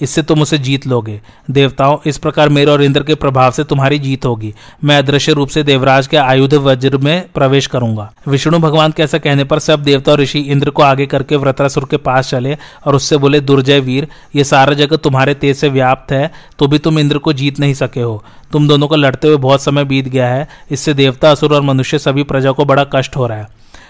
इससे 0.04 0.22
तुम 0.22 0.42
उसे 0.42 0.58
जीत 0.58 0.88
लोगे। 0.88 1.20
देवताओं, 1.52 1.98
इस 2.06 2.18
प्रकार 2.18 2.50
मेरे 2.50 2.72
और 2.72 2.84
इंद्र 2.84 3.04
के 3.04 3.16
प्रभाव 3.16 3.52
से 3.52 3.64
तुम्हारी 3.64 4.00
जीत 4.00 4.26
होगी। 4.26 4.54
मैं 4.84 4.98
अदृश्य 4.98 5.34
रूप 5.34 5.50
से 5.50 5.64
देवराज 5.64 6.08
के 6.08 6.18
आयुध 6.18 6.54
वज्र 6.56 6.98
में 6.98 7.26
प्रवेश 7.34 7.68
करूँगा। 7.68 8.12
विष्णु 8.28 8.60
भगवान 8.60 8.92
के 8.92 9.04
ऐसा 9.04 9.18
कहने 9.18 9.44
पर 9.44 9.60
सब 9.60 9.84
देवता 9.84 10.12
और 10.12 10.20
ऋषि 10.20 10.40
इंद्र 10.42 10.70
को 10.70 10.84
आगे 10.84 11.06
करके 11.06 11.36
व्रतासुर 11.36 11.88
के 11.92 11.98
पास 12.00 12.30
चले 12.30 12.58
और 12.86 12.96
उससे 12.96 13.18
बोले, 13.18 13.40
दुर्जय 13.42 13.80
वीर, 13.80 14.08
ये 14.36 14.44
सारा 14.44 14.74
जगत 14.74 15.04
तुम्हारे 15.04 15.34
तेज 15.36 15.56
से 15.58 15.70
व्याप्त 15.70 16.12
है 16.12 16.32
तो 16.60 16.68
भी 16.68 16.78
तुम 16.78 17.00
इंद्र 17.00 17.18
को 17.18 17.34
जीत 17.34 17.60
नहीं 17.60 17.74
सके 17.74 18.02
हो। 18.02 18.24
तुम 18.52 18.68
दोनों 18.68 18.88
को 18.88 18.96
लड़ते 18.96 19.28
हुए 19.28 19.38
बहुत 19.38 19.62
समय 19.62 19.84
बीत 19.84 20.08
गया 20.08 20.28
है। 20.28 20.48
इससे 20.72 20.94
देवता, 20.94 21.32
असुर 21.32 21.54
और 21.56 21.62
मनुष्य 21.62 22.00
सभी 22.00 22.24
प्रजा 22.24 22.52
को 22.52 22.66
बड़ा 22.66 22.86
कष्ट 22.94 23.16
हो 23.16 23.28
रहा 23.28 23.38
है। 23.38 23.48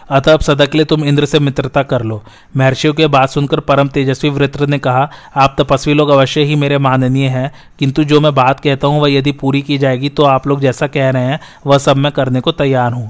अतः 0.10 0.34
अब 0.34 0.40
सदा 0.40 0.66
के 0.66 0.78
लिए 0.78 0.86
तुम 0.86 1.04
इंद्र 1.06 1.26
से 1.26 1.40
मित्रता 1.40 1.84
कर 1.84 2.02
लो। 2.02 2.22
महर्षियों 2.58 2.94
की 2.94 3.08
बात 3.08 3.30
सुनकर 3.30 3.60
परम 3.60 3.88
तेजस्वी 3.88 4.30
वृत्र 4.30 4.68
ने 4.68 4.80
कहा, 4.80 5.10
आप 5.36 5.56
तपस्वी 5.60 5.94
लोग 5.94 6.10
अवश्य 6.10 6.44
ही 6.44 6.56
मेरे 6.56 6.78
माननीय 6.78 7.28
हैं, 7.28 7.52
किंतु 7.80 8.04
जो 8.04 8.22
मैं 8.22 8.36
बात 8.36 8.60
कहता 8.60 8.88
हूँ, 8.88 9.02
वह 9.02 9.12
यदि 9.12 9.32
पूरी 9.32 9.62
की 9.62 9.78
जाएगी 9.78 10.10
तो 10.10 10.24
आप 10.24 10.48
लोग 10.48 10.62
जैसा 10.62 10.88
कह 10.88 11.10
रहे 11.10 11.24
हैं, 11.24 11.40
वह 11.68 11.78
सब 11.78 11.98
मैं 11.98 12.12
करने 12.12 12.42
को 12.42 12.52
तैयार 12.52 12.94
हूँ। 12.94 13.10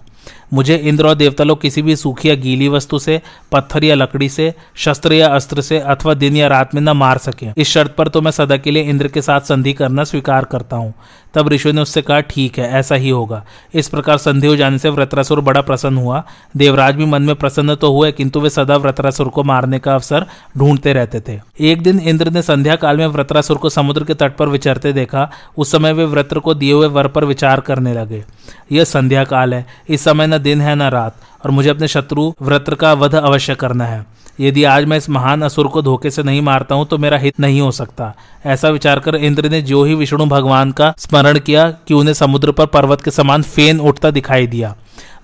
मुझे 0.54 0.76
इंद्र 0.76 1.08
और 1.08 1.16
देवता 1.16 1.44
लोग 1.44 1.62
किसी 1.62 1.82
भी 1.82 1.96
सूखी 1.96 2.30
या 2.30 2.36
गीली 2.36 2.68
वस्तु 2.68 3.00
से, 3.00 3.22
पत्थर 3.52 3.84
या 3.84 3.96
लकड़ी 3.96 4.30
से, 4.30 4.54
शस्त्र 4.76 5.14
या 5.14 5.28
अस्त्र 5.28 5.62
से, 5.62 5.80
अथवा 5.80 6.14
दिन 6.14 6.36
या 6.36 6.48
रात 6.48 6.76
में 6.76 6.82
न 6.82 6.90
मार 6.90 7.18
सके। 7.18 7.48
इस 7.58 7.68
शर्त 7.68 7.96
पर 7.96 8.08
तो 8.08 8.22
मैं 8.22 8.32
सदा 8.32 8.58
के 8.58 8.72
लिए 8.72 8.84
इंद्र 8.84 9.08
के 9.08 9.22
साथ 9.22 9.42
संधि 9.42 9.74
करना 9.74 10.04
स्वीकार 10.04 10.46
करता 10.46 10.76
हूँ। 10.76 10.94
तब 11.34 11.50
ऋषि 11.50 11.72
ने 11.72 11.82
उससे 11.82 12.02
कहा, 12.02 12.20
ठीक 12.20 12.58
है, 12.60 12.70
ऐसा 12.70 12.96
ही 12.96 13.10
होगा। 13.10 13.44
इस 13.74 13.88
प्रकार 13.88 14.18
संधि 14.18 14.48
हो 14.48 14.56
जाने 14.56 14.78
से 14.78 14.90
व्रतरासुर 14.90 15.42
बड़ा 15.42 15.62
प्रसन्न 15.62 15.98
हुआ। 15.98 16.24
देवराज 16.58 16.96
भी 16.96 17.06
मन 17.06 17.22
में 17.22 17.36
प्रसन्न 17.36 17.76
तो 17.76 17.92
हुए, 17.94 18.12
किंतु 18.12 18.42
वे 18.42 18.50
सदा 18.50 18.78
व्रतरासुर 18.78 19.30
को 19.30 19.44
मारने 19.44 19.80
का 19.80 19.94
अवसर 19.94 20.26
ढूंढते 20.58 20.94
रहते 20.94 21.22
थे। 21.28 21.40
एक 21.60 21.82
दिन 21.84 22.00
इंद्र 22.00 22.30
ने 22.30 22.42
संध्या 22.42 22.76
काल 22.76 22.98
में 22.98 23.08
व्रतरासुर 23.08 23.58
को 23.58 23.70
समुद्र 23.70 24.04
के 24.04 24.14
तट 24.14 24.36
पर 24.36 24.50
विचरते 24.50 24.94
देखा। 24.94 25.30
उस 25.58 25.72
समय 25.72 25.94
वे 25.94 26.06
व्रत 26.06 26.34
को 26.34 26.54
दिए 26.54 26.74
हुए 26.74 26.88
वर 26.88 27.08
पर 27.08 27.26
विचार 27.26 27.60
करने 27.60 27.94
लगे। 27.94 28.24
यह 28.72 28.84
संध्या 28.84 29.24
काल 29.24 29.54
है, 29.54 29.66
इस 29.90 30.04
समय 30.04 30.28
न 30.28 30.38
दिन 30.38 30.62
है, 30.62 30.76
न 30.76 30.82
रात, 30.82 31.16
और 31.46 31.52
मुझे 31.52 31.70
अपने 31.70 31.88
शत्रु 31.88 32.34
व्रत 32.42 32.74
का 32.74 32.94
वध 32.94 33.16
अवश्य 33.16 33.56
करना 33.56 33.86
है। 33.86 34.06
यदि 34.40 34.64
आज 34.64 34.86
मैं 34.86 34.98
इस 34.98 35.10
महान 35.10 35.42
असुर 35.42 35.68
को 35.68 35.82
धोखे 35.82 36.10
से 36.12 36.24
नहीं 36.24 36.42
मारता 36.42 36.76
हूँ 36.76 36.86
तो 36.86 36.98
मेरा 36.98 37.18
हित 37.18 37.40
नहीं 37.40 37.60
हो 37.62 37.72
सकता। 37.72 38.14
ऐसा 38.46 38.70
विचार 38.70 39.00
कर 39.00 39.16
इंद्र 39.16 39.50
ने 39.50 39.62
जो 39.62 39.84
ही 39.84 39.96
विष्णु 39.96 40.26
भगवान 40.26 40.72
का 40.72 40.94
स्मरण 40.98 41.40
किया 41.40 41.70
कि 41.88 41.94
उन्हें 41.94 42.14
समुद्र 42.14 42.52
पर 42.52 42.66
पर्वत 42.66 43.02
के 43.02 43.12
समान 43.12 43.44
फेन 43.44 43.80
उठता 43.80 44.12
दिखाई 44.12 44.48
दिया। 44.48 44.76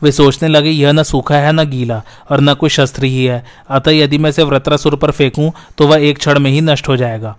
वे 0.03 0.11
सोचने 0.11 0.49
लगे, 0.49 0.69
यह 0.69 0.91
न 0.91 1.03
सूखा 1.03 1.35
है, 1.35 1.51
न 1.51 1.69
गीला, 1.69 2.01
और 2.31 2.41
न 2.41 2.53
कोई 2.53 2.69
शस्त्र 2.69 3.03
ही 3.03 3.25
है। 3.25 3.43
अतः 3.69 3.91
यदि 3.91 4.17
मैं 4.17 4.29
इसे 4.29 4.43
व्रत्रासुर 4.43 4.95
पर 4.95 5.11
फेंकूं 5.11 5.49
तो 5.77 5.87
वह 5.87 6.07
एक 6.07 6.17
क्षण 6.17 6.39
में 6.39 6.51
ही 6.51 6.61
नष्ट 6.61 6.87
हो 6.89 6.97
जाएगा। 6.97 7.35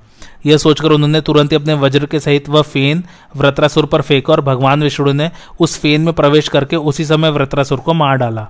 यह 0.47 0.57
सोचकर 0.57 0.93
उन्होंने 0.93 1.21
तुरंत 1.21 1.53
ही 1.53 1.57
अपने 1.57 1.75
वज्र 1.75 2.07
के 2.07 2.21
सहित 2.21 2.49
वह 2.49 2.63
फेन 2.63 3.03
व्रत्रासुर 3.37 3.87
पर 3.87 4.03
फेंका 4.03 4.33
और 4.33 4.41
भगवान 4.41 4.83
विष्णु 4.83 5.13
ने 5.13 5.31
उस 5.61 5.79
फेन 5.79 6.01
में 6.01 6.13
प्रवेश 6.15 6.49
करके 6.49 6.77
उसी 6.77 7.05
समय 7.05 7.31
व्रत्रासुर 7.31 7.81
को 7.81 7.95
मार 7.95 8.17
डाला। 8.17 8.49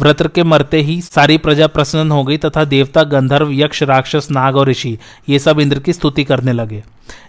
व्रत 0.00 0.22
के 0.34 0.42
मरते 0.44 0.80
ही 0.80 1.00
सारी 1.02 1.36
प्रजा 1.38 1.66
प्रसन्न 1.68 2.10
हो 2.10 2.22
गई 2.24 2.36
तथा 2.36 2.64
देवता 2.66 3.02
गंधर्व, 3.06 3.52
यक्ष, 3.52 3.82
राक्षस, 3.82 4.28
नाग 4.30 4.56
और 4.56 4.68
ऋषि, 4.68 4.96
ये 5.28 5.38
सब 5.38 5.60
इंद्र 5.60 5.78
की 5.78 5.92
स्तुति 5.92 6.24
करने 6.24 6.52
लगे। 6.52 6.82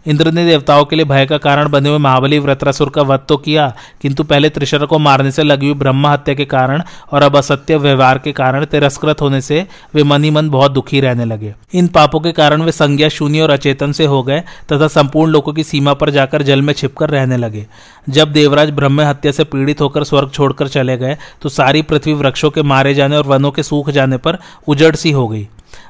इंद्र 0.08 0.32
ने 0.32 0.46
देवताओं 0.46 0.84
के 0.86 0.96
लिए 0.96 1.06
भय 1.06 1.26
का 1.26 1.38
कारण 1.38 1.70
बने 1.70 1.90
हुए 1.90 1.98
महाबली 1.98 2.38
व्रतरासुर 2.40 2.90
का 2.90 3.02
वध 3.02 3.20
तो 3.30 3.38
किया, 3.38 3.68
किंतु 4.02 4.24
पहले 4.24 4.50
त्रिशर 4.50 4.86
को 4.86 5.00
मारने 5.00 5.32
से 5.32 5.44
लगी 5.44 5.66
हुई 5.66 5.76
ब्रह्म 5.76 6.08
हत्या 6.08 6.36
के 6.36 6.46
कारण 6.46 6.82
और 7.12 7.24
अब 7.24 7.38
असत्य 7.38 7.78
व्यवहार 7.78 8.18
के 8.18 8.32
कारण 8.32 8.66
तिरस्कृत 8.66 9.22
होने 9.22 9.42
से 9.42 9.66
वे 9.96 10.04
मन 10.04 10.24
ही 10.24 10.30
मन 10.30 10.50
बहुत 10.50 10.72
दुखी 10.72 11.00
रहने 11.02 11.26
लगे। 11.26 11.54
इन 11.74 11.88
पापों 11.88 12.20
के 12.20 12.32
कारण 12.32 12.62
वे 12.62 12.72
संज्ञा 12.72 13.10
शून्य 13.10 13.42
और 13.42 13.50
अचेतन 13.50 13.92
से 13.92 14.06
हो 14.06 14.22
गए 14.24 14.40
तथा 14.72 14.88
संपूर्ण 14.90 15.32
लोगों 15.32 15.54
की 15.54 15.64
सीमा 15.64 15.94
पर 15.94 16.10
जाकर 16.10 16.42
जल 16.42 16.62
में 16.62 16.74
छिपकर 16.74 17.10
रहने 17.10 17.38
लगे। 17.38 17.66
जब 18.10 18.32
देवराज 18.32 18.70
ब्रह्म 18.72 19.02
हत्या 19.02 19.32
से 19.32 19.44
पीड़ित 19.44 19.82
होकर 19.82 20.04
स्वर्ग 20.04 20.32
छोड़कर 20.32 20.68
चले 20.68 20.98
गए 20.98 21.18
तो 21.42 21.50
सारी 21.50 21.82
पृथ्वी 21.82 22.14
वृक्षों 22.14 22.50
के 22.52 22.61
मारे 22.64 22.94
जाने 22.94 23.18
और 23.18 23.28
वनों 23.28 23.52
के 23.52 23.64
सूख 23.64 23.90
जाने 23.90 24.18
पर 24.18 24.38
उजड़ 24.68 24.96
सी 24.96 25.12
हो 25.12 25.28
गई। 25.28 25.48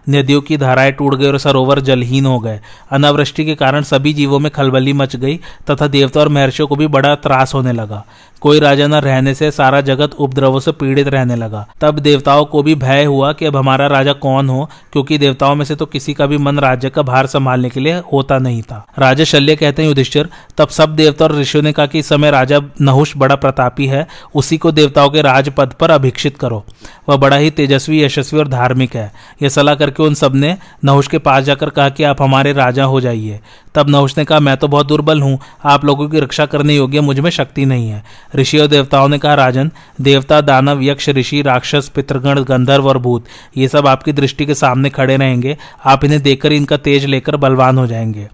नदियों 0.10 0.42
की 0.42 0.58
धाराएँ 0.58 0.92
टूट 0.92 1.16
गई 1.16 1.28
और 1.28 1.38
सरोवर 1.38 1.80
जलहीन 1.80 2.26
हो 2.26 2.40
गए। 2.40 2.60
अनावृष्टि 2.92 3.46
के 3.46 3.56
कारण 3.56 3.82
सभी 3.82 4.14
जीवों 4.14 4.40
में 4.40 4.52
खलबली 4.52 4.94
मच 4.94 5.16
गई 5.16 5.40
तथा 5.72 5.88
देवता 5.88 6.20
और 6.20 6.30
महर्षियों 6.30 6.68
को 6.68 6.76
भी 6.76 6.88
बड़ा 6.88 7.16
त्रास 7.16 7.54
होने 7.54 7.72
लगा। 7.72 8.06
कोई 8.42 8.60
राजा 8.60 8.88
न 8.88 8.94
रहने 8.94 9.34
से 9.34 9.52
सारा 9.52 9.82
जगत 9.82 10.14
उपद्रवों 10.14 10.60
से 10.60 10.72
पीड़ित 10.72 11.08
रहने 11.08 11.36
लगा। 11.36 11.68
तब 11.82 12.00
देवताओं 12.00 12.46
को 12.46 12.64
भी 12.64 12.76
भय 12.76 13.04
हुआ 13.04 13.34
कि 13.34 13.46
अब 13.46 13.56
हमारा 13.56 13.88
राजा 13.88 14.14
कौन 14.14 14.50
हो, 14.50 14.70
क्योंकि 14.94 15.18
देवताओं 15.18 15.56
में 15.56 15.66
से 15.66 15.76
तो 15.76 15.86
किसी 15.86 16.14
का 16.14 16.26
भी 16.26 16.38
मन 16.38 16.60
राज्य 16.60 16.90
का 16.90 17.02
भार 17.02 17.28
संभालने 17.28 17.70
के 17.70 17.80
लिए 17.80 17.94
होता 17.94 18.38
नहीं 18.38 18.62
था। 18.62 18.86
राजा 19.00 19.24
शल्य 19.24 19.56
कहते 19.56 19.82
हैं, 19.82 19.90
युधिष्ठिर, 19.90 20.30
तब 20.58 20.68
सब 20.68 20.96
देवता 20.96 21.26
और 21.26 21.36
ऋषियों 21.36 21.64
ने 21.64 21.72
कहा 21.72 21.86
कि 21.86 22.00
इस 22.00 22.10
समय 22.10 22.32
राजा 22.32 22.62
नहुष 22.82 23.14
बड़ा 23.18 23.36
प्रतापी 23.36 23.88
है, 23.88 24.08
उसी 24.36 24.58
को 24.58 24.72
देवताओं 24.72 25.10
के 25.10 25.22
राजपद 25.22 25.74
पर 25.74 25.92
अभिक्षित 25.92 26.38
करो। 26.38 26.66
वह 27.10 27.18
बड़ा 27.18 27.38
ही 27.38 27.50
तेजस्वी, 27.50 28.04
यशस्वी 28.04 28.40
और 28.40 28.48
धार्मिक 28.48 28.96
है। 28.96 29.12
यह 29.42 29.50
सलाह 29.50 29.76
करके 29.92 30.04
उन 30.04 30.14
सबने 30.14 30.58
नहुष 30.86 31.08
के 31.08 31.18
पास 31.18 31.44
जाकर 31.44 31.70
कहा 31.70 31.90
कि 31.90 32.04
आप 32.04 32.22
हमारे 32.22 32.54
राजा 32.54 32.84
हो 32.84 33.02
जाइए। 33.02 33.40
तब 33.76 33.90
नहुष 33.90 34.18
ने 34.18 34.26
कहा, 34.26 34.40
मैं 34.40 34.58
तो 34.58 34.68
बहुत 34.68 34.88
दुर्बल 34.88 35.22
हूँ। 35.22 35.40
आप 35.66 35.86
लोगों 35.86 36.10
की 36.10 36.20
रक्षा 36.20 36.46
करने 36.46 36.76
योग्य 36.76 37.02
मुझमें 37.02 37.30
शक्ति 37.30 37.66
नहीं 37.66 37.90
है। 37.90 38.04
ऋषि 38.36 38.58
और 38.58 38.68
देवताओं 38.68 39.08
ने 39.08 39.18
कहा, 39.18 39.34
राजन, 39.34 39.72
देवता, 40.02 40.42
दानव, 40.42 40.82
यक्ष, 40.84 41.10
ऋषि, 41.10 41.42
राक्षस, 41.42 41.92
पितृगण, 41.96 42.44
गंधर्व 42.44 42.88
और 42.88 42.98
भूत, 42.98 43.26
ये 43.58 43.68
सब 43.68 43.88
आपकी 43.88 44.14
दृष्टि 44.14 44.46
के 44.46 44.54
सामने 44.54 44.90
खड़े 44.90 45.18
रहेंगे। 45.18 45.58
आप 45.86 46.06
इन्हें 46.06 46.22
देखकर 46.22 46.52
इनका 46.52 46.78
तेज 46.78 47.06
लेकर 47.06 47.36
बलवान 47.36 47.78
हो 47.78 47.88
जाएँगे। 47.88 48.28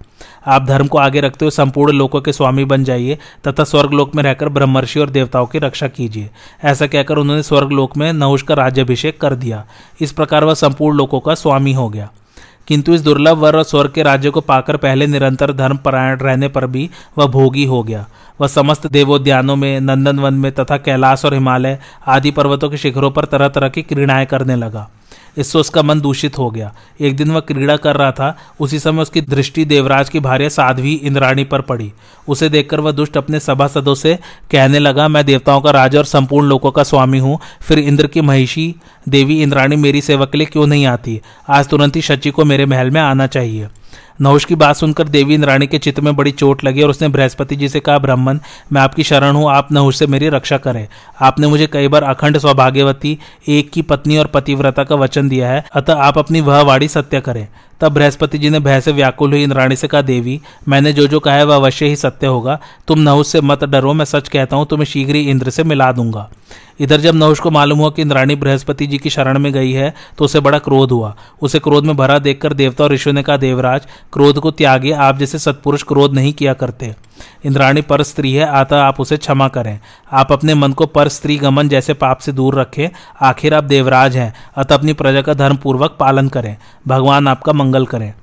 आप 0.48 0.66
धर्म 0.66 0.88
को 0.88 0.98
आगे 0.98 1.20
रखते 1.20 1.46
हुए 1.46 1.52
संपूर्ण 1.52 1.94
लोकों 1.94 2.22
के 2.22 2.34
स्वामी 2.34 2.66
बन 2.66 2.84
जाइए, 2.84 3.18
तथा 3.48 3.64
स्वर्ग 3.64 3.94
लोक 3.94 4.16
में 4.16 4.24
रहकर 4.24 4.50
ब्रह्मर्षि 4.50 5.00
और 5.00 5.10
देवताओं 5.10 5.46
की 5.46 5.60
रक्षा 5.60 5.88
कीजिए। 5.88 6.30
ऐसा 6.64 6.88
कहकर 6.88 7.16
उन्होंने 7.16 7.44
स्वर्ग 7.44 7.72
लोक 7.72 7.98
में 7.98 8.14
नहुष 8.14 8.42
का 8.42 8.54
राज्यभिषेक 8.54 9.22
कर 9.22 9.36
दिया। 9.36 9.66
इस 10.02 10.12
प्रकार 10.12 10.44
वह 10.44 10.54
संपूर्ण 10.54 10.98
लोकों 10.98 11.20
का 11.20 11.36
स्वामी 11.36 11.74
हो 11.74 11.90
गया। 11.90 12.12
किंतु 12.68 12.94
इस 12.94 13.02
दुर्लभ 13.02 13.38
वर 13.38 13.56
और 13.56 13.64
स्वर्ग 13.64 13.92
के 13.92 14.04
राज्य 14.04 14.30
को 14.30 14.42
पाकर 14.42 14.78
पहले 14.78 15.08
निरंतर 15.08 15.54
धर्म 15.54 15.78
परायण 15.78 16.18
रहने 16.18 16.48
पर 16.48 16.68
भी 16.68 16.90
वह 17.18 17.26
भोगी 17.26 17.66
हो 17.66 17.84
गया। 17.84 18.08
वह 18.42 18.48
समस्त 18.48 18.88
देवोद्यानों 18.88 19.56
में, 19.56 19.80
नंदनवन 19.80 20.34
में 20.34 20.52
तथा 20.52 20.78
कैलाश 20.78 21.26
और 21.26 21.34
हिमालय 21.34 21.80
आदि 22.08 22.32
पर्वतों 22.32 22.70
के 22.70 22.78
शिखरों 22.78 23.12
पर 23.12 23.26
तरह 23.26 23.48
तरह 23.48 23.70
की 23.70 23.82
क्रीड़ाएँ 23.82 24.26
करने 24.26 24.56
लगा। 24.56 24.90
इससे 25.38 25.60
उसका 25.60 25.82
मन 25.82 26.02
दूषित 26.02 26.38
हो 26.38 26.50
गया। 26.52 26.74
एक 27.02 27.16
दिन 27.16 27.32
वह 27.32 27.40
क्रीड़ा 27.40 27.76
कर 27.78 27.96
रहा 27.96 28.12
था। 28.12 28.36
उसी 28.60 28.80
समय 28.80 29.02
उसकी 29.02 29.22
दृष्टि 29.22 29.66
देवराज 29.66 30.10
की 30.10 30.20
भार्य 30.20 30.50
साध्वी 30.50 30.94
इंद्राणी 30.94 31.44
पर 31.44 31.62
पड़ी। 31.62 31.92
उसे 32.28 32.50
देखकर 32.50 32.80
वह 32.80 32.92
दुष्ट 32.92 33.18
अपने 33.18 33.40
सभासदों 33.40 33.96
से 33.96 34.18
कहने 34.52 34.80
लगा, 34.80 35.08
मैं 35.08 35.26
देवताओं 35.26 35.62
का 35.62 35.72
राजा 35.72 36.00
और 36.00 36.06
संपूर्ण 36.06 36.48
लोगों 36.48 36.72
का 36.72 36.84
स्वामी 36.84 37.20
हूँ। 37.20 37.40
फिर 37.62 37.80
इंद्र 37.80 38.08
की 38.08 38.22
महिषी 38.22 38.74
देवी 39.10 39.42
इंद्राणी 39.42 39.76
मेरी 39.76 40.02
सेवा 40.02 40.26
के 40.26 40.38
लिए 40.38 40.48
क्यों 40.48 40.68
नहीं 40.68 40.86
आती? 40.86 41.20
आज 41.50 41.68
तुरंत 41.68 41.96
ही 41.96 42.02
शची 42.02 42.32
को 42.32 42.46
मेरे 42.46 42.66
महल 42.66 42.92
में 42.92 43.02
आना 43.02 43.28
चाहिए। 43.28 43.68
नहुष 44.22 44.46
की 44.46 44.56
बात 44.56 44.76
सुनकर 44.76 45.08
देवी 45.08 45.34
इंद्राणी 45.34 45.68
के 45.68 45.78
चित्त 45.78 46.00
में 46.00 46.16
बड़ी 46.16 46.32
चोट 46.32 46.64
लगी 46.64 46.82
और 46.82 46.90
उसने 46.90 47.08
बृहस्पति 47.08 47.56
जी 47.56 47.70
से 47.70 47.80
कहा, 47.80 47.98
ब्राह्मण, 47.98 48.40
मैं 48.74 48.82
आपकी 48.82 49.04
शरण 49.04 49.36
हूँ, 49.36 49.52
आप 49.52 49.72
नहुष 49.72 49.98
से 49.98 50.08
मेरी 50.08 50.30
रक्षा 50.30 50.58
करें। 50.58 50.88
आपने 51.22 51.48
मुझे 51.48 51.68
कई 51.68 51.88
बार 51.88 52.04
अखंड 52.04 52.38
सौभाग्यवती, 52.38 53.18
एक 53.48 53.72
की 53.72 53.82
पत्नी 53.82 54.18
और 54.18 54.28
पतिव्रता 54.28 54.84
का 54.84 54.96
वचन 54.96 55.30
दिया 55.30 55.50
है, 55.50 55.66
अतः 55.74 55.94
आप 55.94 56.18
अपनी 56.18 56.42
वह 56.42 56.62
वाणी 56.62 56.88
सत्य 56.88 57.22
करें। 57.22 57.48
तब 57.82 57.94
बृहस्पति 57.94 58.38
जी 58.38 58.50
ने 58.50 58.60
भय 58.60 58.82
से 58.82 58.92
व्याकुल 58.92 59.32
हुई, 59.32 59.44
इंद्राणी 59.44 59.76
से 59.76 59.88
कहा, 59.88 60.02
देवी, 60.02 60.40
मैंने 60.68 60.94
जो 60.94 61.08
जो 61.08 61.20
कहा 61.20 61.36
है 61.36 61.46
वह 61.46 61.56
अवश्य 61.56 61.86
ही 61.86 61.96
सत्य 61.96 62.28
होगा। 62.28 62.60
तुम 62.88 63.00
नहुष 63.00 63.28
से 63.28 63.42
मत 63.42 63.64
डरो, 63.64 63.94
मैं 63.94 64.06
सच 64.06 64.28
कहता 64.28 64.56
हूँ, 64.56 64.66
तुम्हें 64.66 64.86
शीघ्र 64.86 65.16
ही 65.16 65.30
इंद्र 65.30 65.50
से 65.50 65.64
मिला 65.64 65.92
दूँगा। 65.92 66.30
इधर 66.80 67.02
जब 67.02 67.16
नहुष 67.16 67.40
को 67.40 67.52
मालूम 67.52 67.80
हुआ 67.80 67.90
कि 67.90 68.02
इंद्राणी 68.02 68.36
बृहस्पति 68.36 68.88
जी 68.88 68.98
की 68.98 69.10
शरण 69.10 69.40
में 69.40 69.52
गई 69.54 69.72
है 69.72 69.94
तो 70.18 70.26
उसे 70.26 70.40
बड़ा 70.40 70.58
क्रोध 70.60 70.92
हुआ। 70.92 71.16
उसे 71.42 71.60
क्रोध 71.60 71.86
में 71.86 71.96
भरा 71.98 72.18
देखकर 72.20 72.54
देवता 72.54 72.84
और 72.84 72.92
ऋषि 72.92 73.12
ने 73.12 73.24
कहा, 73.24 73.38
देवराज, 73.38 73.88
क्रोध 74.14 74.40
को 74.40 74.52
त्यागे 74.52 74.92
आप 74.92 75.18
जैसे 75.18 75.40
सत्पुरुष 75.40 75.84
क्रोध 75.84 76.14
नहीं 76.14 76.34
किया 76.34 76.54
करते। 76.54 76.96
इंद्राणी 77.46 77.82
पर 77.82 78.04
स्त्री 78.04 78.34
है, 78.34 78.46
अतः 78.46 78.78
आप 78.78 79.00
उसे 79.00 79.18
क्षमा 79.18 79.48
करें। 79.48 79.80
आप 80.12 80.32
अपने 80.32 80.54
मन 80.54 80.72
को 80.72 80.86
पर 80.86 81.08
स्त्री 81.08 81.38
गमन 81.38 81.70
जैसे 81.70 81.94
पाप 81.94 82.20
से 82.20 82.32
दूर 82.32 82.60
रखें। 82.60 82.90
आखिर 83.22 83.54
आप 83.54 83.64
देवराज 83.64 84.18
हैं, 84.18 84.34
अतः 84.56 84.76
अपनी 84.76 84.94
प्रजा 84.94 85.22
का 85.22 85.34
धर्म 85.34 85.58
पूर्वक 85.58 85.98
पालन 86.00 86.28
करें। 86.28 86.58
भगवान 86.88 87.28
आपका 87.28 87.54
मंगल 87.54 87.86
करें। 87.86 88.14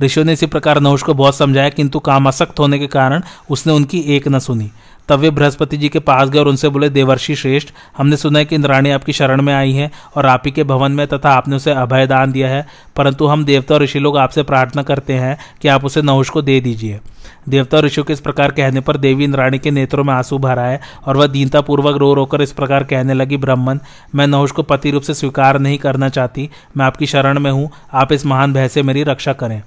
ऋषियों 0.00 0.26
ने 0.26 0.32
इसी 0.32 0.46
प्रकार 0.46 0.80
नहुष 0.80 1.02
को 1.02 1.14
बहुत 1.14 1.36
समझाया, 1.36 1.68
किंतु 1.68 1.98
काम 1.98 2.28
असक्त 2.28 2.58
होने 2.58 2.78
के 2.78 2.86
कारण 2.86 3.22
उसने 3.50 3.72
उनकी 3.72 4.00
एक 4.00 4.28
न 4.28 4.38
सुनी। 4.38 4.70
तब 5.08 5.18
वे 5.18 5.30
बृहस्पति 5.30 5.76
जी 5.76 5.88
के 5.88 5.98
पास 5.98 6.28
गए 6.28 6.38
और 6.38 6.48
उनसे 6.48 6.68
बोले, 6.68 6.88
देवर्षि 6.88 7.34
श्रेष्ठ, 7.36 7.68
हमने 7.96 8.16
सुना 8.16 8.38
है 8.38 8.44
कि 8.44 8.54
इंद्राणी 8.54 8.90
आपकी 8.90 9.12
शरण 9.12 9.42
में 9.42 9.52
आई 9.54 9.72
है 9.72 9.90
और 10.16 10.26
आप 10.26 10.42
ही 10.46 10.50
के 10.50 10.64
भवन 10.64 10.92
में 10.92 11.06
तथा 11.06 11.30
आपने 11.30 11.56
उसे 11.56 11.70
अभय 11.70 12.06
दान 12.06 12.32
दिया 12.32 12.48
है, 12.48 12.66
परंतु 12.96 13.26
हम 13.26 13.44
देवता 13.44 13.74
और 13.74 13.82
ऋषि 13.82 13.98
लोग 13.98 14.18
आपसे 14.18 14.42
प्रार्थना 14.42 14.82
करते 14.82 15.12
हैं 15.12 15.38
कि 15.62 15.68
आप 15.68 15.84
उसे 15.84 16.02
नहुष 16.02 16.28
को 16.28 16.42
दे 16.42 16.60
दीजिए। 16.60 17.00
देवता 17.48 17.80
ऋषियों 17.80 18.04
के 18.04 18.12
इस 18.12 18.20
प्रकार 18.20 18.50
कहने 18.50 18.80
पर 18.80 18.96
देवी 18.96 19.24
इंद्राणी 19.24 19.58
के 19.58 19.70
नेत्रों 19.70 20.04
में 20.04 20.14
आँसू 20.14 20.38
भरा 20.38 20.62
है 20.62 20.80
और 21.06 21.16
वह 21.16 21.26
दीनता 21.26 21.60
पूर्वक 21.60 21.96
रो 21.96 22.14
रोकर 22.14 22.42
इस 22.42 22.52
प्रकार 22.52 22.84
कहने 22.84 23.14
लगी, 23.14 23.36
ब्राह्मण, 23.36 23.78
मैं 24.14 24.26
नहुष 24.26 24.50
को 24.50 24.62
पति 24.62 24.90
रूप 24.90 25.02
से 25.02 25.14
स्वीकार 25.14 25.58
नहीं 25.58 25.78
करना 25.78 26.08
चाहती, 26.08 26.50
मैं 26.76 26.84
आपकी 26.84 27.06
शरण 27.06 27.38
में 27.38 27.50
हूँ, 27.50 27.70
आप 27.92 28.12
इस 28.12 28.26
महान 28.26 28.52
भय 28.52 28.68
से 28.68 28.82
मेरी 28.82 29.02
रक्षा 29.02 29.32
करें। 29.32 29.62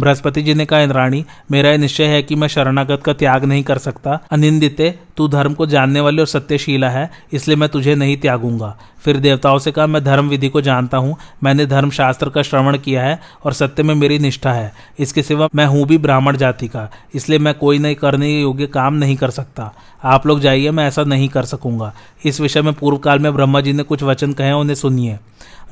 बृहस्पति 0.00 0.42
जी 0.42 0.54
ने 0.54 0.64
कहा 0.66 0.80
इंद्राणी 0.80 1.24
मेरा 1.50 1.70
यह 1.70 1.78
निश्चय 1.78 2.04
है 2.04 2.22
कि 2.22 2.34
मैं 2.34 2.48
शरणागत 2.48 3.02
का 3.04 3.12
त्याग 3.12 3.44
नहीं 3.44 3.62
कर 3.62 3.78
सकता। 3.78 4.18
अनिंदिते, 4.30 4.94
तू 5.16 5.28
धर्म 5.28 5.54
को 5.54 5.66
जानने 5.66 6.00
वाली 6.00 6.20
और 6.20 6.26
सत्यशीला 6.26 6.88
है, 6.90 7.10
इसलिए 7.32 7.56
मैं 7.56 7.68
तुझे 7.68 7.94
नहीं 7.94 8.16
त्यागूँगा। 8.16 8.76
फिर 9.04 9.16
देवताओं 9.16 9.58
से 9.58 9.72
कहा, 9.72 9.86
मैं 9.86 10.02
धर्म 10.04 10.28
विधि 10.28 10.48
को 10.48 10.60
जानता 10.60 10.96
हूँ। 10.96 11.16
मैंने 11.44 11.66
धर्म 11.66 11.90
शास्त्र 11.90 12.28
का 12.28 12.42
श्रवण 12.42 12.78
किया 12.78 13.02
है 13.02 13.18
और 13.44 13.52
सत्य 13.52 13.82
में 13.82 13.94
मेरी 13.94 14.18
निष्ठा 14.18 14.52
है। 14.52 14.72
इसके 14.98 15.22
सिवा 15.22 15.48
मैं 15.54 15.66
हूँ 15.66 15.86
भी 15.86 15.98
ब्राह्मण 15.98 16.36
जाति 16.36 16.68
का, 16.68 16.88
इसलिए 17.14 17.38
मैं 17.38 17.54
कोई 17.54 17.78
नहीं 17.78 17.94
करने 17.94 18.30
योग्य 18.32 18.66
काम 18.66 18.94
नहीं 18.94 19.16
कर 19.16 19.30
सकता। 19.30 19.72
आप 20.04 20.26
लोग 20.26 20.40
जाइए, 20.40 20.70
मैं 20.70 20.86
ऐसा 20.86 21.04
नहीं 21.04 21.28
कर 21.28 21.44
सकूँगा। 21.44 21.92
इस 22.24 22.40
विषय 22.40 22.62
में 22.62 22.72
पूर्व 22.72 22.96
काल 22.98 23.18
में 23.18 23.32
ब्रह्मा 23.34 23.60
जी 23.60 23.72
ने 23.72 23.82
कुछ 23.82 24.02
वचन 24.02 24.32
कहे 24.32 24.52
उन्हें 24.52 24.74
सुनिए। 24.74 25.18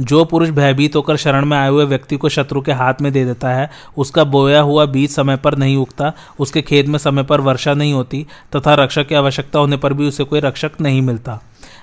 जो 0.00 0.24
पुरुष 0.24 0.48
भयभीत 0.48 0.96
होकर 0.96 1.16
शरण 1.16 1.44
में 1.44 1.56
आए 1.56 1.68
हुए 1.68 1.84
व्यक्ति 1.84 2.16
को 2.16 2.28
शत्रु 2.28 2.60
के 2.60 2.72
हाथ 2.72 2.94
में 3.00 3.12
दे 3.12 3.24
देता 3.24 3.48
है, 3.48 3.70
उसका 3.96 4.24
बोया 4.24 4.60
हुआ 4.60 4.84
बीज 4.84 5.10
समय 5.10 5.36
पर 5.36 5.58
नहीं 5.58 5.76
उगता, 5.76 6.12
उसके 6.40 6.62
खेत 6.62 6.86
में 6.86 6.98
समय 6.98 7.22
पर 7.22 7.40
वर्षा 7.40 7.74
नहीं 7.74 7.92
होती, 7.92 8.26
तथा 8.56 8.74
रक्षक 8.74 9.06
की 9.06 9.14
आवश्यकता 9.14 9.58
होने 9.58 9.76
पर 9.76 9.92
भी 9.92 10.08
उसे 10.08 10.24
कोई 10.24 10.40
रक्षक 10.40 10.72
नहीं 10.80 11.02
मिलता। 11.02 11.40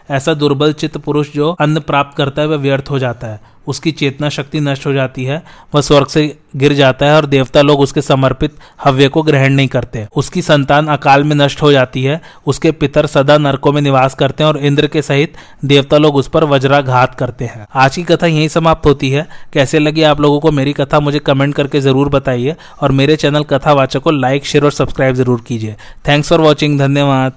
ऐसा 0.10 0.34
दुर्बल 0.34 0.74
चित्त 0.74 0.98
पुरुष 0.98 1.34
जो 1.34 1.52
अन्न 1.52 1.80
प्राप्त 1.80 2.18
करता 2.18 2.42
है, 2.42 2.48
वह 2.48 2.58
व्यर्थ 2.58 2.90
हो 2.90 3.00
जाता 3.00 3.28
है। 3.28 3.40
उसकी 3.68 3.92
चेतना 3.92 4.30
शक्ति 4.30 4.60
नष्ट 4.60 4.86
हो 4.86 4.92
जाती 4.94 5.24
है, 5.24 5.42
वह 5.76 5.82
स्वर्ग 5.82 6.08
से 6.08 6.38
गिर 6.56 6.74
जाता 6.74 7.06
है 7.06 7.16
और 7.16 7.26
देवता 7.26 7.62
लोग 7.62 7.80
उसके 7.80 8.02
समर्पित 8.02 8.56
हव्य 8.86 9.08
को 9.08 9.22
ग्रहण 9.24 9.54
नहीं 9.54 9.68
करते। 9.68 10.06
उसकी 10.16 10.42
संतान 10.42 10.88
अकाल 10.88 11.24
में 11.24 11.36
नष्ट 11.36 11.62
हो 11.62 11.72
जाती 11.72 12.04
है, 12.04 12.20
उसके 12.46 12.72
पितर 12.72 13.06
सदा 13.06 13.38
नरकों 13.38 13.72
में 13.72 13.82
निवास 13.82 14.16
करते 14.16 14.44
हैं 14.44 14.48
और 14.48 14.58
इंद्र 14.58 14.88
के 14.88 15.02
सहित 15.02 15.34
देवता 15.66 15.98
लोग 15.98 16.16
उस 16.16 16.28
पर 16.28 16.44
वज्राघात 16.44 17.16
करते 17.16 17.46
हैं। 17.46 17.68
आज 17.76 17.96
की 17.96 18.04
कथा 18.04 18.28
यही 18.28 18.50
समाप्त 18.50 18.86
होती 18.86 19.10
है। 19.10 19.28
कैसे 19.54 19.80
लगी 19.80 20.04
आप 20.04 20.22
लोगों 20.22 20.40
को 20.40 20.52
मेरी 20.52 20.74
कथा, 20.74 21.00
मुझे 21.00 21.20
कमेंट 21.20 21.56
करके 21.56 21.82
ज़रूर 21.82 22.10
बताइए 22.10 22.56
और 22.82 22.92
मेरे 22.92 23.16
चैनल 23.16 23.44
कथावाचक 23.44 24.00
को 24.00 24.12
लाइक, 24.12 24.46
शेयर 24.46 24.66
और 24.66 24.72
सब्सक्राइब 24.72 25.16
ज़रूर 25.16 25.44
कीजिए। 25.48 25.76
थैंक्स 26.08 26.30
फॉर 26.30 26.42
वॉचिंग, 26.42 26.80
धन्यवाद। 26.80 27.34